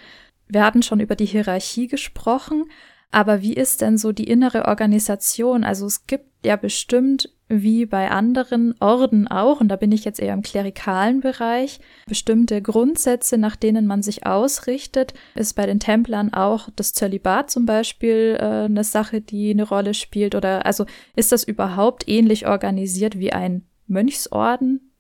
Wir 0.48 0.66
hatten 0.66 0.82
schon 0.82 1.00
über 1.00 1.16
die 1.16 1.26
Hierarchie 1.26 1.88
gesprochen, 1.88 2.66
aber 3.12 3.42
wie 3.44 3.54
ist 3.54 3.82
denn 3.82 4.00
so 4.00 4.12
die 4.12 4.28
innere 4.28 4.66
Organisation? 4.66 5.64
Also 5.64 5.86
es 5.86 6.08
gibt 6.08 6.26
ja 6.44 6.56
bestimmt, 6.56 7.30
wie 7.48 7.86
bei 7.86 8.10
anderen 8.10 8.74
Orden 8.80 9.28
auch, 9.28 9.62
und 9.62 9.68
da 9.68 9.76
bin 9.76 9.92
ich 9.92 10.04
jetzt 10.04 10.20
eher 10.20 10.34
im 10.34 10.42
klerikalen 10.42 11.20
Bereich, 11.20 11.80
bestimmte 12.08 12.60
Grundsätze, 12.62 13.38
nach 13.38 13.56
denen 13.56 13.86
man 13.86 14.02
sich 14.02 14.26
ausrichtet. 14.26 15.14
Ist 15.36 15.54
bei 15.54 15.68
den 15.68 15.80
Templern 15.80 16.34
auch 16.34 16.70
das 16.76 16.94
Zölibat 16.94 17.52
zum 17.52 17.68
Beispiel 17.68 18.36
äh, 18.40 18.66
eine 18.66 18.84
Sache, 18.84 19.22
die 19.22 19.52
eine 19.52 19.68
Rolle 19.68 19.94
spielt? 19.94 20.34
Oder 20.34 20.66
also 20.66 20.86
ist 21.16 21.32
das 21.32 21.44
überhaupt 21.44 22.08
ähnlich 22.08 22.48
organisiert 22.48 23.20
wie 23.20 23.32
ein 23.32 23.64
Mönchsorden? 23.88 24.91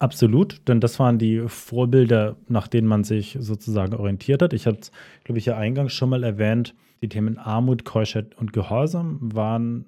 Absolut, 0.00 0.60
denn 0.68 0.80
das 0.80 1.00
waren 1.00 1.18
die 1.18 1.42
Vorbilder, 1.48 2.36
nach 2.46 2.68
denen 2.68 2.86
man 2.86 3.02
sich 3.02 3.36
sozusagen 3.40 3.94
orientiert 3.94 4.42
hat. 4.42 4.52
Ich 4.52 4.66
hatte 4.66 4.78
es, 4.80 4.92
glaube 5.24 5.40
ich, 5.40 5.46
ja 5.46 5.56
eingangs 5.56 5.92
schon 5.92 6.10
mal 6.10 6.22
erwähnt, 6.22 6.74
die 7.02 7.08
Themen 7.08 7.36
Armut, 7.36 7.84
Keuschheit 7.84 8.36
und 8.36 8.52
Gehorsam 8.52 9.18
waren 9.20 9.84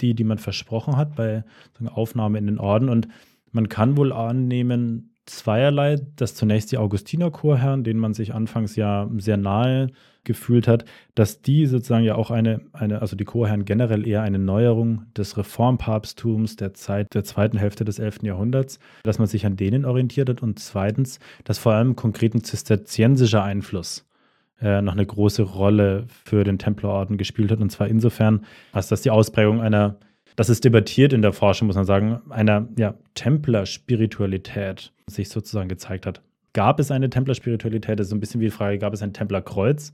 die, 0.00 0.14
die 0.14 0.24
man 0.24 0.38
versprochen 0.38 0.96
hat 0.96 1.14
bei 1.14 1.44
Aufnahme 1.92 2.38
in 2.38 2.46
den 2.46 2.58
Orden. 2.58 2.88
Und 2.88 3.08
man 3.52 3.68
kann 3.68 3.98
wohl 3.98 4.12
annehmen, 4.12 5.14
zweierlei, 5.26 5.96
dass 6.16 6.34
zunächst 6.34 6.72
die 6.72 6.78
Augustiner-Chorherren, 6.78 7.84
denen 7.84 8.00
man 8.00 8.14
sich 8.14 8.34
anfangs 8.34 8.76
ja 8.76 9.10
sehr 9.18 9.36
nahe 9.36 9.88
gefühlt 10.24 10.68
hat, 10.68 10.84
dass 11.14 11.42
die 11.42 11.66
sozusagen 11.66 12.04
ja 12.04 12.14
auch 12.14 12.30
eine, 12.30 12.60
eine, 12.72 13.00
also 13.00 13.16
die 13.16 13.24
Chorherren 13.24 13.64
generell 13.64 14.06
eher 14.06 14.22
eine 14.22 14.38
Neuerung 14.38 15.06
des 15.16 15.36
Reformpapsttums 15.36 16.56
der 16.56 16.74
Zeit 16.74 17.14
der 17.14 17.24
zweiten 17.24 17.58
Hälfte 17.58 17.84
des 17.84 17.98
11. 17.98 18.22
Jahrhunderts, 18.22 18.78
dass 19.02 19.18
man 19.18 19.28
sich 19.28 19.46
an 19.46 19.56
denen 19.56 19.84
orientiert 19.84 20.28
hat 20.28 20.42
und 20.42 20.58
zweitens, 20.58 21.18
dass 21.44 21.58
vor 21.58 21.72
allem 21.72 21.96
konkreten 21.96 22.42
zisterziensischer 22.44 23.42
Einfluss 23.42 24.06
äh, 24.60 24.82
noch 24.82 24.92
eine 24.92 25.06
große 25.06 25.42
Rolle 25.42 26.04
für 26.08 26.44
den 26.44 26.58
Templerorden 26.58 27.16
gespielt 27.16 27.50
hat 27.50 27.60
und 27.60 27.70
zwar 27.70 27.88
insofern, 27.88 28.44
als 28.72 28.88
dass 28.88 29.02
die 29.02 29.10
Ausprägung 29.10 29.60
einer 29.60 29.96
das 30.36 30.48
ist 30.48 30.64
debattiert 30.64 31.12
in 31.12 31.20
der 31.20 31.34
Forschung, 31.34 31.66
muss 31.66 31.76
man 31.76 31.84
sagen, 31.84 32.20
einer 32.30 32.66
ja, 32.78 32.94
Templer-Spiritualität 33.14 34.90
sich 35.06 35.28
sozusagen 35.28 35.68
gezeigt 35.68 36.06
hat. 36.06 36.22
Gab 36.52 36.80
es 36.80 36.90
eine 36.90 37.10
Templer-Spiritualität? 37.10 37.98
Das 37.98 38.06
ist 38.06 38.10
so 38.10 38.16
ein 38.16 38.20
bisschen 38.20 38.40
wie 38.40 38.46
die 38.46 38.50
Frage, 38.50 38.78
gab 38.78 38.94
es 38.94 39.02
ein 39.02 39.12
Templerkreuz? 39.12 39.92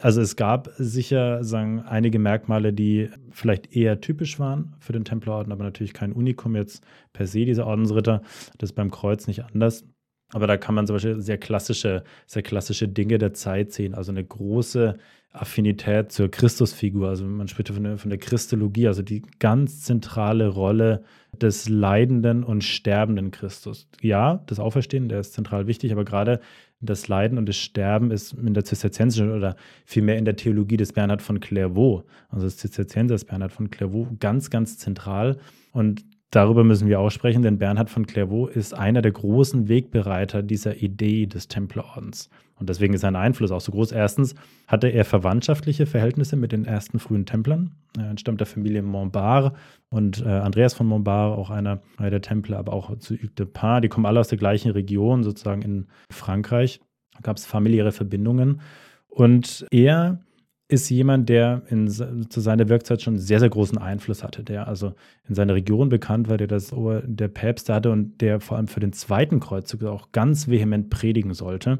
Also 0.00 0.20
es 0.20 0.36
gab 0.36 0.70
sicher 0.78 1.42
sagen, 1.42 1.80
einige 1.80 2.20
Merkmale, 2.20 2.72
die 2.72 3.10
vielleicht 3.32 3.74
eher 3.74 4.00
typisch 4.00 4.38
waren 4.38 4.76
für 4.78 4.92
den 4.92 5.04
Templerorden, 5.04 5.52
aber 5.52 5.64
natürlich 5.64 5.92
kein 5.92 6.12
Unikum 6.12 6.54
jetzt 6.54 6.84
per 7.12 7.26
se, 7.26 7.44
dieser 7.44 7.66
Ordensritter. 7.66 8.22
Das 8.58 8.70
ist 8.70 8.76
beim 8.76 8.92
Kreuz 8.92 9.26
nicht 9.26 9.44
anders. 9.44 9.84
Aber 10.32 10.46
da 10.46 10.56
kann 10.56 10.74
man 10.74 10.86
zum 10.86 10.96
Beispiel 10.96 11.20
sehr 11.20 11.38
klassische, 11.38 12.04
sehr 12.26 12.42
klassische 12.42 12.86
Dinge 12.88 13.18
der 13.18 13.32
Zeit 13.32 13.72
sehen. 13.72 13.94
Also 13.94 14.12
eine 14.12 14.24
große 14.24 14.98
Affinität 15.32 16.12
zur 16.12 16.30
Christusfigur. 16.30 17.08
Also 17.08 17.24
man 17.24 17.48
spricht 17.48 17.68
von 17.68 17.82
der, 17.82 17.98
von 17.98 18.10
der 18.10 18.18
Christologie, 18.18 18.88
also 18.88 19.02
die 19.02 19.22
ganz 19.38 19.82
zentrale 19.82 20.48
Rolle 20.48 21.04
des 21.32 21.68
leidenden 21.68 22.44
und 22.44 22.64
sterbenden 22.64 23.30
Christus. 23.30 23.88
Ja, 24.00 24.42
das 24.46 24.58
Auferstehen, 24.58 25.08
der 25.08 25.20
ist 25.20 25.34
zentral 25.34 25.66
wichtig, 25.66 25.92
aber 25.92 26.04
gerade 26.04 26.40
das 26.80 27.08
Leiden 27.08 27.38
und 27.38 27.48
das 27.48 27.56
Sterben 27.56 28.10
ist 28.10 28.32
in 28.32 28.54
der 28.54 28.64
Zisterziensischen 28.64 29.32
oder 29.32 29.56
vielmehr 29.84 30.16
in 30.16 30.24
der 30.24 30.36
Theologie 30.36 30.76
des 30.76 30.92
Bernhard 30.92 31.22
von 31.22 31.40
Clairvaux, 31.40 32.04
also 32.30 32.46
des 32.46 32.56
Zisterziensers 32.56 33.24
Bernhard 33.24 33.52
von 33.52 33.70
Clairvaux, 33.70 34.08
ganz, 34.20 34.48
ganz 34.50 34.78
zentral. 34.78 35.38
Und 35.72 36.04
Darüber 36.30 36.62
müssen 36.62 36.88
wir 36.88 37.00
auch 37.00 37.10
sprechen, 37.10 37.42
denn 37.42 37.58
Bernhard 37.58 37.88
von 37.88 38.06
Clairvaux 38.06 38.48
ist 38.48 38.74
einer 38.74 39.00
der 39.00 39.12
großen 39.12 39.68
Wegbereiter 39.68 40.42
dieser 40.42 40.76
Idee 40.76 41.26
des 41.26 41.48
Templerordens. 41.48 42.28
Und 42.56 42.68
deswegen 42.68 42.92
ist 42.92 43.00
sein 43.00 43.16
Einfluss 43.16 43.50
auch 43.50 43.62
so 43.62 43.72
groß. 43.72 43.92
Erstens 43.92 44.34
hatte 44.66 44.88
er 44.88 45.06
verwandtschaftliche 45.06 45.86
Verhältnisse 45.86 46.36
mit 46.36 46.52
den 46.52 46.66
ersten 46.66 46.98
frühen 46.98 47.24
Templern. 47.24 47.70
Er 47.96 48.10
entstammt 48.10 48.40
der 48.40 48.46
Familie 48.46 48.82
Montbard 48.82 49.56
und 49.88 50.20
äh, 50.20 50.28
Andreas 50.28 50.74
von 50.74 50.86
Montbard, 50.86 51.38
auch 51.38 51.50
einer, 51.50 51.80
einer 51.96 52.10
der 52.10 52.20
Templer, 52.20 52.58
aber 52.58 52.74
auch 52.74 52.98
zu 52.98 53.14
Hugues 53.14 53.34
de 53.36 53.46
Pin. 53.46 53.80
Die 53.82 53.88
kommen 53.88 54.06
alle 54.06 54.20
aus 54.20 54.28
der 54.28 54.38
gleichen 54.38 54.72
Region, 54.72 55.22
sozusagen 55.22 55.62
in 55.62 55.86
Frankreich. 56.10 56.80
Da 57.14 57.20
gab 57.22 57.38
es 57.38 57.46
familiäre 57.46 57.92
Verbindungen. 57.92 58.60
Und 59.08 59.66
er 59.70 60.20
ist 60.68 60.90
jemand, 60.90 61.30
der 61.30 61.62
in, 61.70 61.88
zu 61.88 62.40
seiner 62.40 62.68
Wirkzeit 62.68 63.00
schon 63.00 63.18
sehr, 63.18 63.40
sehr 63.40 63.48
großen 63.48 63.78
Einfluss 63.78 64.22
hatte, 64.22 64.44
der 64.44 64.68
also 64.68 64.94
in 65.26 65.34
seiner 65.34 65.54
Region 65.54 65.88
bekannt 65.88 66.28
war, 66.28 66.36
der 66.36 66.46
das 66.46 66.74
Ober 66.74 67.02
der 67.06 67.28
Päpste 67.28 67.74
hatte 67.74 67.90
und 67.90 68.20
der 68.20 68.40
vor 68.40 68.58
allem 68.58 68.68
für 68.68 68.80
den 68.80 68.92
zweiten 68.92 69.40
Kreuzzug 69.40 69.84
auch 69.84 70.12
ganz 70.12 70.48
vehement 70.48 70.90
predigen 70.90 71.32
sollte. 71.32 71.78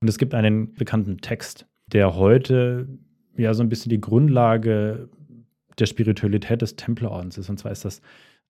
Und 0.00 0.08
es 0.08 0.16
gibt 0.16 0.34
einen 0.34 0.72
bekannten 0.72 1.18
Text, 1.18 1.66
der 1.86 2.16
heute 2.16 2.88
ja 3.36 3.52
so 3.52 3.62
ein 3.62 3.68
bisschen 3.68 3.90
die 3.90 4.00
Grundlage 4.00 5.10
der 5.78 5.86
Spiritualität 5.86 6.62
des 6.62 6.76
Templerordens 6.76 7.36
ist. 7.36 7.50
Und 7.50 7.58
zwar 7.58 7.72
ist 7.72 7.84
das, 7.84 8.00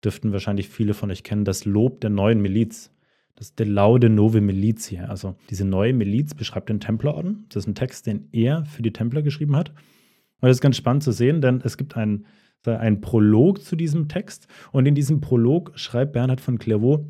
dürften 0.04 0.32
wahrscheinlich 0.32 0.69
viele 0.69 0.93
von 0.93 1.10
euch 1.10 1.23
kennen, 1.23 1.45
das 1.45 1.65
Lob 1.65 1.99
der 2.02 2.12
neuen 2.12 2.41
Miliz. 2.41 2.91
Das 3.39 3.47
ist 3.47 3.60
der 3.60 3.67
Laude 3.67 4.10
Nove 4.10 4.41
Militia. 4.41 5.06
Also 5.06 5.38
diese 5.49 5.63
neue 5.63 5.93
Miliz 5.93 6.34
beschreibt 6.34 6.67
den 6.67 6.82
Templerorden. 6.82 7.45
Das 7.47 7.63
ist 7.63 7.67
ein 7.67 7.75
Text, 7.75 8.06
den 8.06 8.28
er 8.34 8.65
für 8.65 8.82
die 8.82 8.91
Templer 8.91 9.21
geschrieben 9.21 9.56
hat. 9.56 9.69
Und 9.69 10.49
das 10.49 10.58
ist 10.58 10.62
ganz 10.62 10.75
spannend 10.75 11.04
zu 11.04 11.13
sehen, 11.13 11.39
denn 11.39 11.62
es 11.63 11.78
gibt 11.78 11.95
einen, 11.95 12.25
einen 12.65 12.99
Prolog 12.99 13.63
zu 13.63 13.78
diesem 13.78 14.10
Text. 14.10 14.49
Und 14.73 14.86
in 14.88 14.93
diesem 14.93 15.21
Prolog 15.21 15.71
schreibt 15.75 16.12
Bernhard 16.12 16.41
von 16.41 16.60
Clairvaux, 16.60 17.06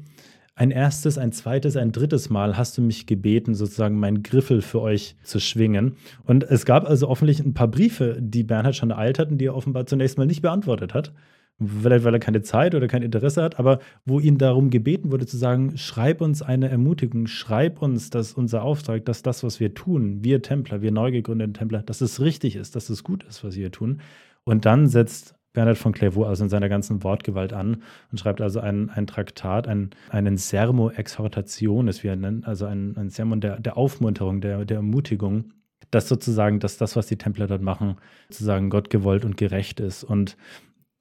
ein 0.54 0.70
erstes, 0.70 1.18
ein 1.18 1.32
zweites, 1.32 1.76
ein 1.76 1.92
drittes 1.92 2.30
Mal 2.30 2.58
hast 2.58 2.78
du 2.78 2.84
mich 2.84 3.08
gebeten, 3.08 3.56
sozusagen 3.56 3.98
meinen 3.98 4.22
Griffel 4.22 4.62
für 4.62 4.82
euch 4.82 5.16
zu 5.24 5.40
schwingen. 5.40 5.96
Und 6.26 6.44
es 6.44 6.64
gab 6.64 6.88
also 6.88 7.08
offensichtlich 7.08 7.48
ein 7.48 7.56
paar 7.56 7.70
Briefe, 7.70 8.18
die 8.20 8.44
Bernhard 8.44 8.76
schon 8.76 8.92
ereilt 8.92 9.18
hatten, 9.18 9.40
die 9.40 9.46
er 9.46 9.56
offenbar 9.56 9.88
zunächst 9.88 10.20
mal 10.20 10.28
nicht 10.28 10.44
beantwortet 10.44 10.94
hat 10.94 11.12
vielleicht 11.60 12.06
weil 12.06 12.14
er 12.14 12.20
keine 12.20 12.42
Zeit 12.42 12.76
oder 12.76 12.88
kein 12.88 13.04
Interesse 13.04 13.44
hat, 13.44 13.60
aber 13.60 13.80
wo 14.06 14.20
ihn 14.20 14.38
darum 14.38 14.70
gebeten 14.70 15.12
wurde 15.12 15.26
zu 15.26 15.38
sagen, 15.38 15.78
schreib 15.78 16.22
uns 16.22 16.42
eine 16.42 16.70
Ermutigung, 16.70 17.28
schreib 17.28 17.82
uns, 17.82 18.10
dass 18.10 18.34
unser 18.34 18.64
Auftrag, 18.64 19.06
dass 19.06 19.22
das, 19.22 19.44
was 19.44 19.60
wir 19.60 19.74
tun, 19.74 20.24
wir 20.24 20.42
Templer, 20.42 20.82
wir 20.82 20.92
neu 20.92 21.12
gegründeten 21.12 21.54
Templer, 21.54 21.82
dass 21.84 22.02
es 22.02 22.22
richtig 22.22 22.56
ist, 22.56 22.76
dass 22.76 22.90
es 22.90 23.04
gut 23.04 23.24
ist, 23.24 23.44
was 23.44 23.56
wir 23.56 23.72
tun. 23.72 24.02
Und 24.44 24.66
dann 24.66 24.88
setzt 24.88 25.36
Bernhard 25.54 25.78
von 25.78 25.92
Clairvaux 25.92 26.28
also 26.28 26.44
in 26.44 26.50
seiner 26.50 26.70
ganzen 26.70 27.04
Wortgewalt 27.04 27.54
an 27.54 27.84
und 28.12 28.20
schreibt 28.20 28.40
also 28.40 28.60
ein, 28.60 28.90
ein 28.90 29.08
Traktat, 29.08 29.68
ein, 29.68 29.90
einen 30.10 30.38
Sermo 30.38 30.90
Exhortationis, 30.92 32.04
wie 32.04 32.08
er 32.08 32.16
nennt, 32.16 32.48
also 32.48 32.66
ein, 32.66 32.96
ein 32.98 33.10
Sermon 33.10 33.42
der, 33.42 33.60
der 33.60 33.76
Aufmunterung, 33.76 34.42
der, 34.42 34.66
der 34.66 34.78
Ermutigung 34.78 35.52
dass 35.92 36.08
sozusagen, 36.08 36.60
dass 36.60 36.78
das, 36.78 36.96
was 36.96 37.08
die 37.08 37.18
Templer 37.18 37.48
dort 37.48 37.62
machen, 37.62 37.98
sozusagen 38.30 38.70
Gott 38.70 38.90
gewollt 38.90 39.26
und 39.26 39.38
gerecht 39.38 39.80
ist. 39.80 40.04
Und 40.04 40.38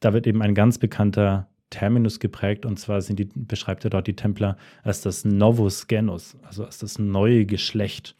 da 0.00 0.12
wird 0.12 0.26
eben 0.26 0.42
ein 0.42 0.54
ganz 0.54 0.78
bekannter 0.78 1.48
Terminus 1.70 2.20
geprägt 2.20 2.64
und 2.64 2.78
zwar 2.78 3.00
die, 3.00 3.28
beschreibt 3.34 3.84
er 3.84 3.90
dort 3.90 4.06
die 4.06 4.16
Templer 4.16 4.56
als 4.82 5.02
das 5.02 5.24
Novus 5.24 5.86
Genus, 5.86 6.36
also 6.42 6.64
als 6.64 6.78
das 6.78 6.98
neue 6.98 7.44
Geschlecht. 7.44 8.14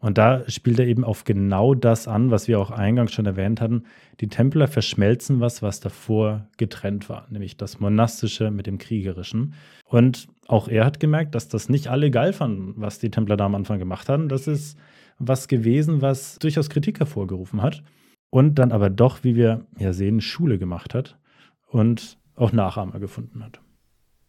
Und 0.00 0.16
da 0.16 0.48
spielt 0.48 0.78
er 0.78 0.86
eben 0.86 1.04
auf 1.04 1.24
genau 1.24 1.74
das 1.74 2.08
an, 2.08 2.30
was 2.30 2.48
wir 2.48 2.58
auch 2.58 2.70
eingangs 2.70 3.12
schon 3.12 3.26
erwähnt 3.26 3.60
hatten. 3.60 3.84
Die 4.20 4.28
Templer 4.28 4.66
verschmelzen 4.66 5.40
was, 5.40 5.60
was 5.60 5.80
davor 5.80 6.48
getrennt 6.56 7.10
war, 7.10 7.26
nämlich 7.30 7.58
das 7.58 7.80
Monastische 7.80 8.50
mit 8.50 8.66
dem 8.66 8.78
Kriegerischen. 8.78 9.52
Und 9.84 10.28
auch 10.46 10.68
er 10.68 10.86
hat 10.86 11.00
gemerkt, 11.00 11.34
dass 11.34 11.48
das 11.48 11.68
nicht 11.68 11.88
alle 11.88 12.10
geil 12.10 12.32
fanden, 12.32 12.74
was 12.76 12.98
die 12.98 13.10
Templer 13.10 13.36
da 13.36 13.44
am 13.44 13.54
Anfang 13.54 13.78
gemacht 13.78 14.08
haben. 14.08 14.28
Das 14.28 14.46
ist 14.46 14.78
was 15.18 15.48
gewesen, 15.48 16.00
was 16.00 16.38
durchaus 16.38 16.70
Kritik 16.70 16.98
hervorgerufen 16.98 17.60
hat. 17.60 17.82
Und 18.30 18.54
dann 18.54 18.72
aber 18.72 18.90
doch, 18.90 19.24
wie 19.24 19.34
wir 19.34 19.66
ja 19.76 19.92
sehen, 19.92 20.20
Schule 20.20 20.58
gemacht 20.58 20.94
hat 20.94 21.18
und 21.66 22.18
auch 22.36 22.52
Nachahmer 22.52 23.00
gefunden 23.00 23.44
hat. 23.44 23.60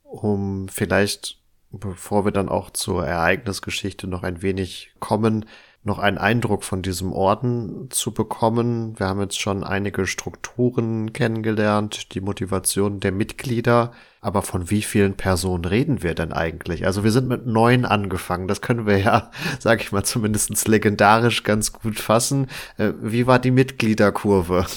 Um 0.03 0.67
vielleicht 0.67 1.41
bevor 1.71 2.25
wir 2.25 2.31
dann 2.31 2.49
auch 2.49 2.69
zur 2.69 3.05
Ereignisgeschichte 3.05 4.07
noch 4.07 4.23
ein 4.23 4.41
wenig 4.41 4.93
kommen, 4.99 5.45
noch 5.83 5.97
einen 5.97 6.19
Eindruck 6.19 6.63
von 6.63 6.83
diesem 6.83 7.11
Orden 7.11 7.87
zu 7.89 8.13
bekommen. 8.13 8.99
Wir 8.99 9.07
haben 9.07 9.19
jetzt 9.21 9.39
schon 9.39 9.63
einige 9.63 10.05
Strukturen 10.05 11.11
kennengelernt, 11.11 12.13
die 12.13 12.21
Motivation 12.21 12.99
der 12.99 13.11
Mitglieder, 13.11 13.91
aber 14.21 14.43
von 14.43 14.69
wie 14.69 14.83
vielen 14.83 15.15
Personen 15.15 15.65
reden 15.65 16.03
wir 16.03 16.13
denn 16.13 16.33
eigentlich? 16.33 16.85
Also 16.85 17.03
wir 17.03 17.11
sind 17.11 17.27
mit 17.27 17.47
neun 17.47 17.85
angefangen, 17.85 18.47
das 18.47 18.61
können 18.61 18.85
wir 18.85 18.99
ja, 18.99 19.31
sag 19.59 19.81
ich 19.81 19.91
mal, 19.91 20.03
zumindest 20.03 20.67
legendarisch 20.67 21.43
ganz 21.43 21.73
gut 21.73 21.99
fassen. 21.99 22.47
Äh, 22.77 22.91
wie 23.01 23.25
war 23.25 23.39
die 23.39 23.51
Mitgliederkurve? 23.51 24.67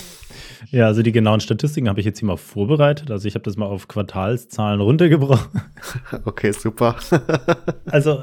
Ja, 0.71 0.87
also 0.87 1.03
die 1.03 1.13
genauen 1.13 1.41
Statistiken 1.41 1.89
habe 1.89 2.01
ich 2.01 2.07
jetzt 2.07 2.21
hier 2.21 2.27
mal 2.27 2.39
vorbereitet. 2.39 3.11
Also 3.11 3.29
ich 3.29 3.35
habe 3.35 3.45
das 3.45 3.57
mal 3.57 3.67
auf 3.67 3.89
Quartalszahlen 3.89 4.81
runtergebrochen. 4.81 5.61
Okay, 6.25 6.53
super. 6.53 6.97
also 7.87 8.23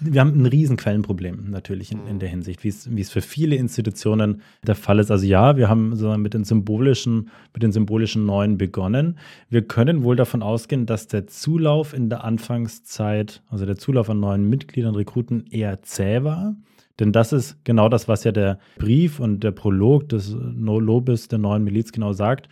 wir 0.00 0.20
haben 0.20 0.40
ein 0.40 0.46
Riesenquellenproblem 0.46 1.50
natürlich 1.50 1.92
in, 1.92 2.06
in 2.06 2.18
der 2.18 2.28
Hinsicht, 2.28 2.64
wie 2.64 2.68
es 3.00 3.10
für 3.10 3.20
viele 3.20 3.56
Institutionen 3.56 4.42
der 4.66 4.74
Fall 4.74 4.98
ist. 4.98 5.10
Also 5.10 5.26
ja, 5.26 5.56
wir 5.56 5.68
haben 5.68 5.96
so 5.96 6.16
mit 6.16 6.34
den 6.34 6.44
symbolischen, 6.44 7.30
mit 7.52 7.62
den 7.62 7.72
symbolischen 7.72 8.26
Neuen 8.26 8.58
begonnen. 8.58 9.18
Wir 9.48 9.62
können 9.62 10.02
wohl 10.02 10.16
davon 10.16 10.42
ausgehen, 10.42 10.86
dass 10.86 11.06
der 11.06 11.26
Zulauf 11.26 11.94
in 11.94 12.08
der 12.08 12.24
Anfangszeit, 12.24 13.42
also 13.48 13.66
der 13.66 13.76
Zulauf 13.76 14.10
an 14.10 14.20
neuen 14.20 14.48
Mitgliedern, 14.48 14.94
Rekruten 14.94 15.46
eher 15.50 15.82
zäh 15.82 16.24
war. 16.24 16.56
Denn 17.00 17.12
das 17.12 17.32
ist 17.32 17.64
genau 17.64 17.88
das, 17.88 18.06
was 18.06 18.24
ja 18.24 18.32
der 18.32 18.58
Brief 18.78 19.18
und 19.18 19.42
der 19.42 19.50
Prolog 19.50 20.08
des 20.08 20.34
No 20.34 20.78
Lobes 20.78 21.28
der 21.28 21.38
neuen 21.38 21.64
Miliz 21.64 21.92
genau 21.92 22.12
sagt. 22.12 22.48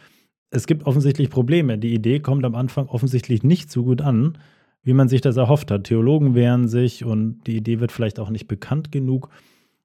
Es 0.51 0.67
gibt 0.67 0.87
offensichtlich 0.87 1.31
Probleme. 1.31 1.79
Die 1.79 1.95
Idee 1.95 2.21
kommt 2.21 2.45
am 2.45 2.55
Anfang 2.55 2.87
offensichtlich 2.87 3.43
nicht 3.43 3.71
so 3.71 3.85
gut 3.85 4.03
an, 4.03 4.37
wie 4.83 4.95
man 4.95 5.09
sich 5.09 5.21
das 5.21 5.37
erhofft 5.37 5.71
hat. 5.71 5.85
Theologen 5.85 6.35
wehren 6.35 6.69
sich 6.69 7.05
und 7.05 7.43
die 7.47 7.57
Idee 7.57 7.81
wird 7.81 7.93
vielleicht 7.93 8.19
auch 8.19 8.31
nicht 8.31 8.49
bekannt 8.49 8.93
genug 8.93 9.31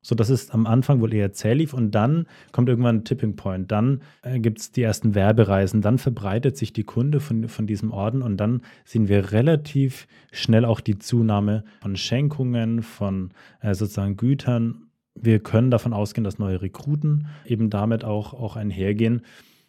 so 0.08 0.16
dass 0.16 0.30
es 0.30 0.52
am 0.52 0.68
Anfang 0.68 1.02
wohl 1.02 1.14
eher 1.14 1.34
zäh 1.34 1.54
lief 1.54 1.74
und 1.74 1.92
dann 1.92 2.28
kommt 2.54 2.70
irgendwann 2.70 2.98
ein 2.98 3.04
Tipping 3.04 3.36
Point. 3.36 3.74
Dann 3.74 4.02
äh, 4.22 4.40
gibt 4.40 4.60
es 4.60 4.72
die 4.72 4.82
ersten 4.82 5.16
Werbereisen, 5.16 5.82
dann 5.82 5.98
verbreitet 5.98 6.56
sich 6.56 6.72
die 6.72 6.86
Kunde 6.86 7.20
von, 7.20 7.50
von 7.50 7.68
diesem 7.68 7.92
Orden 7.92 8.22
und 8.22 8.38
dann 8.38 8.62
sehen 8.86 9.10
wir 9.10 9.34
relativ 9.34 10.08
schnell 10.32 10.64
auch 10.64 10.80
die 10.80 10.98
Zunahme 10.98 11.66
von 11.82 11.98
Schenkungen, 11.98 12.84
von 12.84 13.32
äh, 13.60 13.74
sozusagen 13.74 14.16
Gütern. 14.16 14.84
Wir 15.14 15.40
können 15.40 15.72
davon 15.72 15.92
ausgehen, 15.92 16.24
dass 16.24 16.40
neue 16.40 16.62
Rekruten 16.62 17.28
eben 17.46 17.70
damit 17.70 18.06
auch, 18.06 18.34
auch 18.34 18.56
einhergehen. 18.56 19.24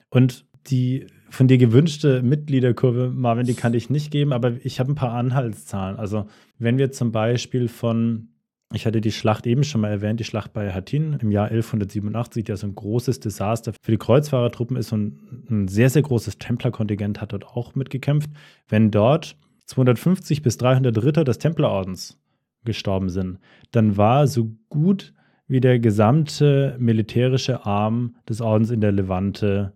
Und 0.09 0.45
die 0.69 1.09
von 1.31 1.49
dir 1.49 1.59
gewünschte 1.59 2.23
Mitgliederkurve, 2.23 3.11
Marvin, 3.11 3.47
die 3.47 3.55
kann 3.55 3.75
ich 3.75 3.91
nicht 3.91 4.11
geben, 4.11 4.33
aber 4.33 4.53
ich 4.65 4.81
habe 4.81 4.93
ein 4.93 4.97
paar 4.97 5.13
Anhaltszahlen. 5.13 5.97
Also 5.97 6.27
wenn 6.59 6.79
wir 6.79 6.93
zum 6.93 7.13
Beispiel 7.13 7.69
von 7.69 8.29
ich 8.75 8.85
hatte 8.85 9.01
die 9.01 9.13
Schlacht 9.13 9.47
eben 9.47 9.65
schon 9.65 9.81
mal 9.81 9.89
erwähnt, 9.89 10.21
die 10.21 10.25
Schlacht 10.25 10.53
bei 10.53 10.71
Hattin 10.71 11.15
im 11.23 11.31
Jahr 11.31 11.47
1187, 11.47 12.45
die 12.45 12.51
ja 12.51 12.57
so 12.57 12.67
ein 12.67 12.75
großes 12.75 13.19
Desaster 13.19 13.73
für 13.81 13.93
die 13.93 13.99
Kreuzfahrertruppen 13.99 14.77
ist 14.77 14.93
und 14.93 15.49
ein 15.51 15.69
sehr, 15.69 15.89
sehr 15.89 16.03
großes 16.03 16.39
Templerkontingent 16.39 17.21
hat 17.21 17.33
dort 17.33 17.47
auch 17.47 17.75
mitgekämpft. 17.75 18.31
Wenn 18.69 18.91
dort 18.91 19.37
250 19.65 20.43
bis 20.43 20.59
300 20.59 21.03
Ritter 21.03 21.25
des 21.25 21.39
Templerordens 21.39 22.19
gestorben 22.65 23.09
sind, 23.09 23.39
dann 23.71 23.97
war 23.97 24.27
so 24.27 24.51
gut 24.69 25.15
wie 25.47 25.61
der 25.61 25.79
gesamte 25.79 26.77
militärische 26.79 27.65
Arm 27.65 28.17
des 28.29 28.43
Ordens 28.43 28.71
in 28.71 28.83
der 28.83 28.93
Levante 28.93 29.73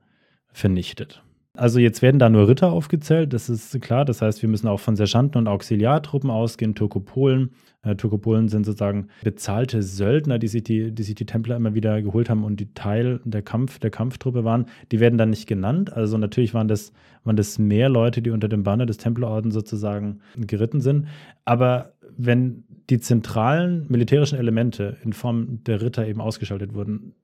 vernichtet. 0.49 1.23
Also 1.55 1.79
jetzt 1.79 2.01
werden 2.01 2.19
da 2.19 2.31
nur 2.31 2.49
Ritter 2.49 2.73
aufgezählt, 2.73 3.35
das 3.35 3.51
ist 3.51 3.79
klar. 3.83 4.07
Das 4.07 4.23
heißt, 4.23 4.41
wir 4.41 4.49
müssen 4.49 4.69
auch 4.69 4.81
von 4.81 4.97
Sergeanten 4.97 5.39
und 5.39 5.49
Auxiliartruppen 5.49 6.31
ausgehen, 6.31 6.75
Turkopolen. 6.75 7.51
Äh, 7.83 7.95
Turkopolen 7.95 8.49
sind 8.49 8.65
sozusagen 8.65 9.09
bezahlte 9.23 9.83
Söldner, 9.83 10.39
die 10.39 10.49
sich 10.49 10.63
die, 10.63 10.93
die 10.93 11.03
sich 11.03 11.15
die 11.15 11.27
Templer 11.27 11.57
immer 11.57 11.75
wieder 11.75 12.01
geholt 12.01 12.31
haben 12.31 12.45
und 12.45 12.59
die 12.59 12.73
Teil 12.73 13.21
der 13.25 13.43
Kampf, 13.43 13.79
der 13.81 13.91
Kampftruppe 13.91 14.45
waren. 14.45 14.65
Die 14.93 15.01
werden 15.01 15.19
dann 15.19 15.29
nicht 15.29 15.47
genannt. 15.47 15.93
Also 15.93 16.17
natürlich 16.17 16.55
waren 16.55 16.69
das, 16.69 16.93
waren 17.25 17.37
das 17.37 17.59
mehr 17.59 17.91
Leute, 17.91 18.23
die 18.23 18.31
unter 18.31 18.49
dem 18.49 18.63
Banner 18.63 18.87
des 18.87 18.97
Templerordens 18.97 19.53
sozusagen 19.53 20.21
geritten 20.37 20.81
sind. 20.81 21.09
Aber 21.45 21.93
wenn 22.17 22.65
die 22.89 23.01
zentralen 23.01 23.87
militärischen 23.89 24.39
Elemente 24.39 24.97
in 25.03 25.13
Form 25.13 25.63
der 25.65 25.83
Ritter 25.83 26.07
eben 26.07 26.23
ausgeschaltet 26.23 26.73
wurden, 26.73 27.15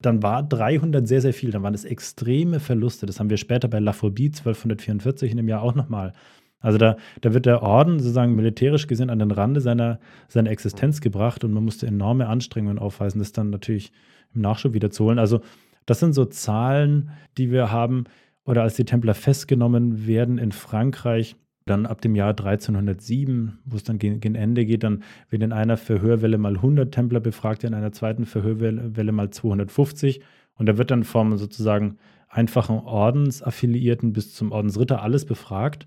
dann 0.00 0.22
war 0.22 0.42
300 0.42 1.06
sehr, 1.06 1.20
sehr 1.20 1.32
viel. 1.32 1.50
Dann 1.50 1.62
waren 1.62 1.74
es 1.74 1.84
extreme 1.84 2.60
Verluste. 2.60 3.06
Das 3.06 3.18
haben 3.18 3.30
wir 3.30 3.36
später 3.36 3.68
bei 3.68 3.78
La 3.78 3.92
Phobie 3.92 4.26
1244 4.26 5.30
in 5.30 5.36
dem 5.38 5.48
Jahr 5.48 5.62
auch 5.62 5.74
nochmal. 5.74 6.12
Also 6.60 6.78
da, 6.78 6.96
da 7.20 7.34
wird 7.34 7.46
der 7.46 7.62
Orden 7.62 8.00
sozusagen 8.00 8.34
militärisch 8.34 8.86
gesehen 8.86 9.10
an 9.10 9.18
den 9.18 9.30
Rande 9.30 9.60
seiner, 9.60 10.00
seiner 10.28 10.50
Existenz 10.50 11.00
gebracht 11.00 11.44
und 11.44 11.52
man 11.52 11.64
musste 11.64 11.86
enorme 11.86 12.28
Anstrengungen 12.28 12.78
aufweisen, 12.78 13.18
das 13.18 13.32
dann 13.32 13.50
natürlich 13.50 13.92
im 14.34 14.40
Nachschub 14.40 14.72
wieder 14.72 14.90
zu 14.90 15.04
holen. 15.04 15.18
Also 15.18 15.40
das 15.84 16.00
sind 16.00 16.12
so 16.12 16.24
Zahlen, 16.24 17.10
die 17.38 17.50
wir 17.50 17.70
haben. 17.70 18.04
Oder 18.44 18.62
als 18.62 18.74
die 18.74 18.84
Templer 18.84 19.14
festgenommen 19.14 20.06
werden 20.06 20.38
in 20.38 20.52
Frankreich, 20.52 21.36
dann 21.66 21.84
ab 21.84 22.00
dem 22.00 22.14
Jahr 22.14 22.30
1307, 22.30 23.58
wo 23.64 23.76
es 23.76 23.82
dann 23.82 23.98
gegen 23.98 24.34
Ende 24.34 24.64
geht, 24.64 24.84
dann 24.84 25.02
werden 25.28 25.42
in 25.42 25.52
einer 25.52 25.76
Verhörwelle 25.76 26.38
mal 26.38 26.54
100 26.54 26.94
Templer 26.94 27.20
befragt, 27.20 27.64
in 27.64 27.74
einer 27.74 27.92
zweiten 27.92 28.24
Verhörwelle 28.24 29.12
mal 29.12 29.30
250. 29.30 30.20
Und 30.54 30.66
da 30.66 30.78
wird 30.78 30.90
dann 30.90 31.04
vom 31.04 31.36
sozusagen 31.36 31.98
einfachen 32.28 32.78
Ordensaffiliierten 32.78 34.12
bis 34.12 34.32
zum 34.34 34.52
Ordensritter 34.52 35.02
alles 35.02 35.24
befragt. 35.24 35.86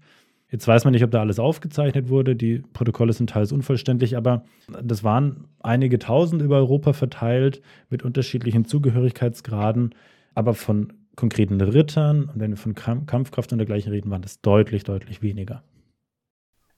Jetzt 0.51 0.67
weiß 0.67 0.83
man 0.83 0.93
nicht, 0.93 1.03
ob 1.03 1.11
da 1.11 1.21
alles 1.21 1.39
aufgezeichnet 1.39 2.09
wurde. 2.09 2.35
Die 2.35 2.59
Protokolle 2.73 3.13
sind 3.13 3.29
teils 3.29 3.51
unvollständig, 3.51 4.17
aber 4.17 4.43
das 4.83 5.03
waren 5.03 5.45
einige 5.61 5.97
tausend 5.97 6.41
über 6.41 6.57
Europa 6.57 6.91
verteilt 6.93 7.61
mit 7.89 8.03
unterschiedlichen 8.03 8.65
Zugehörigkeitsgraden. 8.65 9.95
Aber 10.35 10.55
von 10.55 10.91
konkreten 11.19 11.59
Rittern 11.59 12.29
und 12.29 12.39
wenn 12.39 12.51
wir 12.51 12.57
von 12.57 12.75
Kampfkraft 12.75 13.51
und 13.51 13.57
dergleichen 13.57 13.91
reden, 13.91 14.09
waren 14.09 14.21
das 14.21 14.39
deutlich, 14.39 14.85
deutlich 14.85 15.21
weniger. 15.21 15.63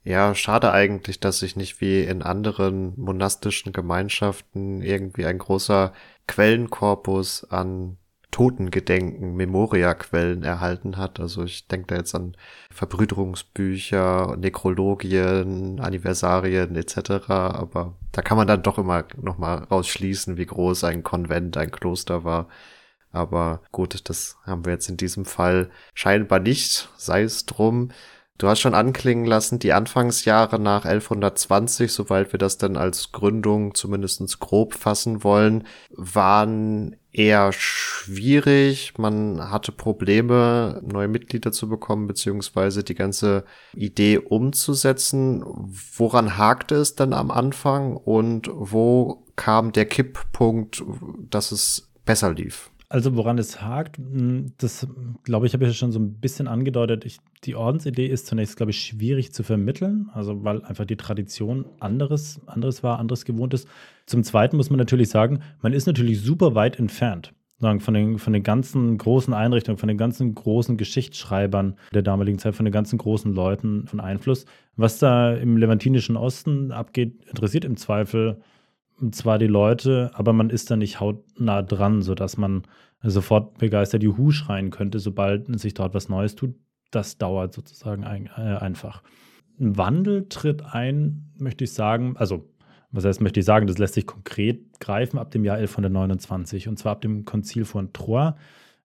Ja, 0.04 0.34
schade 0.34 0.72
eigentlich, 0.72 1.20
dass 1.20 1.38
sich 1.39 1.56
nicht 1.56 1.80
wie 1.80 2.02
in 2.02 2.24
anderen 2.24 3.00
monastischen 3.00 3.72
Gemeinschaften 3.72 4.82
irgendwie 4.82 5.28
ein 5.28 5.38
großer 5.38 5.94
Quellenkorpus 6.26 7.44
an 7.52 7.98
Totengedenken, 8.32 9.36
Memoriaquellen 9.36 10.42
erhalten 10.42 10.98
hat. 10.98 11.20
Also 11.20 11.44
ich 11.44 11.68
denke 11.68 11.88
da 11.88 11.96
jetzt 11.98 12.16
an 12.16 12.36
Verbrüderungsbücher, 12.72 14.38
Nekrologien, 14.38 15.80
Anniversarien 15.80 16.76
etc. 16.76 17.30
Aber 17.30 17.94
da 18.12 18.24
kann 18.24 18.38
man 18.38 18.48
dann 18.48 18.64
doch 18.64 18.80
immer 18.80 19.04
noch 19.22 19.38
mal 19.38 19.66
rausschließen, 19.66 20.38
wie 20.38 20.48
groß 20.48 20.86
ein 20.86 21.04
Konvent, 21.04 21.58
ein 21.58 21.70
Kloster 21.70 22.24
war. 22.24 22.48
Aber 23.12 23.62
gut, 23.72 24.09
das 24.09 24.38
haben 24.43 24.66
wir 24.66 24.74
jetzt 24.74 24.89
in 24.89 24.97
diesem 24.97 25.26
Fall 25.26 25.70
scheinbar 25.93 26.39
nicht, 26.39 26.89
sei 26.97 27.24
es 27.24 27.45
drum. 27.45 27.89
Du 28.38 28.47
hast 28.47 28.59
schon 28.59 28.74
anklingen 28.74 29.26
lassen, 29.26 29.59
die 29.59 29.72
Anfangsjahre 29.72 30.57
nach 30.57 30.84
1120, 30.84 31.91
soweit 31.91 32.34
wir 32.34 32.39
das 32.39 32.57
dann 32.57 32.76
als 32.76 33.12
Gründung 33.12 33.76
zumindest 33.76 34.39
grob 34.39 34.74
fassen 34.74 35.24
wollen, 35.24 35.68
waren 35.91 36.95
eher 37.12 37.51
schwierig. 37.51 38.97
Man 38.97 39.51
hatte 39.51 39.72
Probleme, 39.72 40.82
neue 40.84 41.07
Mitglieder 41.07 41.51
zu 41.51 41.70
bekommen, 41.70 42.07
beziehungsweise 42.07 42.84
die 42.84 42.95
ganze 42.95 43.43
Idee 43.76 44.18
umzusetzen. 44.18 45.43
Woran 45.45 46.36
hakte 46.36 46.74
es 46.76 46.95
dann 46.95 47.14
am 47.14 47.30
Anfang 47.30 47.95
und 47.95 48.49
wo 48.51 49.24
kam 49.36 49.72
der 49.72 49.86
Kipppunkt, 49.86 50.84
dass 51.30 51.51
es 51.51 51.91
besser 52.05 52.34
lief? 52.34 52.72
Also 52.92 53.16
woran 53.16 53.38
es 53.38 53.62
hakt, 53.62 54.00
hm, 54.00 54.52
das 54.58 54.86
glaube 55.24 55.48
ich, 55.48 55.54
habe 55.54 55.64
ich 55.64 55.70
ja 55.70 55.74
schon 55.74 55.94
so 55.94 56.00
ein 56.00 56.20
bisschen 56.20 56.50
angedeutet. 56.50 57.06
Ich, 57.06 57.20
die 57.46 57.56
Ordensidee 57.56 58.06
ist 58.06 58.28
zunächst, 58.28 58.58
glaube 58.58 58.72
ich, 58.72 58.82
schwierig 58.82 59.32
zu 59.32 59.44
vermitteln, 59.44 60.10
also 60.12 60.44
weil 60.44 60.62
einfach 60.66 60.84
die 60.84 60.98
Tradition 60.98 61.64
anderes, 61.80 62.42
anderes 62.48 62.84
war, 62.84 63.00
anderes 63.00 63.24
gewohnt 63.24 63.54
ist. 63.54 63.66
Zum 64.08 64.26
Zweiten 64.26 64.58
muss 64.58 64.70
man 64.70 64.78
natürlich 64.78 65.08
sagen, 65.08 65.39
man 65.62 65.72
ist 65.72 65.86
natürlich 65.86 66.20
super 66.20 66.54
weit 66.54 66.80
entfernt 66.80 67.34
von 67.62 67.94
den, 67.94 68.18
von 68.18 68.34
den 68.34 68.44
ganzen 68.44 68.98
großen 68.98 69.34
Einrichtungen, 69.34 69.78
von 69.78 69.88
den 69.88 69.98
ganzen 69.98 70.36
großen 70.36 70.76
Geschichtsschreibern 70.76 71.78
der 71.94 72.02
damaligen 72.02 72.39
Zeit, 72.39 72.56
von 72.56 72.66
den 72.66 72.74
ganzen 72.74 72.98
großen 72.98 73.34
Leuten 73.34 73.88
von 73.88 74.02
Einfluss. 74.02 74.46
Was 74.76 75.00
da 75.00 75.34
im 75.34 75.56
levantinischen 75.56 76.18
Osten 76.18 76.74
abgeht, 76.74 77.24
interessiert 77.30 77.64
im 77.64 77.78
Zweifel 77.78 78.42
zwar 79.12 79.39
die 79.39 79.47
Leute, 79.47 80.12
aber 80.14 80.34
man 80.34 80.49
ist 80.49 80.70
da 80.70 80.76
nicht 80.76 80.99
hautnah 80.99 81.62
dran, 81.62 82.02
sodass 82.02 82.38
man 82.38 82.64
sofort 83.02 83.58
begeistert 83.58 84.04
Juhu 84.04 84.32
schreien 84.32 84.70
könnte, 84.70 84.99
sobald 84.99 85.60
sich 85.60 85.74
dort 85.74 85.93
was 85.93 86.10
Neues 86.10 86.36
tut. 86.36 86.56
Das 86.91 87.18
dauert 87.18 87.54
sozusagen 87.54 88.04
ein, 88.04 88.30
äh, 88.38 88.58
einfach. 88.58 89.02
Ein 89.60 89.78
Wandel 89.78 90.28
tritt 90.30 90.64
ein, 90.64 91.32
möchte 91.38 91.64
ich 91.64 91.74
sagen, 91.74 92.16
also 92.18 92.47
was 92.91 93.06
heißt, 93.06 93.22
möchte 93.22 93.39
ich 93.39 93.45
sagen, 93.45 93.68
das 93.68 93.78
lässt 93.78 93.93
sich 93.93 94.06
konkret 94.06 94.80
greifen 94.80 95.18
ab 95.18 95.32
dem 95.32 95.45
Jahr 95.45 95.58
1129 95.58 96.68
und 96.68 96.78
zwar 96.78 96.93
ab 96.93 97.02
dem 97.02 97.24
Konzil 97.24 97.64
von 97.64 97.93
Troyes, 97.93 98.34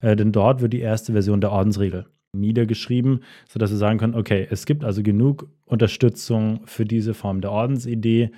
äh, 0.00 0.14
denn 0.14 0.32
dort 0.32 0.60
wird 0.60 0.72
die 0.72 0.80
erste 0.80 1.12
Version 1.12 1.40
der 1.40 1.50
Ordensregel 1.52 2.06
niedergeschrieben, 2.32 3.20
sodass 3.48 3.70
wir 3.70 3.78
sagen 3.78 3.98
können, 3.98 4.14
okay, 4.14 4.46
es 4.50 4.66
gibt 4.66 4.84
also 4.84 5.02
genug 5.02 5.48
Unterstützung 5.64 6.60
für 6.66 6.84
diese 6.84 7.14
Form 7.14 7.40
der 7.40 7.50
Ordensidee 7.50 8.30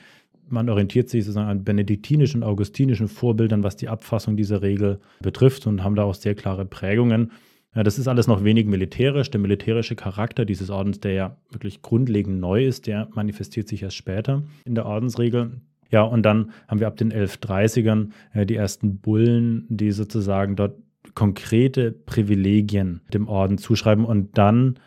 man 0.51 0.69
orientiert 0.69 1.09
sich 1.09 1.25
sozusagen 1.25 1.49
an 1.49 1.65
benediktinischen, 1.65 2.43
augustinischen 2.43 3.09
Vorbildern, 3.09 3.63
was 3.63 3.77
die 3.77 3.89
Abfassung 3.89 4.37
dieser 4.37 4.63
Regel 4.63 5.01
betrifft 5.21 5.67
und 5.67 5.83
haben 5.85 5.95
da 5.95 6.05
auch 6.05 6.15
sehr 6.15 6.35
klare 6.35 6.65
Prägungen. 6.65 7.33
Ja, 7.75 7.83
das 7.83 7.99
ist 7.99 8.09
alles 8.09 8.27
noch 8.27 8.45
wenig 8.45 8.67
militärisch. 8.67 9.31
Der 9.31 9.41
militärische 9.41 9.95
Charakter 9.95 10.45
dieses 10.45 10.71
Ordens, 10.71 11.01
der 11.01 11.13
ja 11.13 11.37
wirklich 11.51 11.83
grundlegend 11.83 12.41
neu 12.41 12.67
ist, 12.67 12.87
der 12.87 13.09
manifestiert 13.15 13.69
sich 13.69 13.83
erst 13.83 13.97
später 13.97 14.43
in 14.65 14.75
der 14.75 14.87
Ordensregel. 14.87 15.61
Ja, 15.91 16.03
und 16.03 16.23
dann 16.23 16.51
haben 16.67 16.81
wir 16.81 16.87
ab 16.87 16.97
den 16.97 17.13
1130ern 17.13 18.11
äh, 18.33 18.47
die 18.47 18.57
ersten 18.57 18.99
Bullen, 18.99 19.67
die 19.69 19.93
sozusagen 19.93 20.57
dort 20.57 20.77
konkrete 21.15 21.93
Privilegien 21.93 23.01
dem 23.13 23.29
Orden 23.29 23.59
zuschreiben 23.59 24.05
und 24.05 24.37
dann 24.37 24.79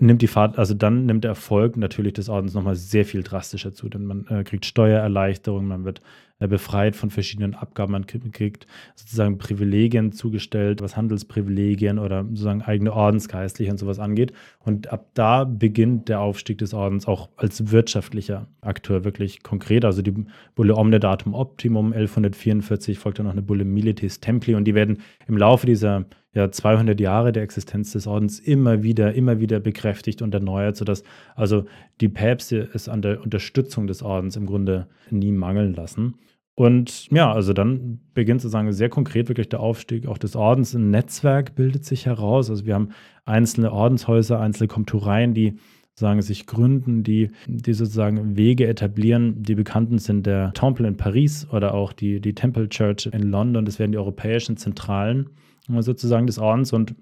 nimmt 0.00 0.22
die 0.22 0.26
Fahrt, 0.26 0.58
also 0.58 0.74
dann 0.74 1.06
nimmt 1.06 1.24
der 1.24 1.30
Erfolg 1.30 1.76
natürlich 1.76 2.14
des 2.14 2.28
Ordens 2.28 2.54
nochmal 2.54 2.76
sehr 2.76 3.04
viel 3.04 3.22
drastischer 3.22 3.72
zu, 3.72 3.88
denn 3.88 4.04
man 4.04 4.26
äh, 4.28 4.44
kriegt 4.44 4.66
Steuererleichterungen, 4.66 5.68
man 5.68 5.84
wird 5.84 6.00
äh, 6.40 6.46
befreit 6.46 6.94
von 6.94 7.10
verschiedenen 7.10 7.54
Abgaben, 7.54 7.92
man 7.92 8.06
kriegt 8.06 8.66
sozusagen 8.94 9.38
Privilegien 9.38 10.12
zugestellt, 10.12 10.80
was 10.80 10.96
Handelsprivilegien 10.96 11.98
oder 11.98 12.24
sozusagen 12.24 12.62
eigene 12.62 12.92
Ordensgeistliche 12.92 13.72
und 13.72 13.78
sowas 13.78 13.98
angeht. 13.98 14.32
Und 14.64 14.92
ab 14.92 15.06
da 15.14 15.44
beginnt 15.44 16.08
der 16.08 16.20
Aufstieg 16.20 16.58
des 16.58 16.74
Ordens 16.74 17.08
auch 17.08 17.28
als 17.36 17.72
wirtschaftlicher 17.72 18.46
Akteur 18.60 19.04
wirklich 19.04 19.42
konkret. 19.42 19.84
Also 19.84 20.02
die 20.02 20.14
Bulle 20.54 20.76
Omne 20.76 21.00
Datum 21.00 21.34
Optimum 21.34 21.92
1144 21.92 22.98
folgt 22.98 23.18
dann 23.18 23.26
noch 23.26 23.32
eine 23.32 23.42
Bulle 23.42 23.64
Militis 23.64 24.20
Templi 24.20 24.54
und 24.54 24.64
die 24.64 24.74
werden 24.74 24.98
im 25.26 25.36
Laufe 25.36 25.66
dieser 25.66 26.04
ja 26.34 26.50
200 26.50 27.00
Jahre 27.00 27.32
der 27.32 27.42
Existenz 27.42 27.92
des 27.92 28.06
Ordens 28.06 28.38
immer 28.38 28.82
wieder, 28.82 29.14
immer 29.14 29.40
wieder 29.40 29.60
bekräftigt 29.60 30.22
und 30.22 30.34
erneuert, 30.34 30.76
sodass 30.76 31.02
also 31.34 31.64
die 32.00 32.08
Päpste 32.08 32.68
es 32.74 32.88
an 32.88 33.02
der 33.02 33.22
Unterstützung 33.22 33.86
des 33.86 34.02
Ordens 34.02 34.36
im 34.36 34.46
Grunde 34.46 34.88
nie 35.10 35.32
mangeln 35.32 35.74
lassen. 35.74 36.14
Und 36.54 37.08
ja, 37.12 37.32
also 37.32 37.52
dann 37.52 38.00
beginnt 38.14 38.40
sozusagen 38.40 38.72
sehr 38.72 38.88
konkret 38.88 39.28
wirklich 39.28 39.48
der 39.48 39.60
Aufstieg 39.60 40.08
auch 40.08 40.18
des 40.18 40.34
Ordens. 40.34 40.74
Ein 40.74 40.90
Netzwerk 40.90 41.54
bildet 41.54 41.84
sich 41.84 42.06
heraus. 42.06 42.50
Also 42.50 42.66
wir 42.66 42.74
haben 42.74 42.88
einzelne 43.24 43.72
Ordenshäuser, 43.72 44.40
einzelne 44.40 44.66
Komtureien, 44.66 45.34
die 45.34 45.54
sagen, 45.94 46.20
sich 46.20 46.46
gründen, 46.46 47.04
die, 47.04 47.30
die 47.46 47.72
sozusagen 47.74 48.36
Wege 48.36 48.66
etablieren. 48.66 49.40
Die 49.42 49.54
bekannten 49.54 49.98
sind 49.98 50.26
der 50.26 50.52
Temple 50.52 50.88
in 50.88 50.96
Paris 50.96 51.46
oder 51.52 51.74
auch 51.74 51.92
die, 51.92 52.20
die 52.20 52.34
Temple 52.34 52.68
Church 52.68 53.08
in 53.12 53.22
London. 53.22 53.64
Das 53.64 53.78
werden 53.78 53.92
die 53.92 53.98
europäischen 53.98 54.56
Zentralen 54.56 55.30
sozusagen 55.80 56.26
des 56.26 56.38
Ordens 56.38 56.72
und 56.72 56.94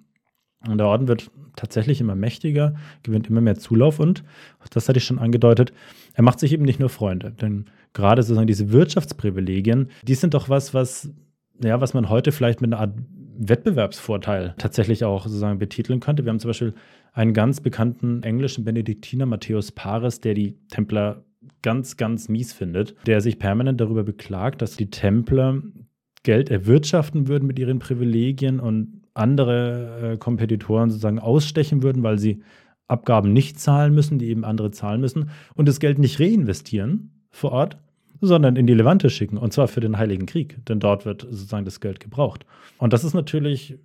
der 0.67 0.87
Orden 0.87 1.07
wird 1.07 1.31
tatsächlich 1.55 2.01
immer 2.01 2.15
mächtiger, 2.15 2.75
gewinnt 3.03 3.29
immer 3.29 3.41
mehr 3.41 3.57
Zulauf 3.57 4.01
und, 4.01 4.25
das 4.71 4.89
hatte 4.89 4.99
ich 4.99 5.05
schon 5.05 5.19
angedeutet, 5.19 5.73
er 6.15 6.23
macht 6.23 6.41
sich 6.41 6.53
eben 6.53 6.65
nicht 6.65 6.81
nur 6.81 6.89
Freunde. 6.89 7.31
Denn 7.31 7.67
gerade 7.93 8.23
sozusagen 8.23 8.47
diese 8.47 8.73
Wirtschaftsprivilegien, 8.73 9.91
die 10.03 10.15
sind 10.15 10.35
doch 10.35 10.49
was, 10.49 10.75
was, 10.75 11.11
ja, 11.63 11.81
was 11.81 11.95
man 11.95 12.09
heute 12.09 12.33
vielleicht 12.33 12.61
mit 12.61 12.73
einer 12.73 12.81
Art 12.81 12.95
Wettbewerbsvorteil 13.39 14.55
tatsächlich 14.59 15.05
auch 15.05 15.25
sozusagen 15.25 15.59
betiteln 15.59 16.01
könnte. 16.01 16.25
Wir 16.25 16.31
haben 16.31 16.41
zum 16.41 16.49
Beispiel 16.49 16.75
einen 17.13 17.35
ganz 17.35 17.61
bekannten 17.61 18.23
englischen 18.23 18.65
Benediktiner, 18.65 19.27
Matthäus 19.27 19.73
Paris, 19.73 20.21
der 20.21 20.35
die 20.35 20.59
Templer 20.69 21.25
ganz, 21.63 21.97
ganz 21.97 22.29
mies 22.29 22.53
findet, 22.53 22.95
der 23.07 23.21
sich 23.21 23.39
permanent 23.39 23.81
darüber 23.81 24.05
beklagt, 24.05 24.63
dass 24.63 24.77
die 24.77 24.91
Templer 24.91 25.63
Geld 26.27 26.51
erwirtschaften 26.51 27.29
würden 27.29 27.47
mit 27.47 27.59
ihren 27.59 27.79
Privilegien 27.79 28.61
und 28.61 29.01
andere 29.15 30.13
äh, 30.15 30.17
Kompetitoren 30.19 30.91
sozusagen 30.91 31.21
ausstechen 31.21 31.83
würden, 31.83 32.03
weil 32.03 32.19
sie 32.19 32.43
Abgaben 32.89 33.33
nicht 33.33 33.59
zahlen 33.59 33.95
müssen, 33.95 34.19
die 34.19 34.29
eben 34.29 34.45
andere 34.45 34.73
zahlen 34.73 35.01
müssen 35.01 35.31
und 35.55 35.69
das 35.69 35.81
Geld 35.81 35.99
nicht 35.99 36.21
reinvestieren 36.21 37.23
vor 37.31 37.53
Ort, 37.53 37.79
sondern 38.21 38.57
in 38.57 38.67
die 38.67 38.75
Levante 38.75 39.09
schicken 39.09 39.39
und 39.39 39.53
zwar 39.53 39.69
für 39.69 39.81
den 39.81 39.99
Heiligen 39.99 40.27
Krieg, 40.27 40.59
denn 40.67 40.81
dort 40.81 41.07
wird 41.07 41.23
sozusagen 41.23 41.65
das 41.65 41.81
Geld 41.81 42.01
gebraucht. 42.01 42.45
Und 42.79 42.93
das 42.93 43.05
ist 43.05 43.15
natürlich 43.15 43.79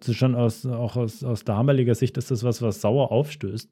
schon 0.00 0.36
aus, 0.36 0.66
auch 0.66 0.96
aus, 0.96 1.24
aus 1.24 1.44
damaliger 1.44 1.96
Sicht 1.96 2.16
ist 2.16 2.30
das 2.30 2.44
was, 2.44 2.62
was 2.62 2.80
sauer 2.80 3.10
aufstößt. 3.10 3.68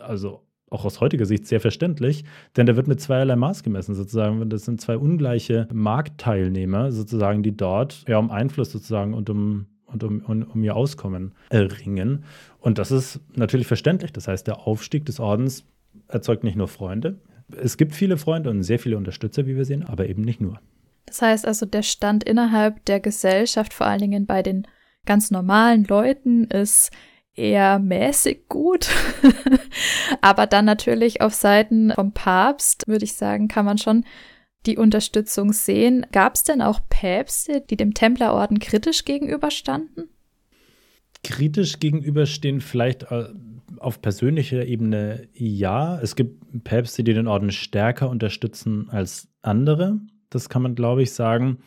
Also 0.00 0.42
auch 0.70 0.84
aus 0.84 1.00
heutiger 1.00 1.26
Sicht 1.26 1.46
sehr 1.46 1.60
verständlich, 1.60 2.24
denn 2.56 2.66
da 2.66 2.76
wird 2.76 2.88
mit 2.88 3.00
zweierlei 3.00 3.36
Maß 3.36 3.62
gemessen 3.62 3.94
sozusagen. 3.94 4.48
Das 4.50 4.64
sind 4.64 4.80
zwei 4.80 4.96
ungleiche 4.96 5.68
Marktteilnehmer 5.72 6.92
sozusagen, 6.92 7.42
die 7.42 7.56
dort 7.56 8.04
ja 8.06 8.18
um 8.18 8.30
Einfluss 8.30 8.70
sozusagen 8.70 9.14
und 9.14 9.30
um 9.30 9.66
und 9.88 10.04
um, 10.04 10.20
um, 10.20 10.42
um 10.42 10.62
ihr 10.62 10.76
Auskommen 10.76 11.32
ringen. 11.50 12.24
Und 12.60 12.78
das 12.78 12.90
ist 12.90 13.20
natürlich 13.34 13.66
verständlich. 13.66 14.12
Das 14.12 14.28
heißt, 14.28 14.46
der 14.46 14.66
Aufstieg 14.66 15.06
des 15.06 15.18
Ordens 15.18 15.64
erzeugt 16.08 16.44
nicht 16.44 16.56
nur 16.56 16.68
Freunde. 16.68 17.18
Es 17.56 17.76
gibt 17.76 17.94
viele 17.94 18.18
Freunde 18.18 18.50
und 18.50 18.62
sehr 18.62 18.78
viele 18.78 18.96
Unterstützer, 18.96 19.46
wie 19.46 19.56
wir 19.56 19.64
sehen, 19.64 19.82
aber 19.82 20.08
eben 20.08 20.22
nicht 20.22 20.40
nur. 20.40 20.60
Das 21.06 21.22
heißt 21.22 21.46
also, 21.46 21.64
der 21.64 21.82
Stand 21.82 22.22
innerhalb 22.24 22.84
der 22.84 23.00
Gesellschaft, 23.00 23.72
vor 23.72 23.86
allen 23.86 24.00
Dingen 24.00 24.26
bei 24.26 24.42
den 24.42 24.66
ganz 25.06 25.30
normalen 25.30 25.84
Leuten, 25.84 26.44
ist 26.44 26.90
eher 27.38 27.78
mäßig 27.78 28.48
gut. 28.48 28.90
Aber 30.20 30.46
dann 30.46 30.64
natürlich 30.64 31.20
auf 31.20 31.34
Seiten 31.34 31.92
vom 31.92 32.12
Papst, 32.12 32.88
würde 32.88 33.04
ich 33.04 33.14
sagen, 33.14 33.48
kann 33.48 33.64
man 33.64 33.78
schon 33.78 34.04
die 34.66 34.76
Unterstützung 34.76 35.52
sehen. 35.52 36.06
Gab 36.12 36.34
es 36.34 36.44
denn 36.44 36.60
auch 36.60 36.80
Päpste, 36.88 37.60
die 37.60 37.76
dem 37.76 37.94
Templerorden 37.94 38.58
kritisch 38.58 39.04
gegenüberstanden? 39.04 40.08
Kritisch 41.24 41.78
gegenüberstehen 41.80 42.60
vielleicht 42.60 43.04
äh, 43.04 43.28
auf 43.78 44.02
persönlicher 44.02 44.64
Ebene 44.66 45.28
ja. 45.34 46.00
Es 46.00 46.16
gibt 46.16 46.64
Päpste, 46.64 47.04
die 47.04 47.14
den 47.14 47.28
Orden 47.28 47.50
stärker 47.50 48.08
unterstützen 48.08 48.88
als 48.90 49.28
andere. 49.42 49.98
Das 50.30 50.48
kann 50.48 50.62
man, 50.62 50.74
glaube 50.74 51.02
ich, 51.02 51.12
sagen. 51.12 51.58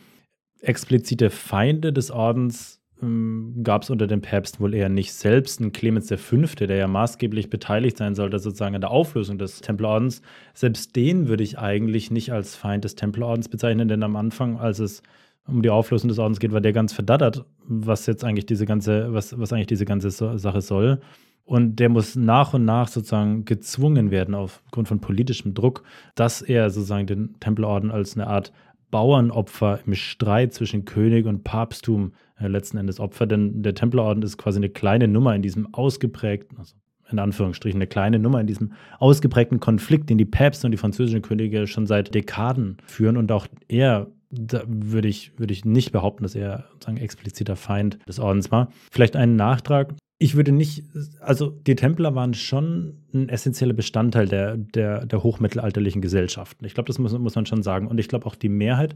Explizite 0.60 1.30
Feinde 1.30 1.92
des 1.92 2.10
Ordens 2.10 2.81
ähm, 3.02 3.60
gab 3.62 3.82
es 3.82 3.90
unter 3.90 4.06
den 4.06 4.20
Päpsten 4.20 4.60
wohl 4.60 4.74
eher 4.74 4.88
nicht. 4.88 5.12
Selbst 5.12 5.60
ein 5.60 5.72
Clemens 5.72 6.12
V., 6.12 6.36
der 6.66 6.76
ja 6.76 6.86
maßgeblich 6.86 7.50
beteiligt 7.50 7.98
sein 7.98 8.14
sollte, 8.14 8.38
sozusagen 8.38 8.74
an 8.74 8.80
der 8.80 8.90
Auflösung 8.90 9.38
des 9.38 9.60
Tempelordens, 9.60 10.22
selbst 10.54 10.96
den 10.96 11.28
würde 11.28 11.42
ich 11.42 11.58
eigentlich 11.58 12.10
nicht 12.10 12.32
als 12.32 12.54
Feind 12.56 12.84
des 12.84 12.94
Tempelordens 12.94 13.48
bezeichnen, 13.48 13.88
denn 13.88 14.02
am 14.02 14.16
Anfang, 14.16 14.58
als 14.58 14.78
es 14.78 15.02
um 15.46 15.62
die 15.62 15.70
Auflösung 15.70 16.08
des 16.08 16.18
Ordens 16.18 16.38
geht, 16.38 16.52
war 16.52 16.60
der 16.60 16.72
ganz 16.72 16.92
verdattert, 16.92 17.44
was 17.66 18.06
jetzt 18.06 18.24
eigentlich 18.24 18.46
diese 18.46 18.64
ganze, 18.64 19.12
was, 19.12 19.38
was 19.38 19.52
eigentlich 19.52 19.66
diese 19.66 19.84
ganze 19.84 20.10
Sache 20.10 20.60
soll. 20.60 21.00
Und 21.44 21.76
der 21.80 21.88
muss 21.88 22.14
nach 22.14 22.54
und 22.54 22.64
nach 22.64 22.86
sozusagen 22.86 23.44
gezwungen 23.44 24.12
werden, 24.12 24.34
aufgrund 24.34 24.86
von 24.86 25.00
politischem 25.00 25.54
Druck, 25.54 25.82
dass 26.14 26.40
er 26.40 26.70
sozusagen 26.70 27.06
den 27.06 27.34
Tempelorden 27.40 27.90
als 27.90 28.16
eine 28.16 28.28
Art 28.28 28.52
Bauernopfer 28.92 29.80
im 29.84 29.94
Streit 29.94 30.54
zwischen 30.54 30.84
König 30.84 31.26
und 31.26 31.42
Papsttum 31.42 32.12
letzten 32.48 32.78
Endes 32.78 33.00
Opfer, 33.00 33.26
denn 33.26 33.62
der 33.62 33.74
Templerorden 33.74 34.22
ist 34.22 34.38
quasi 34.38 34.58
eine 34.58 34.68
kleine 34.68 35.08
Nummer 35.08 35.34
in 35.34 35.42
diesem 35.42 35.72
ausgeprägten, 35.72 36.58
also 36.58 36.74
in 37.10 37.18
Anführungsstrichen 37.18 37.78
eine 37.78 37.86
kleine 37.86 38.18
Nummer 38.18 38.40
in 38.40 38.46
diesem 38.46 38.72
ausgeprägten 38.98 39.60
Konflikt, 39.60 40.08
den 40.08 40.18
die 40.18 40.24
Päpste 40.24 40.66
und 40.66 40.72
die 40.72 40.78
französischen 40.78 41.22
Könige 41.22 41.66
schon 41.66 41.86
seit 41.86 42.14
Dekaden 42.14 42.78
führen 42.86 43.16
und 43.16 43.30
auch 43.32 43.46
er 43.68 44.08
da 44.34 44.62
würde 44.66 45.08
ich, 45.08 45.38
würde 45.38 45.52
ich 45.52 45.66
nicht 45.66 45.92
behaupten, 45.92 46.22
dass 46.22 46.34
er 46.34 46.64
sozusagen 46.72 46.96
expliziter 46.96 47.54
Feind 47.54 47.98
des 48.08 48.18
Ordens 48.18 48.50
war. 48.50 48.72
Vielleicht 48.90 49.14
einen 49.14 49.36
Nachtrag 49.36 49.92
ich 50.22 50.36
würde 50.36 50.52
nicht, 50.52 50.84
also 51.20 51.50
die 51.50 51.74
Templer 51.74 52.14
waren 52.14 52.32
schon 52.32 53.02
ein 53.12 53.28
essentieller 53.28 53.74
Bestandteil 53.74 54.28
der, 54.28 54.56
der, 54.56 55.04
der 55.04 55.24
hochmittelalterlichen 55.24 56.00
Gesellschaften. 56.00 56.64
Ich 56.64 56.74
glaube, 56.74 56.86
das 56.86 57.00
muss, 57.00 57.18
muss 57.18 57.34
man 57.34 57.44
schon 57.44 57.64
sagen. 57.64 57.88
Und 57.88 57.98
ich 57.98 58.06
glaube 58.06 58.26
auch 58.26 58.36
die 58.36 58.48
Mehrheit 58.48 58.94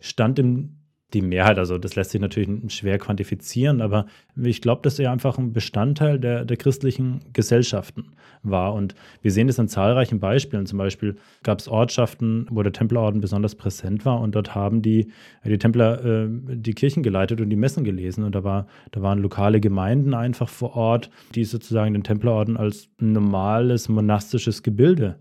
stand 0.00 0.38
im 0.38 0.76
die 1.14 1.22
Mehrheit. 1.22 1.58
Also 1.58 1.78
das 1.78 1.96
lässt 1.96 2.10
sich 2.10 2.20
natürlich 2.20 2.72
schwer 2.72 2.98
quantifizieren, 2.98 3.80
aber 3.80 4.06
ich 4.36 4.60
glaube, 4.60 4.82
dass 4.82 4.98
er 4.98 5.10
einfach 5.10 5.38
ein 5.38 5.52
Bestandteil 5.52 6.18
der, 6.18 6.44
der 6.44 6.56
christlichen 6.56 7.20
Gesellschaften 7.32 8.12
war. 8.42 8.74
Und 8.74 8.94
wir 9.22 9.32
sehen 9.32 9.46
das 9.46 9.58
an 9.58 9.68
zahlreichen 9.68 10.20
Beispielen. 10.20 10.66
Zum 10.66 10.78
Beispiel 10.78 11.16
gab 11.42 11.60
es 11.60 11.68
Ortschaften, 11.68 12.46
wo 12.50 12.62
der 12.62 12.72
Templerorden 12.72 13.20
besonders 13.20 13.54
präsent 13.54 14.04
war 14.04 14.20
und 14.20 14.34
dort 14.34 14.54
haben 14.54 14.82
die, 14.82 15.10
die 15.44 15.58
Templer 15.58 16.04
äh, 16.04 16.28
die 16.28 16.74
Kirchen 16.74 17.02
geleitet 17.02 17.40
und 17.40 17.48
die 17.48 17.56
Messen 17.56 17.84
gelesen. 17.84 18.24
Und 18.24 18.34
da, 18.34 18.44
war, 18.44 18.66
da 18.90 19.00
waren 19.00 19.18
lokale 19.18 19.60
Gemeinden 19.60 20.12
einfach 20.12 20.48
vor 20.48 20.76
Ort, 20.76 21.10
die 21.34 21.44
sozusagen 21.44 21.94
den 21.94 22.04
Templerorden 22.04 22.56
als 22.56 22.90
normales 22.98 23.88
monastisches 23.88 24.62
Gebilde 24.62 25.16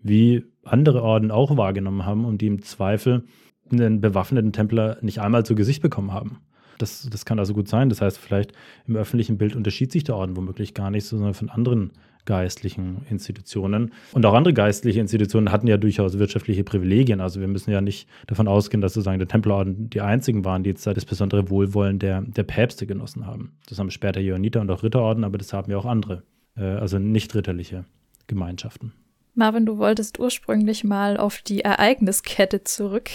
wie 0.00 0.44
andere 0.64 1.02
Orden 1.02 1.30
auch 1.30 1.56
wahrgenommen 1.56 2.04
haben 2.04 2.24
und 2.24 2.40
die 2.40 2.46
im 2.46 2.62
Zweifel 2.62 3.24
einen 3.72 4.00
bewaffneten 4.00 4.52
Templer 4.52 4.98
nicht 5.00 5.20
einmal 5.20 5.44
zu 5.44 5.54
Gesicht 5.54 5.82
bekommen 5.82 6.12
haben. 6.12 6.40
Das, 6.78 7.08
das 7.10 7.24
kann 7.24 7.38
also 7.38 7.54
gut 7.54 7.68
sein. 7.68 7.88
Das 7.88 8.00
heißt, 8.00 8.18
vielleicht 8.18 8.52
im 8.86 8.96
öffentlichen 8.96 9.36
Bild 9.36 9.56
unterschied 9.56 9.92
sich 9.92 10.04
der 10.04 10.16
Orden 10.16 10.36
womöglich 10.36 10.74
gar 10.74 10.90
nicht, 10.90 11.04
sondern 11.04 11.34
von 11.34 11.50
anderen 11.50 11.92
geistlichen 12.24 13.06
Institutionen. 13.08 13.92
Und 14.12 14.26
auch 14.26 14.34
andere 14.34 14.52
geistliche 14.52 15.00
Institutionen 15.00 15.50
hatten 15.50 15.66
ja 15.66 15.78
durchaus 15.78 16.18
wirtschaftliche 16.18 16.62
Privilegien. 16.62 17.22
Also 17.22 17.40
wir 17.40 17.48
müssen 17.48 17.70
ja 17.70 17.80
nicht 17.80 18.06
davon 18.26 18.48
ausgehen, 18.48 18.82
dass 18.82 18.92
sozusagen 18.92 19.18
der 19.18 19.28
Templerorden 19.28 19.88
die 19.88 20.02
einzigen 20.02 20.44
waren, 20.44 20.62
die 20.62 20.70
jetzt 20.70 20.86
das 20.86 21.06
besondere 21.06 21.48
Wohlwollen 21.48 21.98
der, 21.98 22.20
der 22.20 22.42
Päpste 22.42 22.86
genossen 22.86 23.26
haben. 23.26 23.56
Das 23.66 23.78
haben 23.78 23.90
später 23.90 24.20
Johanniter 24.20 24.60
und 24.60 24.70
auch 24.70 24.82
Ritterorden, 24.82 25.24
aber 25.24 25.38
das 25.38 25.54
haben 25.54 25.70
ja 25.70 25.78
auch 25.78 25.86
andere, 25.86 26.22
äh, 26.56 26.64
also 26.64 26.98
nicht 26.98 27.34
ritterliche 27.34 27.86
Gemeinschaften. 28.26 28.92
Marvin, 29.38 29.64
du 29.66 29.78
wolltest 29.78 30.18
ursprünglich 30.18 30.82
mal 30.82 31.16
auf 31.16 31.42
die 31.42 31.60
Ereigniskette 31.60 32.64
zurück. 32.64 33.08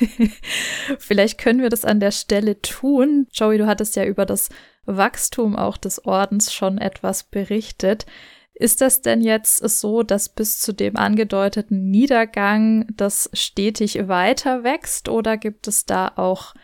Vielleicht 0.98 1.38
können 1.38 1.62
wir 1.62 1.70
das 1.70 1.84
an 1.84 2.00
der 2.00 2.10
Stelle 2.10 2.60
tun. 2.60 3.28
Joey, 3.32 3.58
du 3.58 3.66
hattest 3.66 3.94
ja 3.94 4.04
über 4.04 4.26
das 4.26 4.48
Wachstum 4.86 5.54
auch 5.54 5.76
des 5.76 6.04
Ordens 6.04 6.52
schon 6.52 6.78
etwas 6.78 7.22
berichtet. 7.24 8.06
Ist 8.54 8.80
das 8.80 9.02
denn 9.02 9.20
jetzt 9.20 9.58
so, 9.58 10.02
dass 10.02 10.28
bis 10.28 10.58
zu 10.58 10.72
dem 10.72 10.96
angedeuteten 10.96 11.90
Niedergang 11.90 12.88
das 12.96 13.30
stetig 13.32 14.08
weiter 14.08 14.64
wächst 14.64 15.08
oder 15.08 15.36
gibt 15.36 15.68
es 15.68 15.86
da 15.86 16.10
auch 16.16 16.54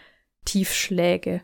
Tiefschläge? 0.44 1.42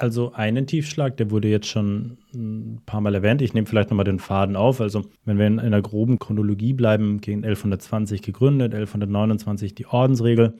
Also 0.00 0.32
einen 0.32 0.66
Tiefschlag, 0.66 1.18
der 1.18 1.30
wurde 1.30 1.48
jetzt 1.48 1.66
schon 1.66 2.16
ein 2.34 2.80
paar 2.86 3.02
Mal 3.02 3.14
erwähnt. 3.14 3.42
Ich 3.42 3.52
nehme 3.52 3.66
vielleicht 3.66 3.90
nochmal 3.90 4.06
den 4.06 4.18
Faden 4.18 4.56
auf. 4.56 4.80
Also 4.80 5.04
wenn 5.26 5.36
wir 5.36 5.46
in 5.46 5.58
einer 5.58 5.82
groben 5.82 6.18
Chronologie 6.18 6.72
bleiben, 6.72 7.20
gegen 7.20 7.44
1120 7.44 8.22
gegründet, 8.22 8.72
1129 8.72 9.74
die 9.74 9.86
Ordensregel, 9.86 10.54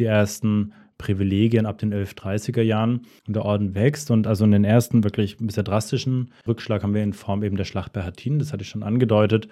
die 0.00 0.06
ersten 0.06 0.72
Privilegien 0.98 1.66
ab 1.66 1.78
den 1.78 1.94
1130er 1.94 2.62
Jahren 2.62 3.02
und 3.28 3.36
der 3.36 3.44
Orden 3.44 3.76
wächst. 3.76 4.10
Und 4.10 4.26
also 4.26 4.44
in 4.44 4.50
den 4.50 4.64
ersten 4.64 5.04
wirklich 5.04 5.36
bisschen 5.36 5.64
drastischen 5.64 6.32
Rückschlag 6.48 6.82
haben 6.82 6.92
wir 6.92 7.04
in 7.04 7.12
Form 7.12 7.44
eben 7.44 7.56
der 7.56 7.64
Schlacht 7.66 7.92
bei 7.92 8.02
Hattin, 8.02 8.40
das 8.40 8.52
hatte 8.52 8.64
ich 8.64 8.68
schon 8.68 8.82
angedeutet 8.82 9.46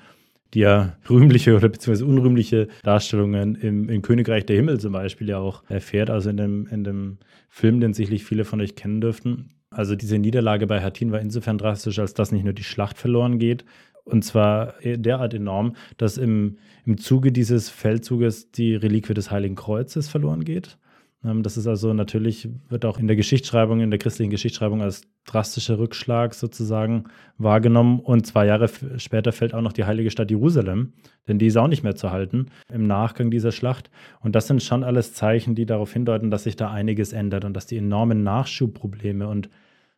die 0.55 0.61
ja 0.61 0.97
rühmliche 1.09 1.57
oder 1.57 1.69
beziehungsweise 1.69 2.07
unrühmliche 2.07 2.69
Darstellungen 2.83 3.55
im, 3.57 3.89
im, 3.89 4.03
Königreich 4.03 4.47
der 4.47 4.57
Himmel 4.57 4.81
zum 4.81 4.93
Beispiel 4.93 5.29
ja 5.29 5.39
auch 5.39 5.63
erfährt, 5.69 6.11
also 6.11 6.31
in 6.31 6.37
dem, 6.37 6.67
in 6.69 6.85
dem 6.85 7.19
Film, 7.49 7.81
den 7.81 7.95
sicherlich 7.95 8.25
viele 8.25 8.45
von 8.45 8.61
euch 8.61 8.75
kennen 8.75 9.01
dürften. 9.01 9.51
Also 9.71 9.95
diese 9.95 10.19
Niederlage 10.19 10.67
bei 10.67 10.81
Hattin 10.81 11.13
war 11.13 11.21
insofern 11.21 11.59
drastisch, 11.59 11.99
als 11.99 12.15
dass 12.15 12.33
nicht 12.33 12.45
nur 12.45 12.55
die 12.55 12.65
Schlacht 12.65 12.97
verloren 12.97 13.39
geht, 13.39 13.65
und 14.05 14.25
zwar 14.25 14.75
derart 14.83 15.35
enorm, 15.35 15.77
dass 15.99 16.17
im, 16.17 16.57
im 16.87 16.97
Zuge 16.97 17.31
dieses 17.31 17.69
Feldzuges 17.69 18.51
die 18.51 18.75
Reliquie 18.75 19.13
des 19.13 19.31
Heiligen 19.31 19.55
Kreuzes 19.55 20.09
verloren 20.09 20.45
geht. 20.45 20.79
Ähm, 21.25 21.43
das 21.43 21.57
ist 21.57 21.67
also 21.67 21.93
natürlich, 21.93 22.49
wird 22.69 22.85
auch 22.85 22.99
in 22.99 23.07
der 23.07 23.17
Geschichtsschreibung, 23.17 23.81
in 23.81 23.91
der 23.91 23.99
christlichen 23.99 24.31
Geschichtsschreibung 24.31 24.83
als 24.83 25.03
drastischer 25.25 25.79
Rückschlag 25.79 26.35
sozusagen 26.35 27.05
wahrgenommen. 27.37 28.01
Und 28.01 28.27
zwei 28.27 28.47
Jahre 28.47 28.69
später 28.97 29.33
fällt 29.33 29.55
auch 29.55 29.61
noch 29.61 29.73
die 29.73 29.85
heilige 29.85 30.11
Stadt 30.11 30.31
Jerusalem, 30.31 30.93
denn 31.27 31.39
die 31.39 31.47
ist 31.47 31.57
auch 31.57 31.69
nicht 31.69 31.83
mehr 31.83 31.97
zu 31.97 32.11
halten 32.11 32.47
im 32.73 32.87
Nachgang 32.87 33.31
dieser 33.31 33.53
Schlacht. 33.53 33.91
Und 34.21 34.35
das 34.35 34.47
sind 34.47 34.63
schon 34.63 34.85
alles 34.85 35.13
Zeichen, 35.13 35.55
die 35.55 35.67
darauf 35.67 35.93
hindeuten, 35.93 36.31
dass 36.31 36.45
sich 36.45 36.57
da 36.57 36.71
einiges 36.71 37.13
ändert 37.13 37.45
und 37.45 37.55
dass 37.55 37.67
die 37.67 37.79
enormen 37.79 38.23
Nachschubprobleme 38.23 39.29
und 39.29 39.49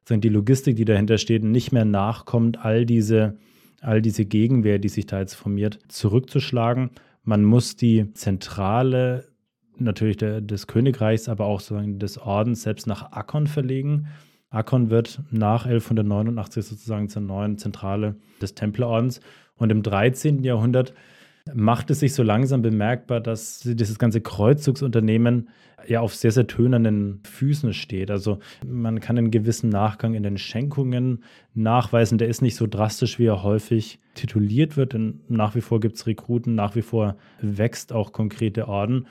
die 0.09 0.29
Logistik, 0.29 0.75
die 0.75 0.85
dahinter 0.85 1.19
steht, 1.19 1.45
nicht 1.45 1.71
mehr 1.71 1.85
nachkommt, 1.85 2.65
all 2.65 2.85
diese, 2.85 3.37
all 3.81 4.03
diese 4.03 4.25
Gegenwehr, 4.25 4.81
die 4.81 4.89
sich 4.89 5.07
da 5.07 5.21
jetzt 5.21 5.35
formiert, 5.35 5.79
zurückzuschlagen. 5.87 6.91
Man 7.23 7.45
muss 7.45 7.77
die 7.77 8.13
zentrale 8.15 9.30
natürlich 9.81 10.17
der, 10.17 10.41
des 10.41 10.67
Königreichs, 10.67 11.29
aber 11.29 11.47
auch 11.47 11.61
sozusagen 11.61 11.99
des 11.99 12.19
Ordens 12.19 12.63
selbst 12.63 12.87
nach 12.87 13.13
Akkon 13.13 13.47
verlegen. 13.47 14.09
Akkon 14.51 14.91
wird 14.91 15.21
nach 15.31 15.65
1189 15.65 16.65
sozusagen 16.65 17.09
zur 17.09 17.23
neuen 17.23 17.59
Zentrale 17.59 18.17
des 18.43 18.55
Templerordens. 18.55 19.21
Und 19.57 19.71
im 19.71 19.83
13. 19.83 20.43
Jahrhundert 20.43 20.95
macht 21.55 21.91
es 21.91 22.01
sich 22.01 22.15
so 22.15 22.23
langsam 22.23 22.63
bemerkbar, 22.63 23.21
dass 23.21 23.61
dieses 23.61 23.99
ganze 23.99 24.21
Kreuzzugsunternehmen 24.21 25.49
ja 25.87 26.01
auf 26.01 26.15
sehr, 26.15 26.33
sehr 26.33 26.47
tönenden 26.47 27.21
Füßen 27.25 27.73
steht. 27.73 28.11
Also 28.11 28.39
man 28.67 29.01
kann 29.01 29.17
einen 29.19 29.31
gewissen 29.31 29.71
Nachgang 29.71 30.15
in 30.15 30.23
den 30.23 30.39
Schenkungen 30.39 31.25
nachweisen. 31.55 32.19
Der 32.19 32.29
ist 32.29 32.43
nicht 32.43 32.57
so 32.57 32.67
drastisch, 32.67 33.19
wie 33.19 33.27
er 33.27 33.43
häufig 33.43 33.99
tituliert 34.15 34.77
wird, 34.77 34.93
denn 34.93 35.21
nach 35.29 35.55
wie 35.55 35.61
vor 35.61 35.81
gibt 35.81 35.97
es 35.97 36.07
Rekruten, 36.07 36.55
nach 36.55 36.75
wie 36.77 36.83
vor 36.83 37.17
wächst 37.41 37.93
auch 37.93 38.13
konkrete 38.13 38.69
Orden. 38.69 39.07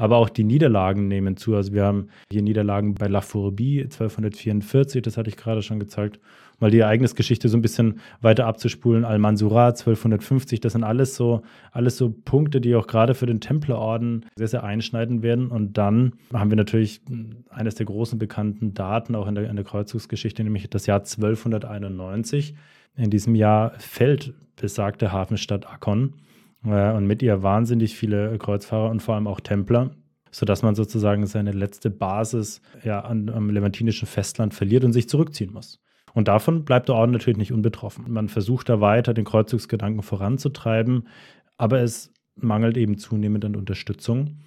Aber 0.00 0.16
auch 0.16 0.30
die 0.30 0.44
Niederlagen 0.44 1.08
nehmen 1.08 1.36
zu. 1.36 1.54
Also 1.54 1.74
wir 1.74 1.84
haben 1.84 2.08
hier 2.32 2.40
Niederlagen 2.40 2.94
bei 2.94 3.06
La 3.06 3.20
Fourbie 3.20 3.82
1244, 3.82 5.02
das 5.02 5.18
hatte 5.18 5.28
ich 5.28 5.36
gerade 5.36 5.60
schon 5.60 5.78
gezeigt. 5.78 6.18
Mal 6.58 6.70
die 6.70 6.78
Ereignisgeschichte 6.78 7.50
so 7.50 7.58
ein 7.58 7.60
bisschen 7.60 8.00
weiter 8.22 8.46
abzuspulen. 8.46 9.04
Al-Mansura 9.04 9.68
1250, 9.68 10.60
das 10.60 10.72
sind 10.72 10.84
alles 10.84 11.16
so, 11.16 11.42
alles 11.70 11.98
so 11.98 12.14
Punkte, 12.24 12.62
die 12.62 12.74
auch 12.76 12.86
gerade 12.86 13.12
für 13.12 13.26
den 13.26 13.42
Templerorden 13.42 14.24
sehr, 14.36 14.48
sehr 14.48 14.64
einschneiden 14.64 15.22
werden. 15.22 15.48
Und 15.48 15.76
dann 15.76 16.14
haben 16.32 16.50
wir 16.50 16.56
natürlich 16.56 17.02
eines 17.50 17.74
der 17.74 17.84
großen 17.84 18.18
bekannten 18.18 18.72
Daten 18.72 19.14
auch 19.14 19.28
in 19.28 19.34
der, 19.34 19.50
in 19.50 19.56
der 19.56 19.66
Kreuzungsgeschichte, 19.66 20.42
nämlich 20.42 20.70
das 20.70 20.86
Jahr 20.86 21.00
1291. 21.00 22.54
In 22.96 23.10
diesem 23.10 23.34
Jahr 23.34 23.72
fällt 23.76 24.32
besagte 24.56 25.12
Hafenstadt 25.12 25.70
Akkon 25.70 26.14
und 26.62 27.06
mit 27.06 27.22
ihr 27.22 27.42
wahnsinnig 27.42 27.96
viele 27.96 28.36
Kreuzfahrer 28.38 28.90
und 28.90 29.00
vor 29.00 29.14
allem 29.14 29.26
auch 29.26 29.40
Templer, 29.40 29.92
sodass 30.30 30.62
man 30.62 30.74
sozusagen 30.74 31.26
seine 31.26 31.52
letzte 31.52 31.90
Basis 31.90 32.60
ja, 32.84 33.00
an, 33.00 33.30
am 33.30 33.50
levantinischen 33.50 34.06
Festland 34.06 34.52
verliert 34.52 34.84
und 34.84 34.92
sich 34.92 35.08
zurückziehen 35.08 35.52
muss. 35.52 35.80
Und 36.12 36.28
davon 36.28 36.64
bleibt 36.64 36.88
der 36.88 36.96
Orden 36.96 37.12
natürlich 37.12 37.38
nicht 37.38 37.52
unbetroffen. 37.52 38.10
Man 38.10 38.28
versucht 38.28 38.68
da 38.68 38.80
weiter 38.80 39.14
den 39.14 39.24
Kreuzungsgedanken 39.24 40.02
voranzutreiben, 40.02 41.08
aber 41.56 41.80
es 41.80 42.12
mangelt 42.34 42.76
eben 42.76 42.98
zunehmend 42.98 43.44
an 43.44 43.56
Unterstützung. 43.56 44.38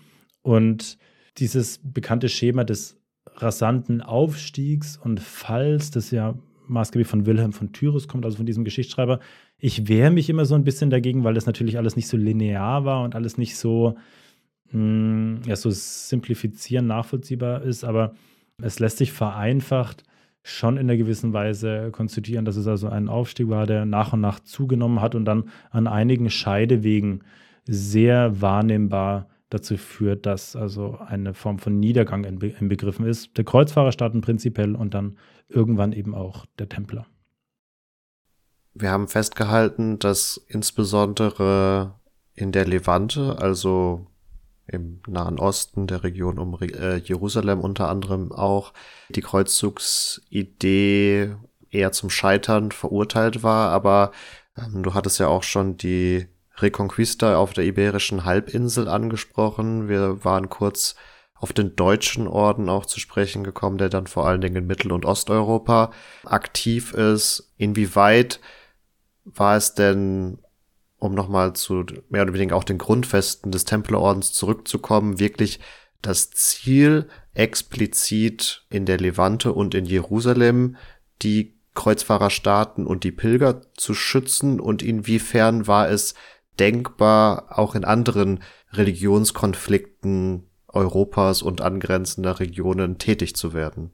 Und 0.42 0.98
dieses 1.38 1.80
bekannte 1.84 2.30
Schema 2.30 2.64
des 2.64 3.00
rasanten 3.36 4.02
Aufstiegs 4.02 4.98
und 4.98 5.20
Falls, 5.20 5.92
das 5.92 6.12
ja 6.12 6.36
maßgeblich 6.74 7.08
von 7.08 7.26
Wilhelm 7.26 7.54
von 7.54 7.72
Tyrus 7.72 8.08
kommt, 8.08 8.26
also 8.26 8.38
von 8.38 8.46
diesem 8.46 8.66
Geschichtsschreiber, 8.66 9.20
ich 9.58 9.88
wehre 9.88 10.12
mich 10.12 10.30
immer 10.30 10.46
so 10.46 10.56
ein 10.56 10.64
bisschen 10.64 10.90
dagegen, 10.90 11.24
weil 11.24 11.34
das 11.34 11.46
natürlich 11.46 11.78
alles 11.78 11.96
nicht 11.96 12.08
so 12.08 12.18
linear 12.18 12.84
war 12.86 13.04
und 13.04 13.16
alles 13.16 13.38
nicht 13.38 13.56
so, 13.56 13.96
mh, 14.72 14.74
hm, 14.74 15.42
ja, 15.46 15.56
so 15.56 15.70
simplifizieren, 15.72 16.88
nachvollziehbar 16.88 17.62
ist, 17.64 17.84
aber 17.84 18.14
es 18.62 18.80
lässt 18.80 18.98
sich 18.98 19.12
vereinfacht 19.12 20.04
schon 20.44 20.76
in 20.76 20.90
einer 20.90 20.98
gewissen 20.98 21.32
Weise 21.32 21.90
konstituieren, 21.92 22.44
dass 22.44 22.58
es 22.58 22.68
also 22.68 22.90
ein 22.90 23.08
Aufstieg 23.08 23.48
war, 23.48 23.66
der 23.66 23.86
nach 23.86 24.12
und 24.12 24.20
nach 24.20 24.42
zugenommen 24.42 25.00
hat 25.00 25.16
und 25.16 25.24
dann 25.24 25.46
an 25.72 25.88
einigen 25.88 26.30
Scheidewegen 26.30 27.24
sehr 27.66 28.42
wahrnehmbar 28.42 29.30
dazu 29.54 29.78
führt, 29.78 30.26
dass 30.26 30.56
also 30.56 30.98
eine 30.98 31.34
Form 31.34 31.60
von 31.60 31.80
Niedergang 31.80 32.24
inbegriffen 32.24 33.06
ist. 33.06 33.38
Der 33.38 33.44
Kreuzfahrerstaaten 33.44 34.22
prinzipiell 34.22 34.76
und 34.76 34.94
dann 34.94 35.18
irgendwann 35.48 35.92
eben 35.92 36.16
auch 36.16 36.46
der 36.60 36.70
Templer. 36.70 37.06
Wir 38.74 38.92
haben 38.92 39.08
festgehalten, 39.08 40.00
dass 40.00 40.38
insbesondere 40.48 42.00
in 42.34 42.52
der 42.52 42.66
Levante, 42.66 43.38
also 43.40 44.08
im 44.66 45.02
Nahen 45.08 45.38
Osten, 45.38 45.88
der 45.88 46.04
Region 46.04 46.40
um 46.40 46.58
äh, 46.60 46.98
Jerusalem 46.98 47.60
unter 47.60 47.90
anderem 47.90 48.32
auch, 48.32 48.74
die 49.10 49.22
Kreuzzugsidee 49.22 51.36
eher 51.70 51.92
zum 51.92 52.10
Scheitern 52.10 52.72
verurteilt 52.72 53.44
war. 53.44 53.70
Aber 53.70 54.12
ähm, 54.58 54.82
du 54.82 54.96
hattest 54.96 55.20
ja 55.20 55.28
auch 55.28 55.44
schon 55.44 55.78
die 55.78 56.26
Reconquista 56.58 57.38
auf 57.38 57.54
der 57.54 57.66
Iberischen 57.66 58.26
Halbinsel 58.26 58.88
angesprochen. 58.88 59.88
Wir 59.88 60.24
waren 60.24 60.50
kurz 60.50 60.96
auf 61.36 61.52
den 61.52 61.76
deutschen 61.76 62.28
Orden 62.28 62.70
auch 62.70 62.86
zu 62.86 63.00
sprechen 63.00 63.44
gekommen, 63.44 63.78
der 63.78 63.90
dann 63.90 64.08
vor 64.08 64.26
allen 64.26 64.42
Dingen 64.42 64.56
in 64.56 64.68
Mittel- 64.68 64.94
und 64.94 65.06
Osteuropa 65.06 65.92
aktiv 66.24 66.94
ist. 66.94 67.52
Inwieweit 67.58 68.40
war 69.26 69.58
es 69.58 69.74
denn, 69.74 70.40
um 71.00 71.14
nochmal 71.14 71.54
zu 71.54 71.86
mehr 72.10 72.22
oder 72.22 72.34
weniger 72.34 72.56
auch 72.56 72.64
den 72.64 72.78
Grundfesten 72.78 73.52
des 73.52 73.66
Templerordens 73.66 74.32
zurückzukommen, 74.32 75.20
wirklich 75.20 75.60
das 76.02 76.30
Ziel, 76.32 77.10
explizit 77.34 78.66
in 78.70 78.86
der 78.86 78.98
Levante 78.98 79.54
und 79.54 79.74
in 79.74 79.86
Jerusalem 79.86 80.78
die 81.22 81.60
Kreuzfahrerstaaten 81.76 82.86
und 82.86 83.04
die 83.04 83.12
Pilger 83.12 83.62
zu 83.76 83.94
schützen 83.94 84.60
und 84.60 84.84
inwiefern 84.84 85.66
war 85.66 85.90
es 85.90 86.14
denkbar, 86.60 87.58
auch 87.58 87.76
in 87.76 87.86
anderen 87.86 88.40
Religionskonflikten 88.72 90.50
Europas 90.68 91.42
und 91.42 91.62
angrenzender 91.62 92.40
Regionen 92.40 92.98
tätig 92.98 93.36
zu 93.36 93.54
werden? 93.54 93.92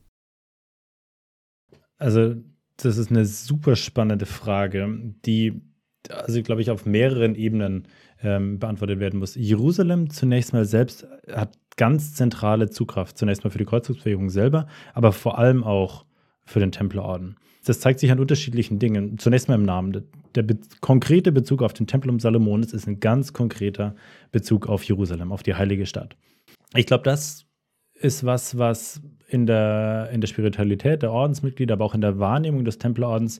Also, 1.97 2.35
das 2.77 2.97
ist 2.97 3.11
eine 3.11 3.25
super 3.25 3.75
spannende 3.75 4.25
Frage, 4.25 5.13
die, 5.25 5.61
also 6.09 6.41
glaube 6.41 6.61
ich, 6.61 6.71
auf 6.71 6.85
mehreren 6.85 7.35
Ebenen 7.35 7.87
ähm, 8.21 8.59
beantwortet 8.59 8.99
werden 8.99 9.19
muss. 9.19 9.35
Jerusalem 9.35 10.09
zunächst 10.09 10.53
mal 10.53 10.65
selbst 10.65 11.05
hat 11.29 11.57
ganz 11.75 12.13
zentrale 12.13 12.69
Zugkraft, 12.69 13.17
zunächst 13.17 13.43
mal 13.43 13.49
für 13.49 13.57
die 13.57 13.65
Kreuzzugsbewegung 13.65 14.29
selber, 14.29 14.67
aber 14.93 15.11
vor 15.11 15.37
allem 15.37 15.63
auch 15.63 16.05
für 16.45 16.59
den 16.59 16.71
Templerorden. 16.71 17.37
Das 17.69 17.81
zeigt 17.81 17.99
sich 17.99 18.11
an 18.11 18.19
unterschiedlichen 18.19 18.79
Dingen. 18.79 19.19
Zunächst 19.19 19.47
mal 19.47 19.53
im 19.53 19.63
Namen. 19.63 20.03
Der, 20.33 20.41
be 20.41 20.57
konkrete 20.81 21.31
Bezug 21.31 21.61
auf 21.61 21.71
den 21.71 21.85
Tempel 21.85 22.09
um 22.09 22.19
Salomones 22.19 22.73
ist 22.73 22.87
ein 22.87 22.99
ganz 22.99 23.31
konkreter 23.31 23.93
Bezug 24.31 24.67
auf 24.67 24.81
Jerusalem, 24.81 25.31
auf 25.31 25.43
die 25.43 25.53
heilige 25.53 25.85
Stadt. 25.85 26.15
Ich 26.75 26.87
glaube, 26.87 27.03
das 27.03 27.45
ist 27.93 28.25
was, 28.25 28.57
was 28.57 29.03
in 29.27 29.45
der, 29.45 30.09
in 30.11 30.19
der 30.19 30.27
Spiritualität 30.27 31.03
der 31.03 31.11
Ordensmitglieder, 31.11 31.73
aber 31.73 31.85
auch 31.85 31.93
in 31.93 32.01
der 32.01 32.17
Wahrnehmung 32.17 32.65
des 32.65 32.79
Templerordens 32.79 33.39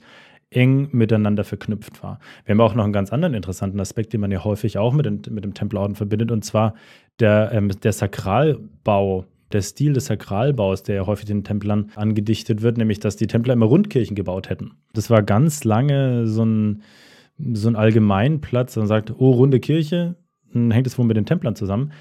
eng 0.51 0.89
miteinander 0.91 1.43
verknüpft 1.43 2.03
war. 2.03 2.19
Wir 2.45 2.53
haben 2.53 2.61
auch 2.61 2.75
noch 2.75 2.83
einen 2.83 2.93
ganz 2.93 3.11
anderen 3.11 3.33
interessanten 3.33 3.79
Aspekt, 3.79 4.13
den 4.13 4.21
man 4.21 4.29
ja 4.29 4.43
häufig 4.43 4.77
auch 4.77 4.93
mit, 4.93 5.07
den, 5.07 5.21
mit 5.31 5.43
dem 5.43 5.55
Templerorden 5.55 5.95
verbindet, 5.95 6.29
und 6.29 6.45
zwar 6.45 6.75
der, 7.19 7.49
ähm, 7.51 7.69
der 7.81 7.93
Sakralbau 7.93 9.25
der 9.51 9.61
Stil 9.61 9.93
des 9.93 10.05
Sakralbaus, 10.05 10.83
der 10.83 10.95
ja 10.95 11.05
häufig 11.05 11.25
den 11.25 11.43
Templern 11.43 11.91
angedichtet 11.95 12.61
wird, 12.61 12.77
nämlich 12.77 12.99
dass 12.99 13.15
die 13.15 13.27
Templer 13.27 13.53
immer 13.53 13.65
Rundkirchen 13.65 14.15
gebaut 14.15 14.49
hätten. 14.49 14.71
Das 14.93 15.09
war 15.09 15.23
ganz 15.23 15.63
lange 15.63 16.27
so 16.27 16.43
ein, 16.43 16.81
so 17.53 17.67
ein 17.67 17.75
Allgemeinplatz. 17.75 18.75
Man 18.75 18.87
sagt, 18.87 19.13
oh, 19.17 19.31
runde 19.31 19.59
Kirche, 19.59 20.15
hängt 20.53 20.87
es 20.87 20.97
wohl 20.97 21.05
mit 21.05 21.17
den 21.17 21.25
Templern 21.25 21.55
zusammen. 21.55 21.91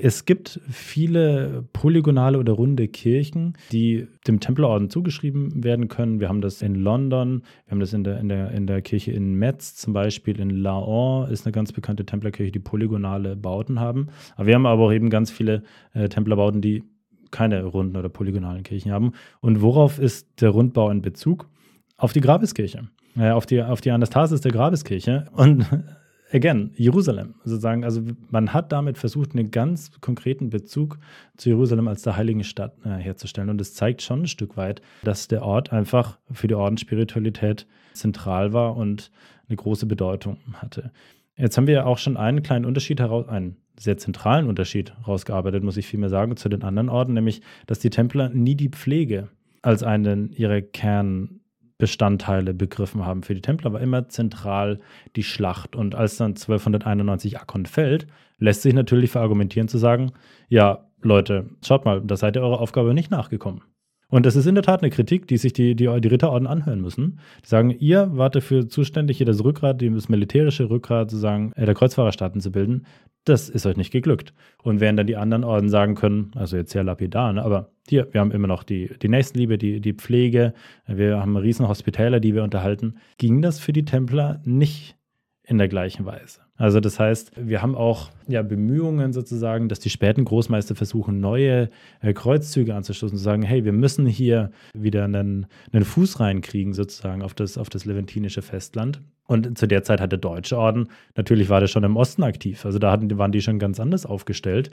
Es 0.00 0.24
gibt 0.24 0.60
viele 0.68 1.68
polygonale 1.72 2.38
oder 2.38 2.52
runde 2.52 2.88
Kirchen, 2.88 3.56
die 3.72 4.06
dem 4.26 4.40
Templerorden 4.40 4.90
zugeschrieben 4.90 5.64
werden 5.64 5.88
können. 5.88 6.20
Wir 6.20 6.28
haben 6.28 6.40
das 6.40 6.62
in 6.62 6.74
London, 6.74 7.42
wir 7.66 7.72
haben 7.72 7.80
das 7.80 7.92
in 7.92 8.04
der, 8.04 8.18
in 8.20 8.28
der, 8.28 8.50
in 8.52 8.66
der 8.66 8.82
Kirche 8.82 9.12
in 9.12 9.34
Metz 9.34 9.76
zum 9.76 9.92
Beispiel, 9.92 10.40
in 10.40 10.50
Laon 10.50 11.30
ist 11.30 11.46
eine 11.46 11.52
ganz 11.52 11.72
bekannte 11.72 12.06
Templerkirche, 12.06 12.52
die 12.52 12.58
polygonale 12.58 13.36
Bauten 13.36 13.80
haben. 13.80 14.08
Aber 14.36 14.46
wir 14.46 14.54
haben 14.54 14.66
aber 14.66 14.84
auch 14.84 14.92
eben 14.92 15.10
ganz 15.10 15.30
viele 15.30 15.62
äh, 15.92 16.08
Templerbauten, 16.08 16.60
die 16.60 16.84
keine 17.30 17.64
runden 17.64 17.96
oder 17.96 18.08
polygonalen 18.08 18.62
Kirchen 18.62 18.92
haben. 18.92 19.12
Und 19.40 19.62
worauf 19.62 19.98
ist 19.98 20.40
der 20.40 20.50
Rundbau 20.50 20.90
in 20.90 21.02
Bezug? 21.02 21.48
Auf 21.96 22.12
die 22.12 22.20
Grabeskirche. 22.20 22.88
Äh, 23.16 23.30
auf, 23.30 23.46
die, 23.46 23.62
auf 23.62 23.80
die 23.80 23.90
Anastasis 23.90 24.40
der 24.40 24.52
Grabeskirche. 24.52 25.26
Und 25.32 25.66
again, 26.32 26.70
Jerusalem 26.76 27.34
sozusagen. 27.44 27.84
Also 27.84 28.02
man 28.30 28.52
hat 28.52 28.72
damit 28.72 28.98
versucht, 28.98 29.32
einen 29.32 29.50
ganz 29.50 29.90
konkreten 30.00 30.50
Bezug 30.50 30.98
zu 31.36 31.48
Jerusalem 31.50 31.88
als 31.88 32.02
der 32.02 32.16
heiligen 32.16 32.44
Stadt 32.44 32.74
äh, 32.84 32.90
herzustellen. 32.90 33.50
Und 33.50 33.60
es 33.60 33.74
zeigt 33.74 34.02
schon 34.02 34.22
ein 34.22 34.26
Stück 34.26 34.56
weit, 34.56 34.80
dass 35.02 35.28
der 35.28 35.42
Ort 35.42 35.72
einfach 35.72 36.18
für 36.30 36.48
die 36.48 36.54
Ordensspiritualität 36.54 37.66
zentral 37.92 38.52
war 38.52 38.76
und 38.76 39.10
eine 39.48 39.56
große 39.56 39.86
Bedeutung 39.86 40.38
hatte. 40.54 40.92
Jetzt 41.36 41.56
haben 41.56 41.66
wir 41.66 41.86
auch 41.86 41.98
schon 41.98 42.16
einen 42.16 42.42
kleinen 42.42 42.64
Unterschied 42.64 43.00
heraus, 43.00 43.26
einen 43.28 43.56
sehr 43.80 43.96
zentralen 43.96 44.46
Unterschied 44.46 44.92
herausgearbeitet, 44.98 45.64
muss 45.64 45.78
ich 45.78 45.86
vielmehr 45.86 46.10
sagen, 46.10 46.36
zu 46.36 46.48
den 46.48 46.62
anderen 46.62 46.90
Orden, 46.90 47.14
nämlich, 47.14 47.40
dass 47.66 47.78
die 47.78 47.90
Templer 47.90 48.28
nie 48.28 48.54
die 48.54 48.68
Pflege 48.68 49.28
als 49.62 49.82
einen 49.82 50.32
ihrer 50.32 50.60
Kernbestandteile 50.60 52.52
begriffen 52.52 53.06
haben. 53.06 53.22
Für 53.22 53.34
die 53.34 53.40
Templer 53.40 53.72
war 53.72 53.80
immer 53.80 54.08
zentral 54.08 54.80
die 55.16 55.22
Schlacht. 55.22 55.76
Und 55.76 55.94
als 55.94 56.16
dann 56.16 56.32
1291 56.32 57.40
Akkon 57.40 57.64
fällt, 57.64 58.06
lässt 58.38 58.62
sich 58.62 58.74
natürlich 58.74 59.10
verargumentieren 59.10 59.68
zu 59.68 59.78
sagen, 59.78 60.12
ja, 60.48 60.86
Leute, 61.02 61.48
schaut 61.64 61.86
mal, 61.86 62.02
da 62.02 62.16
seid 62.16 62.36
ihr 62.36 62.42
eurer 62.42 62.60
Aufgabe 62.60 62.92
nicht 62.92 63.10
nachgekommen. 63.10 63.62
Und 64.10 64.26
das 64.26 64.36
ist 64.36 64.46
in 64.46 64.56
der 64.56 64.64
Tat 64.64 64.82
eine 64.82 64.90
Kritik, 64.90 65.26
die 65.28 65.36
sich 65.36 65.52
die, 65.52 65.74
die, 65.74 66.00
die 66.00 66.08
Ritterorden 66.08 66.46
anhören 66.46 66.80
müssen. 66.80 67.20
Die 67.44 67.48
sagen, 67.48 67.70
ihr 67.70 68.10
wart 68.12 68.34
dafür 68.34 68.68
zuständig, 68.68 69.16
hier 69.18 69.26
das 69.26 69.42
Rückgrat, 69.42 69.80
das 69.80 70.08
militärische 70.08 70.68
Rückgrat 70.68 71.10
sozusagen 71.10 71.52
äh, 71.52 71.64
der 71.64 71.74
Kreuzfahrerstaaten 71.74 72.40
zu 72.40 72.50
bilden. 72.50 72.86
Das 73.24 73.48
ist 73.48 73.66
euch 73.66 73.76
nicht 73.76 73.92
geglückt. 73.92 74.34
Und 74.62 74.80
während 74.80 74.98
dann 74.98 75.06
die 75.06 75.16
anderen 75.16 75.44
Orden 75.44 75.68
sagen 75.68 75.94
können, 75.94 76.32
also 76.34 76.56
jetzt 76.56 76.72
sehr 76.72 76.82
lapidar, 76.82 77.32
ne, 77.32 77.42
aber 77.44 77.70
hier, 77.88 78.08
wir 78.12 78.20
haben 78.20 78.32
immer 78.32 78.48
noch 78.48 78.62
die, 78.62 78.90
die 79.00 79.08
Nächstenliebe, 79.08 79.58
die, 79.58 79.80
die 79.80 79.92
Pflege, 79.92 80.54
wir 80.86 81.20
haben 81.20 81.36
riesen 81.36 81.68
Hospitäler, 81.68 82.20
die 82.20 82.34
wir 82.34 82.42
unterhalten, 82.42 82.96
ging 83.18 83.42
das 83.42 83.60
für 83.60 83.72
die 83.72 83.84
Templer 83.84 84.40
nicht 84.44 84.96
in 85.44 85.58
der 85.58 85.68
gleichen 85.68 86.06
Weise. 86.06 86.40
Also 86.60 86.78
das 86.78 87.00
heißt, 87.00 87.32
wir 87.36 87.62
haben 87.62 87.74
auch 87.74 88.10
ja, 88.28 88.42
Bemühungen 88.42 89.14
sozusagen, 89.14 89.70
dass 89.70 89.80
die 89.80 89.88
späten 89.88 90.26
Großmeister 90.26 90.74
versuchen, 90.74 91.18
neue 91.18 91.70
äh, 92.02 92.12
Kreuzzüge 92.12 92.74
anzustoßen, 92.74 93.16
zu 93.16 93.24
sagen, 93.24 93.40
hey, 93.40 93.64
wir 93.64 93.72
müssen 93.72 94.04
hier 94.04 94.50
wieder 94.74 95.04
einen, 95.04 95.46
einen 95.72 95.86
Fuß 95.86 96.20
reinkriegen 96.20 96.74
sozusagen 96.74 97.22
auf 97.22 97.32
das, 97.32 97.56
auf 97.56 97.70
das 97.70 97.86
leventinische 97.86 98.42
Festland. 98.42 99.00
Und 99.26 99.56
zu 99.56 99.66
der 99.66 99.84
Zeit 99.84 100.02
hat 100.02 100.12
der 100.12 100.18
Deutsche 100.18 100.58
Orden, 100.58 100.88
natürlich 101.16 101.48
war 101.48 101.60
der 101.60 101.66
schon 101.66 101.82
im 101.82 101.96
Osten 101.96 102.24
aktiv, 102.24 102.66
also 102.66 102.78
da 102.78 102.92
hatten, 102.92 103.16
waren 103.16 103.32
die 103.32 103.40
schon 103.40 103.58
ganz 103.58 103.80
anders 103.80 104.04
aufgestellt. 104.04 104.68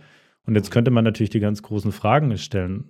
Und 0.45 0.55
jetzt 0.55 0.71
könnte 0.71 0.91
man 0.91 1.05
natürlich 1.05 1.29
die 1.29 1.39
ganz 1.39 1.61
großen 1.61 1.93
Fragen 1.93 2.37
stellen 2.37 2.83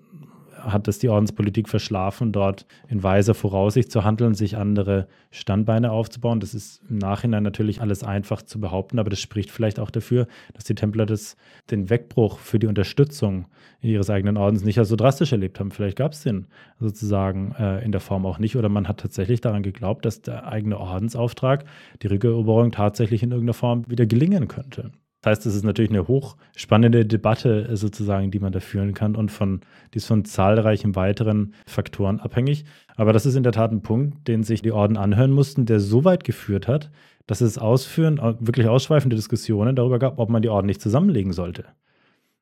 hat 0.59 0.87
es 0.87 0.99
die 0.99 1.09
Ordenspolitik 1.09 1.69
verschlafen, 1.69 2.31
dort 2.31 2.65
in 2.87 3.03
weiser 3.03 3.33
Voraussicht 3.33 3.91
zu 3.91 4.03
handeln, 4.03 4.33
sich 4.33 4.57
andere 4.57 5.07
Standbeine 5.31 5.91
aufzubauen. 5.91 6.39
Das 6.39 6.53
ist 6.53 6.81
im 6.89 6.97
Nachhinein 6.97 7.43
natürlich 7.43 7.81
alles 7.81 8.03
einfach 8.03 8.41
zu 8.41 8.59
behaupten, 8.59 8.99
aber 8.99 9.09
das 9.09 9.19
spricht 9.19 9.51
vielleicht 9.51 9.79
auch 9.79 9.91
dafür, 9.91 10.27
dass 10.53 10.63
die 10.63 10.75
Templer 10.75 11.05
das, 11.05 11.37
den 11.71 11.89
Wegbruch 11.89 12.39
für 12.39 12.59
die 12.59 12.67
Unterstützung 12.67 13.45
ihres 13.81 14.09
eigenen 14.09 14.37
Ordens 14.37 14.63
nicht 14.63 14.83
so 14.83 14.95
drastisch 14.95 15.31
erlebt 15.31 15.59
haben. 15.59 15.71
Vielleicht 15.71 15.97
gab 15.97 16.13
es 16.13 16.23
den 16.23 16.47
sozusagen 16.79 17.53
äh, 17.59 17.83
in 17.83 17.91
der 17.91 18.01
Form 18.01 18.25
auch 18.25 18.39
nicht 18.39 18.55
oder 18.55 18.69
man 18.69 18.87
hat 18.87 18.99
tatsächlich 18.99 19.41
daran 19.41 19.63
geglaubt, 19.63 20.05
dass 20.05 20.21
der 20.21 20.47
eigene 20.47 20.79
Ordensauftrag, 20.79 21.65
die 22.01 22.07
Rückeroberung 22.07 22.71
tatsächlich 22.71 23.23
in 23.23 23.31
irgendeiner 23.31 23.53
Form 23.53 23.89
wieder 23.89 24.05
gelingen 24.05 24.47
könnte. 24.47 24.91
Das 25.27 25.39
heißt, 25.39 25.47
es 25.47 25.55
ist 25.55 25.65
natürlich 25.65 25.91
eine 25.91 26.07
hochspannende 26.07 27.05
Debatte 27.05 27.75
sozusagen, 27.75 28.31
die 28.31 28.39
man 28.39 28.53
da 28.53 28.61
führen 28.61 28.93
kann 28.93 29.13
und 29.17 29.29
von, 29.29 29.59
die 29.93 29.97
ist 29.97 30.05
von 30.05 30.23
zahlreichen 30.23 30.95
weiteren 30.95 31.53
Faktoren 31.65 32.21
abhängig. 32.21 32.63
Aber 32.95 33.11
das 33.11 33.25
ist 33.25 33.35
in 33.35 33.43
der 33.43 33.51
Tat 33.51 33.73
ein 33.73 33.81
Punkt, 33.81 34.25
den 34.29 34.43
sich 34.43 34.61
die 34.61 34.71
Orden 34.71 34.95
anhören 34.95 35.31
mussten, 35.31 35.65
der 35.65 35.81
so 35.81 36.05
weit 36.05 36.23
geführt 36.23 36.69
hat, 36.69 36.91
dass 37.25 37.41
es 37.41 37.57
ausführen, 37.57 38.21
wirklich 38.39 38.69
ausschweifende 38.69 39.17
Diskussionen 39.17 39.75
darüber 39.75 39.99
gab, 39.99 40.17
ob 40.17 40.29
man 40.29 40.41
die 40.41 40.47
Orden 40.47 40.67
nicht 40.67 40.79
zusammenlegen 40.79 41.33
sollte. 41.33 41.65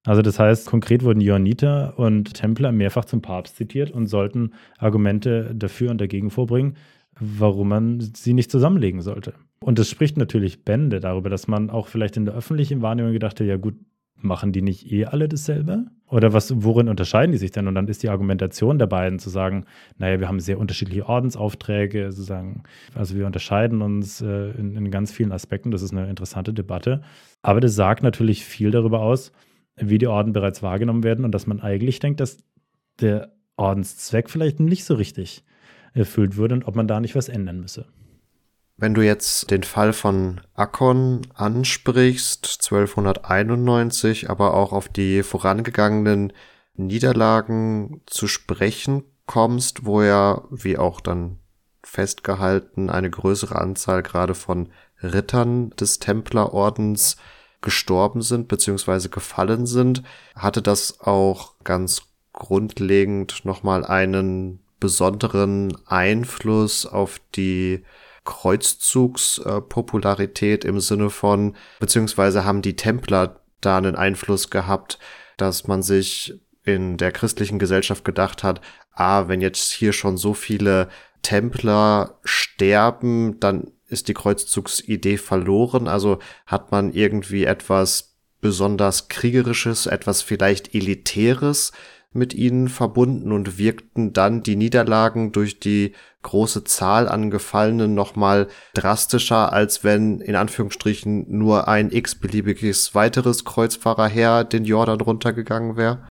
Also 0.04 0.22
das 0.22 0.38
heißt, 0.38 0.68
konkret 0.68 1.04
wurden 1.04 1.22
Johanniter 1.22 1.98
und 1.98 2.36
Templer 2.36 2.72
mehrfach 2.72 3.06
zum 3.06 3.24
Papst 3.24 3.56
zitiert 3.56 3.90
und 3.90 4.06
sollten 4.06 4.52
Argumente 4.78 5.56
dafür 5.56 5.90
und 5.90 6.00
dagegen 6.00 6.30
vorbringen, 6.30 6.76
warum 7.20 7.70
man 7.70 8.00
sie 8.00 8.34
nicht 8.34 8.52
zusammenlegen 8.52 9.02
sollte. 9.02 9.34
Und 9.60 9.80
das 9.80 9.90
spricht 9.90 10.18
natürlich 10.18 10.64
Bände 10.64 11.00
darüber, 11.00 11.30
dass 11.30 11.48
man 11.48 11.70
auch 11.70 11.88
vielleicht 11.88 12.18
in 12.18 12.26
der 12.26 12.36
öffentlichen 12.36 12.82
Wahrnehmung 12.82 13.14
gedacht 13.14 13.40
hat, 13.40 13.48
ja 13.48 13.58
gut, 13.58 13.76
machen 14.18 14.52
die 14.52 14.62
nicht 14.62 14.92
eh 14.92 15.06
alle 15.06 15.28
dasselbe? 15.28 15.86
Oder 16.08 16.34
was, 16.34 16.64
worin 16.64 16.88
unterscheiden 16.88 17.32
die 17.32 17.38
sich 17.38 17.52
denn? 17.52 17.68
Und 17.68 17.76
dann 17.76 17.88
ist 17.88 18.04
die 18.04 18.10
Argumentation 18.10 18.78
der 18.78 18.88
beiden 18.88 19.20
zu 19.20 19.30
sagen, 19.30 19.66
naja, 19.98 20.20
wir 20.20 20.28
haben 20.28 20.40
sehr 20.40 20.60
unterschiedliche 20.60 21.08
Ordensaufträge, 21.08 22.12
sozusagen, 22.12 22.64
also 22.94 23.16
wir 23.16 23.26
unterscheiden 23.26 23.82
uns 23.82 24.22
äh, 24.22 24.52
in, 24.52 24.76
in 24.76 24.92
ganz 24.92 25.12
vielen 25.12 25.32
Aspekten. 25.32 25.72
Das 25.72 25.82
ist 25.82 25.92
eine 25.92 26.10
interessante 26.10 26.54
Debatte. 26.54 27.02
Aber 27.42 27.60
das 27.60 27.76
sagt 27.76 28.04
natürlich 28.04 28.46
viel 28.46 28.72
darüber 28.72 29.02
aus, 29.02 29.32
wie 29.78 29.98
die 29.98 30.08
Orden 30.08 30.32
bereits 30.32 30.64
wahrgenommen 30.64 31.04
werden 31.04 31.26
und 31.26 31.32
dass 31.34 31.48
man 31.48 31.60
eigentlich 31.60 32.00
denkt, 32.00 32.20
dass 32.20 32.44
der 33.02 33.34
Ordenszweck 33.58 34.30
vielleicht 34.30 34.60
nicht 34.60 34.86
so 34.86 34.96
richtig 34.96 35.44
erfüllt 35.94 36.38
würde 36.38 36.56
und 36.56 36.68
ob 36.68 36.76
man 36.76 36.88
da 36.88 37.00
nicht 37.00 37.16
was 37.16 37.30
ändern 37.30 37.62
müsse. 37.62 37.86
Wenn 38.78 38.94
du 38.94 39.02
jetzt 39.02 39.52
den 39.52 39.64
Fall 39.64 39.94
von 39.94 40.42
Akkon 40.54 41.22
ansprichst, 41.34 42.60
1291, 42.62 44.30
aber 44.30 44.54
auch 44.54 44.74
auf 44.74 44.90
die 44.90 45.24
vorangegangenen 45.24 46.34
Niederlagen 46.74 48.02
zu 48.06 48.28
sprechen 48.28 49.04
kommst, 49.28 49.86
wo 49.86 50.02
ja, 50.02 50.44
wie 50.52 50.78
auch 50.78 51.00
dann 51.00 51.40
festgehalten, 51.84 52.90
eine 52.90 53.10
größere 53.10 53.56
Anzahl 53.56 54.04
gerade 54.04 54.36
von 54.36 54.70
Rittern 55.02 55.70
des 55.72 56.00
Templerordens 56.00 57.16
gestorben 57.62 58.22
sind 58.22 58.50
bzw. 58.50 59.08
gefallen 59.08 59.66
sind, 59.66 60.04
hatte 60.36 60.62
das 60.62 61.00
auch 61.00 61.56
ganz 61.64 62.04
grundlegend 62.34 63.46
nochmal 63.46 63.86
einen 63.86 64.60
besonderen 64.82 65.78
Einfluss 65.86 66.86
auf 66.86 67.22
die 67.36 67.84
Kreuzzugspopularität 68.26 70.66
im 70.66 70.82
Sinne 70.82 71.10
von, 71.10 71.56
beziehungsweise 71.80 72.44
haben 72.44 72.62
die 72.62 72.76
Templer 72.76 73.40
da 73.62 73.78
einen 73.78 73.96
Einfluss 73.96 74.50
gehabt, 74.50 75.00
dass 75.38 75.68
man 75.68 75.82
sich 75.82 76.42
in 76.64 76.98
der 76.98 77.12
christlichen 77.12 77.60
Gesellschaft 77.60 78.04
gedacht 78.04 78.44
hat, 78.44 78.62
ah, 78.92 79.28
wenn 79.28 79.42
jetzt 79.42 79.72
hier 79.72 79.94
schon 79.94 80.18
so 80.18 80.34
viele 80.34 80.90
Templer 81.22 82.20
sterben, 82.24 83.40
dann 83.40 83.72
ist 83.88 84.08
die 84.08 84.14
Kreuzzugsidee 84.14 85.18
verloren. 85.18 85.88
Also 85.88 86.20
hat 86.46 86.72
man 86.72 86.92
irgendwie 86.92 87.46
etwas 87.46 88.16
besonders 88.42 89.08
kriegerisches, 89.08 89.86
etwas 89.86 90.22
vielleicht 90.22 90.76
elitäres 90.76 91.72
mit 92.16 92.34
ihnen 92.34 92.70
verbunden 92.70 93.32
und 93.32 93.58
wirkten 93.58 94.14
dann 94.14 94.42
die 94.42 94.56
Niederlagen 94.56 95.32
durch 95.32 95.60
die 95.60 95.92
große 96.22 96.64
Zahl 96.64 97.08
an 97.08 97.30
Gefallenen 97.30 97.94
nochmal 97.94 98.48
drastischer, 98.74 99.54
als 99.54 99.84
wenn 99.84 100.22
in 100.22 100.36
Anführungsstrichen 100.36 101.26
nur 101.28 101.68
ein 101.68 101.92
x-beliebiges 101.92 102.96
weiteres 102.96 103.46
Kreuzfahrerheer 103.46 104.44
den 104.44 104.66
Jordan 104.66 105.02
runtergegangen 105.02 105.78
wäre? 105.78 106.08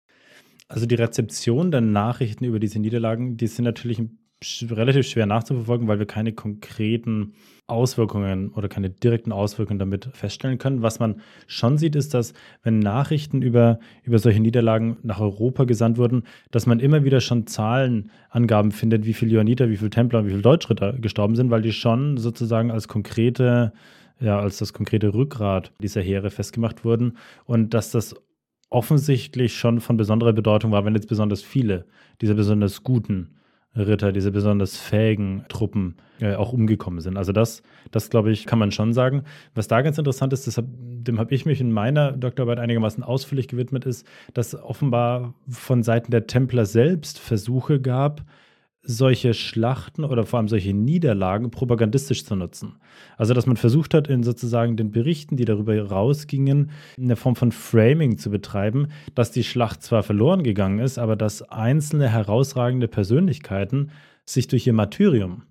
Also 0.68 0.86
die 0.86 0.94
Rezeption 0.94 1.70
der 1.70 1.82
Nachrichten 1.82 2.44
über 2.44 2.58
diese 2.58 2.78
Niederlagen, 2.78 3.36
die 3.36 3.46
sind 3.46 3.64
natürlich 3.64 4.02
relativ 4.70 5.06
schwer 5.06 5.26
nachzuverfolgen, 5.26 5.88
weil 5.88 5.98
wir 5.98 6.06
keine 6.06 6.32
konkreten 6.32 7.34
Auswirkungen 7.66 8.50
oder 8.50 8.68
keine 8.68 8.90
direkten 8.90 9.32
Auswirkungen 9.32 9.78
damit 9.78 10.10
feststellen 10.12 10.58
können. 10.58 10.82
Was 10.82 10.98
man 10.98 11.20
schon 11.46 11.78
sieht, 11.78 11.96
ist, 11.96 12.12
dass 12.12 12.34
wenn 12.62 12.78
Nachrichten 12.78 13.40
über, 13.40 13.78
über 14.02 14.18
solche 14.18 14.40
Niederlagen 14.40 14.98
nach 15.02 15.20
Europa 15.20 15.64
gesandt 15.64 15.96
wurden, 15.96 16.24
dass 16.50 16.66
man 16.66 16.80
immer 16.80 17.04
wieder 17.04 17.20
schon 17.20 17.46
Zahlenangaben 17.46 18.72
findet, 18.72 19.06
wie 19.06 19.14
viele 19.14 19.32
Johanniter, 19.32 19.70
wie 19.70 19.76
viele 19.76 19.90
Templer, 19.90 20.26
wie 20.26 20.30
viele 20.30 20.42
Deutschritter 20.42 20.92
gestorben 20.94 21.36
sind, 21.36 21.50
weil 21.50 21.62
die 21.62 21.72
schon 21.72 22.18
sozusagen 22.18 22.70
als 22.70 22.88
konkrete, 22.88 23.72
ja, 24.20 24.38
als 24.38 24.58
das 24.58 24.72
konkrete 24.72 25.14
Rückgrat 25.14 25.72
dieser 25.80 26.02
Heere 26.02 26.30
festgemacht 26.30 26.84
wurden 26.84 27.16
und 27.44 27.74
dass 27.74 27.90
das 27.90 28.14
offensichtlich 28.70 29.54
schon 29.54 29.80
von 29.80 29.96
besonderer 29.96 30.32
Bedeutung 30.32 30.72
war, 30.72 30.84
wenn 30.84 30.94
jetzt 30.94 31.08
besonders 31.08 31.42
viele 31.42 31.86
dieser 32.20 32.34
besonders 32.34 32.82
guten 32.82 33.36
Ritter, 33.74 34.12
diese 34.12 34.30
besonders 34.30 34.76
fähigen 34.76 35.44
Truppen 35.48 35.96
äh, 36.20 36.34
auch 36.34 36.52
umgekommen 36.52 37.00
sind. 37.00 37.16
Also 37.16 37.32
das, 37.32 37.62
das 37.90 38.10
glaube 38.10 38.30
ich, 38.30 38.46
kann 38.46 38.58
man 38.58 38.70
schon 38.70 38.92
sagen. 38.92 39.24
Was 39.54 39.68
da 39.68 39.80
ganz 39.80 39.96
interessant 39.98 40.32
ist, 40.32 40.56
hab, 40.56 40.66
dem 40.68 41.18
habe 41.18 41.34
ich 41.34 41.46
mich 41.46 41.60
in 41.60 41.72
meiner 41.72 42.12
Doktorarbeit 42.12 42.58
einigermaßen 42.58 43.02
ausführlich 43.02 43.48
gewidmet, 43.48 43.84
ist, 43.84 44.06
dass 44.34 44.54
offenbar 44.54 45.34
von 45.48 45.82
Seiten 45.82 46.10
der 46.10 46.26
Templer 46.26 46.66
selbst 46.66 47.18
Versuche 47.18 47.80
gab, 47.80 48.22
solche 48.82 49.32
Schlachten 49.32 50.04
oder 50.04 50.26
vor 50.26 50.38
allem 50.38 50.48
solche 50.48 50.74
Niederlagen 50.74 51.50
propagandistisch 51.50 52.24
zu 52.24 52.34
nutzen. 52.34 52.76
Also, 53.16 53.32
dass 53.32 53.46
man 53.46 53.56
versucht 53.56 53.94
hat, 53.94 54.08
in 54.08 54.22
sozusagen 54.22 54.76
den 54.76 54.90
Berichten, 54.90 55.36
die 55.36 55.44
darüber 55.44 55.80
rausgingen, 55.80 56.70
eine 56.98 57.16
Form 57.16 57.36
von 57.36 57.52
Framing 57.52 58.18
zu 58.18 58.30
betreiben, 58.30 58.88
dass 59.14 59.30
die 59.30 59.44
Schlacht 59.44 59.82
zwar 59.82 60.02
verloren 60.02 60.42
gegangen 60.42 60.80
ist, 60.80 60.98
aber 60.98 61.16
dass 61.16 61.42
einzelne 61.42 62.08
herausragende 62.08 62.88
Persönlichkeiten 62.88 63.90
sich 64.24 64.48
durch 64.48 64.66
ihr 64.66 64.72
Martyrium 64.72 65.42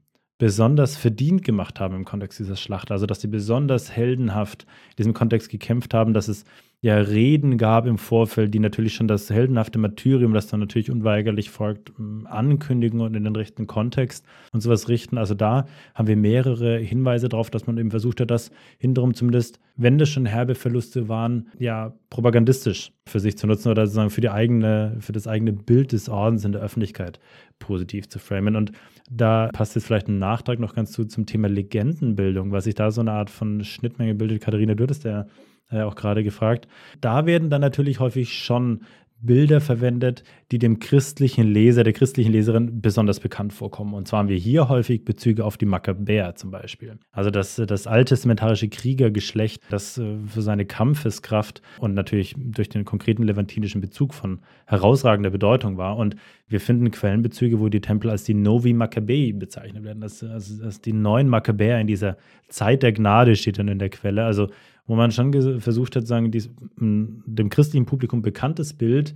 besonders 0.42 0.98
verdient 0.98 1.44
gemacht 1.44 1.80
haben 1.80 1.96
im 1.96 2.04
Kontext 2.04 2.40
dieser 2.40 2.56
Schlacht. 2.56 2.90
Also, 2.90 3.06
dass 3.06 3.22
sie 3.22 3.28
besonders 3.28 3.92
heldenhaft 3.92 4.64
in 4.64 4.96
diesem 4.98 5.14
Kontext 5.14 5.50
gekämpft 5.50 5.94
haben, 5.94 6.16
dass 6.16 6.28
es 6.28 6.46
ja 6.82 6.96
Reden 6.96 7.60
gab 7.60 7.86
im 7.86 8.00
Vorfeld, 8.00 8.52
die 8.52 8.58
natürlich 8.58 8.96
schon 8.96 9.08
das 9.08 9.30
heldenhafte 9.30 9.78
Martyrium, 9.78 10.34
das 10.34 10.48
dann 10.48 10.60
natürlich 10.60 10.90
unweigerlich 10.90 11.52
folgt, 11.52 11.92
ankündigen 12.26 13.02
und 13.02 13.16
in 13.16 13.24
den 13.24 13.36
rechten 13.36 13.68
Kontext 13.68 14.26
und 14.52 14.62
sowas 14.62 14.90
richten. 14.90 15.20
Also 15.20 15.36
da 15.36 15.68
haben 15.94 16.08
wir 16.08 16.18
mehrere 16.18 16.80
Hinweise 16.80 17.30
darauf, 17.30 17.52
dass 17.52 17.68
man 17.68 17.78
eben 17.78 17.92
versucht 17.92 18.20
hat, 18.20 18.32
das 18.32 18.50
hinterher 18.80 19.14
zumindest, 19.14 19.60
wenn 19.76 20.00
das 20.00 20.10
schon 20.10 20.26
herbe 20.26 20.56
Verluste 20.56 21.08
waren, 21.08 21.50
ja 21.60 21.94
propagandistisch 22.10 22.92
für 23.08 23.20
sich 23.20 23.38
zu 23.38 23.46
nutzen 23.46 23.70
oder 23.70 23.86
sozusagen 23.86 24.10
für 24.10 24.22
die 24.22 24.32
eigene, 24.32 24.98
für 25.02 25.12
das 25.12 25.28
eigene 25.28 25.54
Bild 25.54 25.92
des 25.92 26.10
Ordens 26.10 26.46
in 26.46 26.52
der 26.52 26.62
Öffentlichkeit 26.62 27.20
positiv 27.60 28.10
zu 28.10 28.18
framen. 28.18 28.56
Und 28.56 28.72
da 29.14 29.50
passt 29.52 29.76
jetzt 29.76 29.86
vielleicht 29.86 30.08
ein 30.08 30.20
Nachtrag 30.20 30.60
noch 30.60 30.74
ganz 30.74 30.92
zu 30.94 31.04
zum 31.06 31.26
Thema 31.26 31.50
Legendenbildung, 31.50 32.52
was 32.52 32.64
sich 32.64 32.76
da 32.76 32.92
so 32.92 33.02
eine 33.02 33.12
Art 33.12 33.30
von 33.30 33.64
Schnittmenge 33.64 34.16
bildet. 34.16 34.42
Katharina, 34.42 34.74
du 34.74 34.84
hattest 34.84 35.04
ja 35.04 35.26
äh, 35.70 35.82
auch 35.82 35.96
gerade 35.96 36.24
gefragt. 36.24 36.68
Da 37.02 37.26
werden 37.26 37.50
dann 37.50 37.62
natürlich 37.62 38.00
häufig 38.00 38.34
schon 38.34 38.82
Bilder 39.22 39.62
verwendet, 39.62 40.24
die 40.52 40.60
dem 40.60 40.80
christlichen 40.80 41.48
Leser, 41.48 41.84
der 41.84 41.94
christlichen 41.94 42.32
Leserin 42.32 42.82
besonders 42.82 43.20
bekannt 43.20 43.54
vorkommen. 43.54 43.94
Und 43.94 44.08
zwar 44.08 44.20
haben 44.20 44.30
wir 44.30 44.38
hier 44.38 44.68
häufig 44.68 45.06
Bezüge 45.06 45.46
auf 45.46 45.58
die 45.58 45.66
Makkabäer 45.66 46.36
zum 46.36 46.52
Beispiel. 46.52 46.98
Also 47.12 47.30
das, 47.30 47.56
das 47.56 47.88
alttestamentarische 47.88 48.68
Kriegergeschlecht, 48.68 49.62
das 49.70 49.98
äh, 49.98 50.18
für 50.28 50.42
seine 50.42 50.66
Kampfeskraft 50.66 51.62
und 51.80 51.94
natürlich 51.94 52.36
durch 52.38 52.70
den 52.70 52.84
konkreten 52.84 53.24
levantinischen 53.24 53.80
Bezug 53.80 54.14
von 54.14 54.40
herausragender 54.66 55.30
Bedeutung 55.30 55.78
war. 55.78 55.98
Und 55.98 56.16
wir 56.48 56.60
finden 56.60 56.92
Quellenbezüge, 56.92 57.60
wo 57.60 57.70
die 57.70 57.82
Tempel 57.82 58.10
als 58.10 58.24
die 58.24 58.34
Novi 58.34 58.74
Maccabei 58.74 59.34
bezeichnet 59.34 59.84
werden. 59.84 60.02
Das, 60.02 60.24
also, 60.24 60.64
das 60.64 60.82
die 60.82 60.94
neuen 60.94 61.30
Makkabäer 61.30 61.80
in 61.80 61.88
dieser 61.88 62.18
Zeit 62.50 62.84
der 62.84 62.92
Gnade 62.92 63.36
steht 63.36 63.60
dann 63.60 63.68
in 63.68 63.80
der 63.80 63.90
Quelle. 63.90 64.26
Also 64.26 64.50
wo 64.86 64.96
man 64.96 65.12
schon 65.12 65.60
versucht 65.62 65.96
hat, 65.96 66.08
sagen, 66.08 66.32
dies, 66.32 66.50
dem 66.78 67.50
christlichen 67.50 67.86
Publikum 67.86 68.22
bekanntes 68.22 68.74
Bild 68.74 69.14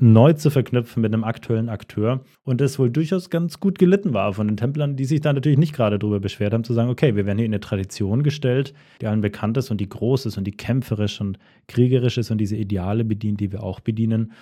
neu 0.00 0.32
zu 0.32 0.50
verknüpfen 0.50 1.02
mit 1.02 1.12
einem 1.12 1.24
aktuellen 1.24 1.68
Akteur. 1.68 2.24
Und 2.42 2.60
das 2.60 2.78
wohl 2.78 2.90
durchaus 2.90 3.28
ganz 3.28 3.60
gut 3.60 3.78
gelitten 3.78 4.14
war 4.14 4.32
von 4.32 4.48
den 4.48 4.56
Templern, 4.56 4.96
die 4.96 5.04
sich 5.04 5.20
da 5.20 5.32
natürlich 5.32 5.58
nicht 5.58 5.74
gerade 5.74 5.98
darüber 5.98 6.20
beschwert 6.20 6.54
haben, 6.54 6.64
zu 6.64 6.72
sagen, 6.72 6.88
okay, 6.88 7.16
wir 7.16 7.26
werden 7.26 7.36
hier 7.36 7.46
in 7.46 7.52
eine 7.52 7.60
Tradition 7.60 8.22
gestellt, 8.22 8.72
die 9.00 9.06
allen 9.06 9.20
bekannt 9.20 9.58
ist 9.58 9.70
und 9.70 9.78
die 9.78 9.88
groß 9.88 10.26
ist 10.26 10.38
und 10.38 10.44
die 10.44 10.52
kämpferisch 10.52 11.20
und 11.20 11.38
kriegerisch 11.68 12.16
ist 12.16 12.30
und 12.30 12.38
diese 12.38 12.56
Ideale 12.56 13.04
bedient, 13.04 13.40
die 13.40 13.52
wir 13.52 13.62
auch 13.62 13.80
bedienen. 13.80 14.32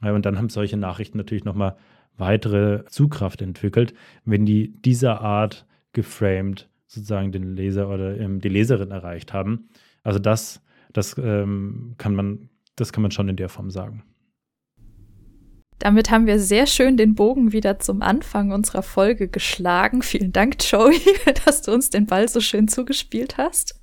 Und 0.00 0.24
dann 0.24 0.38
haben 0.38 0.48
solche 0.48 0.76
Nachrichten 0.76 1.18
natürlich 1.18 1.44
nochmal 1.44 1.74
weitere 2.16 2.84
Zugkraft 2.86 3.42
entwickelt, 3.42 3.94
wenn 4.24 4.46
die 4.46 4.80
dieser 4.82 5.20
Art 5.20 5.66
geframed 5.92 6.68
sozusagen 6.86 7.32
den 7.32 7.56
Leser 7.56 7.88
oder 7.88 8.18
ähm, 8.18 8.40
die 8.40 8.48
Leserin 8.48 8.92
erreicht 8.92 9.32
haben. 9.32 9.68
Also 10.02 10.18
das, 10.18 10.60
das 10.92 11.16
ähm, 11.18 11.94
kann 11.98 12.14
man, 12.14 12.48
das 12.76 12.92
kann 12.92 13.02
man 13.02 13.10
schon 13.10 13.28
in 13.28 13.36
der 13.36 13.48
Form 13.48 13.70
sagen. 13.70 14.04
Damit 15.78 16.10
haben 16.10 16.26
wir 16.26 16.40
sehr 16.40 16.66
schön 16.66 16.96
den 16.96 17.14
Bogen 17.14 17.52
wieder 17.52 17.78
zum 17.78 18.02
Anfang 18.02 18.50
unserer 18.50 18.82
Folge 18.82 19.28
geschlagen. 19.28 20.02
Vielen 20.02 20.32
Dank, 20.32 20.56
Joey, 20.60 21.00
dass 21.44 21.62
du 21.62 21.72
uns 21.72 21.90
den 21.90 22.06
Ball 22.06 22.28
so 22.28 22.40
schön 22.40 22.66
zugespielt 22.68 23.38
hast. 23.38 23.80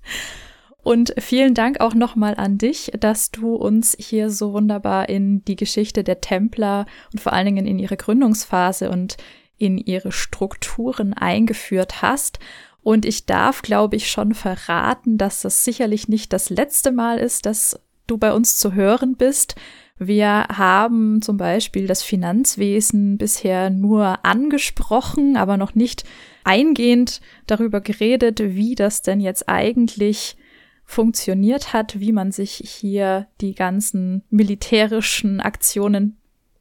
Und 0.83 1.15
vielen 1.17 1.55
Dank 1.55 1.79
auch 1.79 1.95
nochmal 1.95 2.35
an 2.35 2.59
dich, 2.59 2.91
dass 2.99 3.31
du 3.31 3.55
uns 3.55 3.95
hier 3.97 4.29
so 4.29 4.53
wunderbar 4.53 5.09
in 5.09 5.43
die 5.45 5.55
Geschichte 5.55 6.03
der 6.03 6.21
Templer 6.21 6.85
und 7.11 7.21
vor 7.21 7.33
allen 7.33 7.45
Dingen 7.45 7.65
in 7.65 7.79
ihre 7.79 7.97
Gründungsphase 7.97 8.91
und 8.91 9.17
in 9.57 9.77
ihre 9.77 10.11
Strukturen 10.11 11.13
eingeführt 11.13 12.01
hast. 12.01 12.39
Und 12.85 13.03
ich 13.03 13.25
darf, 13.25 13.63
glaube 13.63 13.95
ich, 13.95 14.11
schon 14.11 14.35
verraten, 14.35 15.17
dass 15.17 15.41
das 15.41 15.63
sicherlich 15.63 16.07
nicht 16.07 16.31
das 16.31 16.51
letzte 16.51 16.91
Mal 16.91 17.17
ist, 17.17 17.47
dass 17.47 17.79
du 18.05 18.19
bei 18.19 18.31
uns 18.31 18.57
zu 18.57 18.73
hören 18.73 19.15
bist. 19.15 19.55
Wir 19.97 20.45
haben 20.55 21.19
zum 21.23 21.37
Beispiel 21.37 21.87
das 21.87 22.03
Finanzwesen 22.03 23.17
bisher 23.17 23.71
nur 23.71 24.23
angesprochen, 24.23 25.35
aber 25.35 25.57
noch 25.57 25.73
nicht 25.73 26.03
eingehend 26.43 27.21
darüber 27.47 27.81
geredet, 27.81 28.39
wie 28.39 28.75
das 28.75 29.01
denn 29.01 29.19
jetzt 29.19 29.49
eigentlich 29.49 30.37
funktioniert 30.83 31.73
hat, 31.73 31.99
wie 31.99 32.11
man 32.11 32.31
sich 32.31 32.53
hier 32.53 33.25
die 33.41 33.55
ganzen 33.55 34.21
militärischen 34.29 35.41
Aktionen 35.41 36.17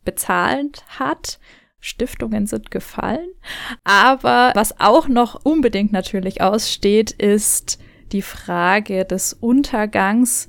bezahlt 0.07 0.87
hat. 0.89 1.39
Stiftungen 1.85 2.47
sind 2.47 2.71
gefallen. 2.71 3.29
Aber 3.85 4.53
was 4.55 4.81
auch 4.81 5.07
noch 5.07 5.45
unbedingt 5.45 5.93
natürlich 5.93 6.41
aussteht, 6.41 7.11
ist 7.11 7.79
die 8.11 8.23
Frage 8.23 9.05
des 9.05 9.35
Untergangs, 9.35 10.49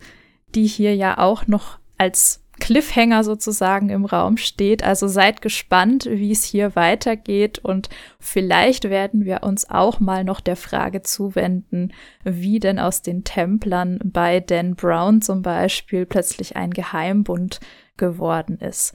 die 0.55 0.65
hier 0.65 0.95
ja 0.95 1.17
auch 1.17 1.45
noch 1.45 1.77
als 1.97 2.41
Cliffhanger 2.61 3.25
sozusagen 3.25 3.89
im 3.89 4.05
Raum 4.05 4.37
steht. 4.37 4.81
Also 4.81 5.09
seid 5.09 5.41
gespannt, 5.41 6.07
wie 6.09 6.31
es 6.31 6.45
hier 6.45 6.73
weitergeht 6.77 7.59
und 7.59 7.89
vielleicht 8.17 8.89
werden 8.89 9.25
wir 9.25 9.43
uns 9.43 9.69
auch 9.69 9.99
mal 9.99 10.23
noch 10.23 10.39
der 10.39 10.55
Frage 10.55 11.01
zuwenden, 11.01 11.91
wie 12.23 12.61
denn 12.61 12.79
aus 12.79 13.01
den 13.01 13.25
Templern 13.25 13.99
bei 14.05 14.39
Dan 14.39 14.75
Brown 14.75 15.21
zum 15.21 15.41
Beispiel 15.41 16.05
plötzlich 16.05 16.55
ein 16.55 16.71
Geheimbund 16.71 17.59
geworden 17.97 18.57
ist. 18.59 18.93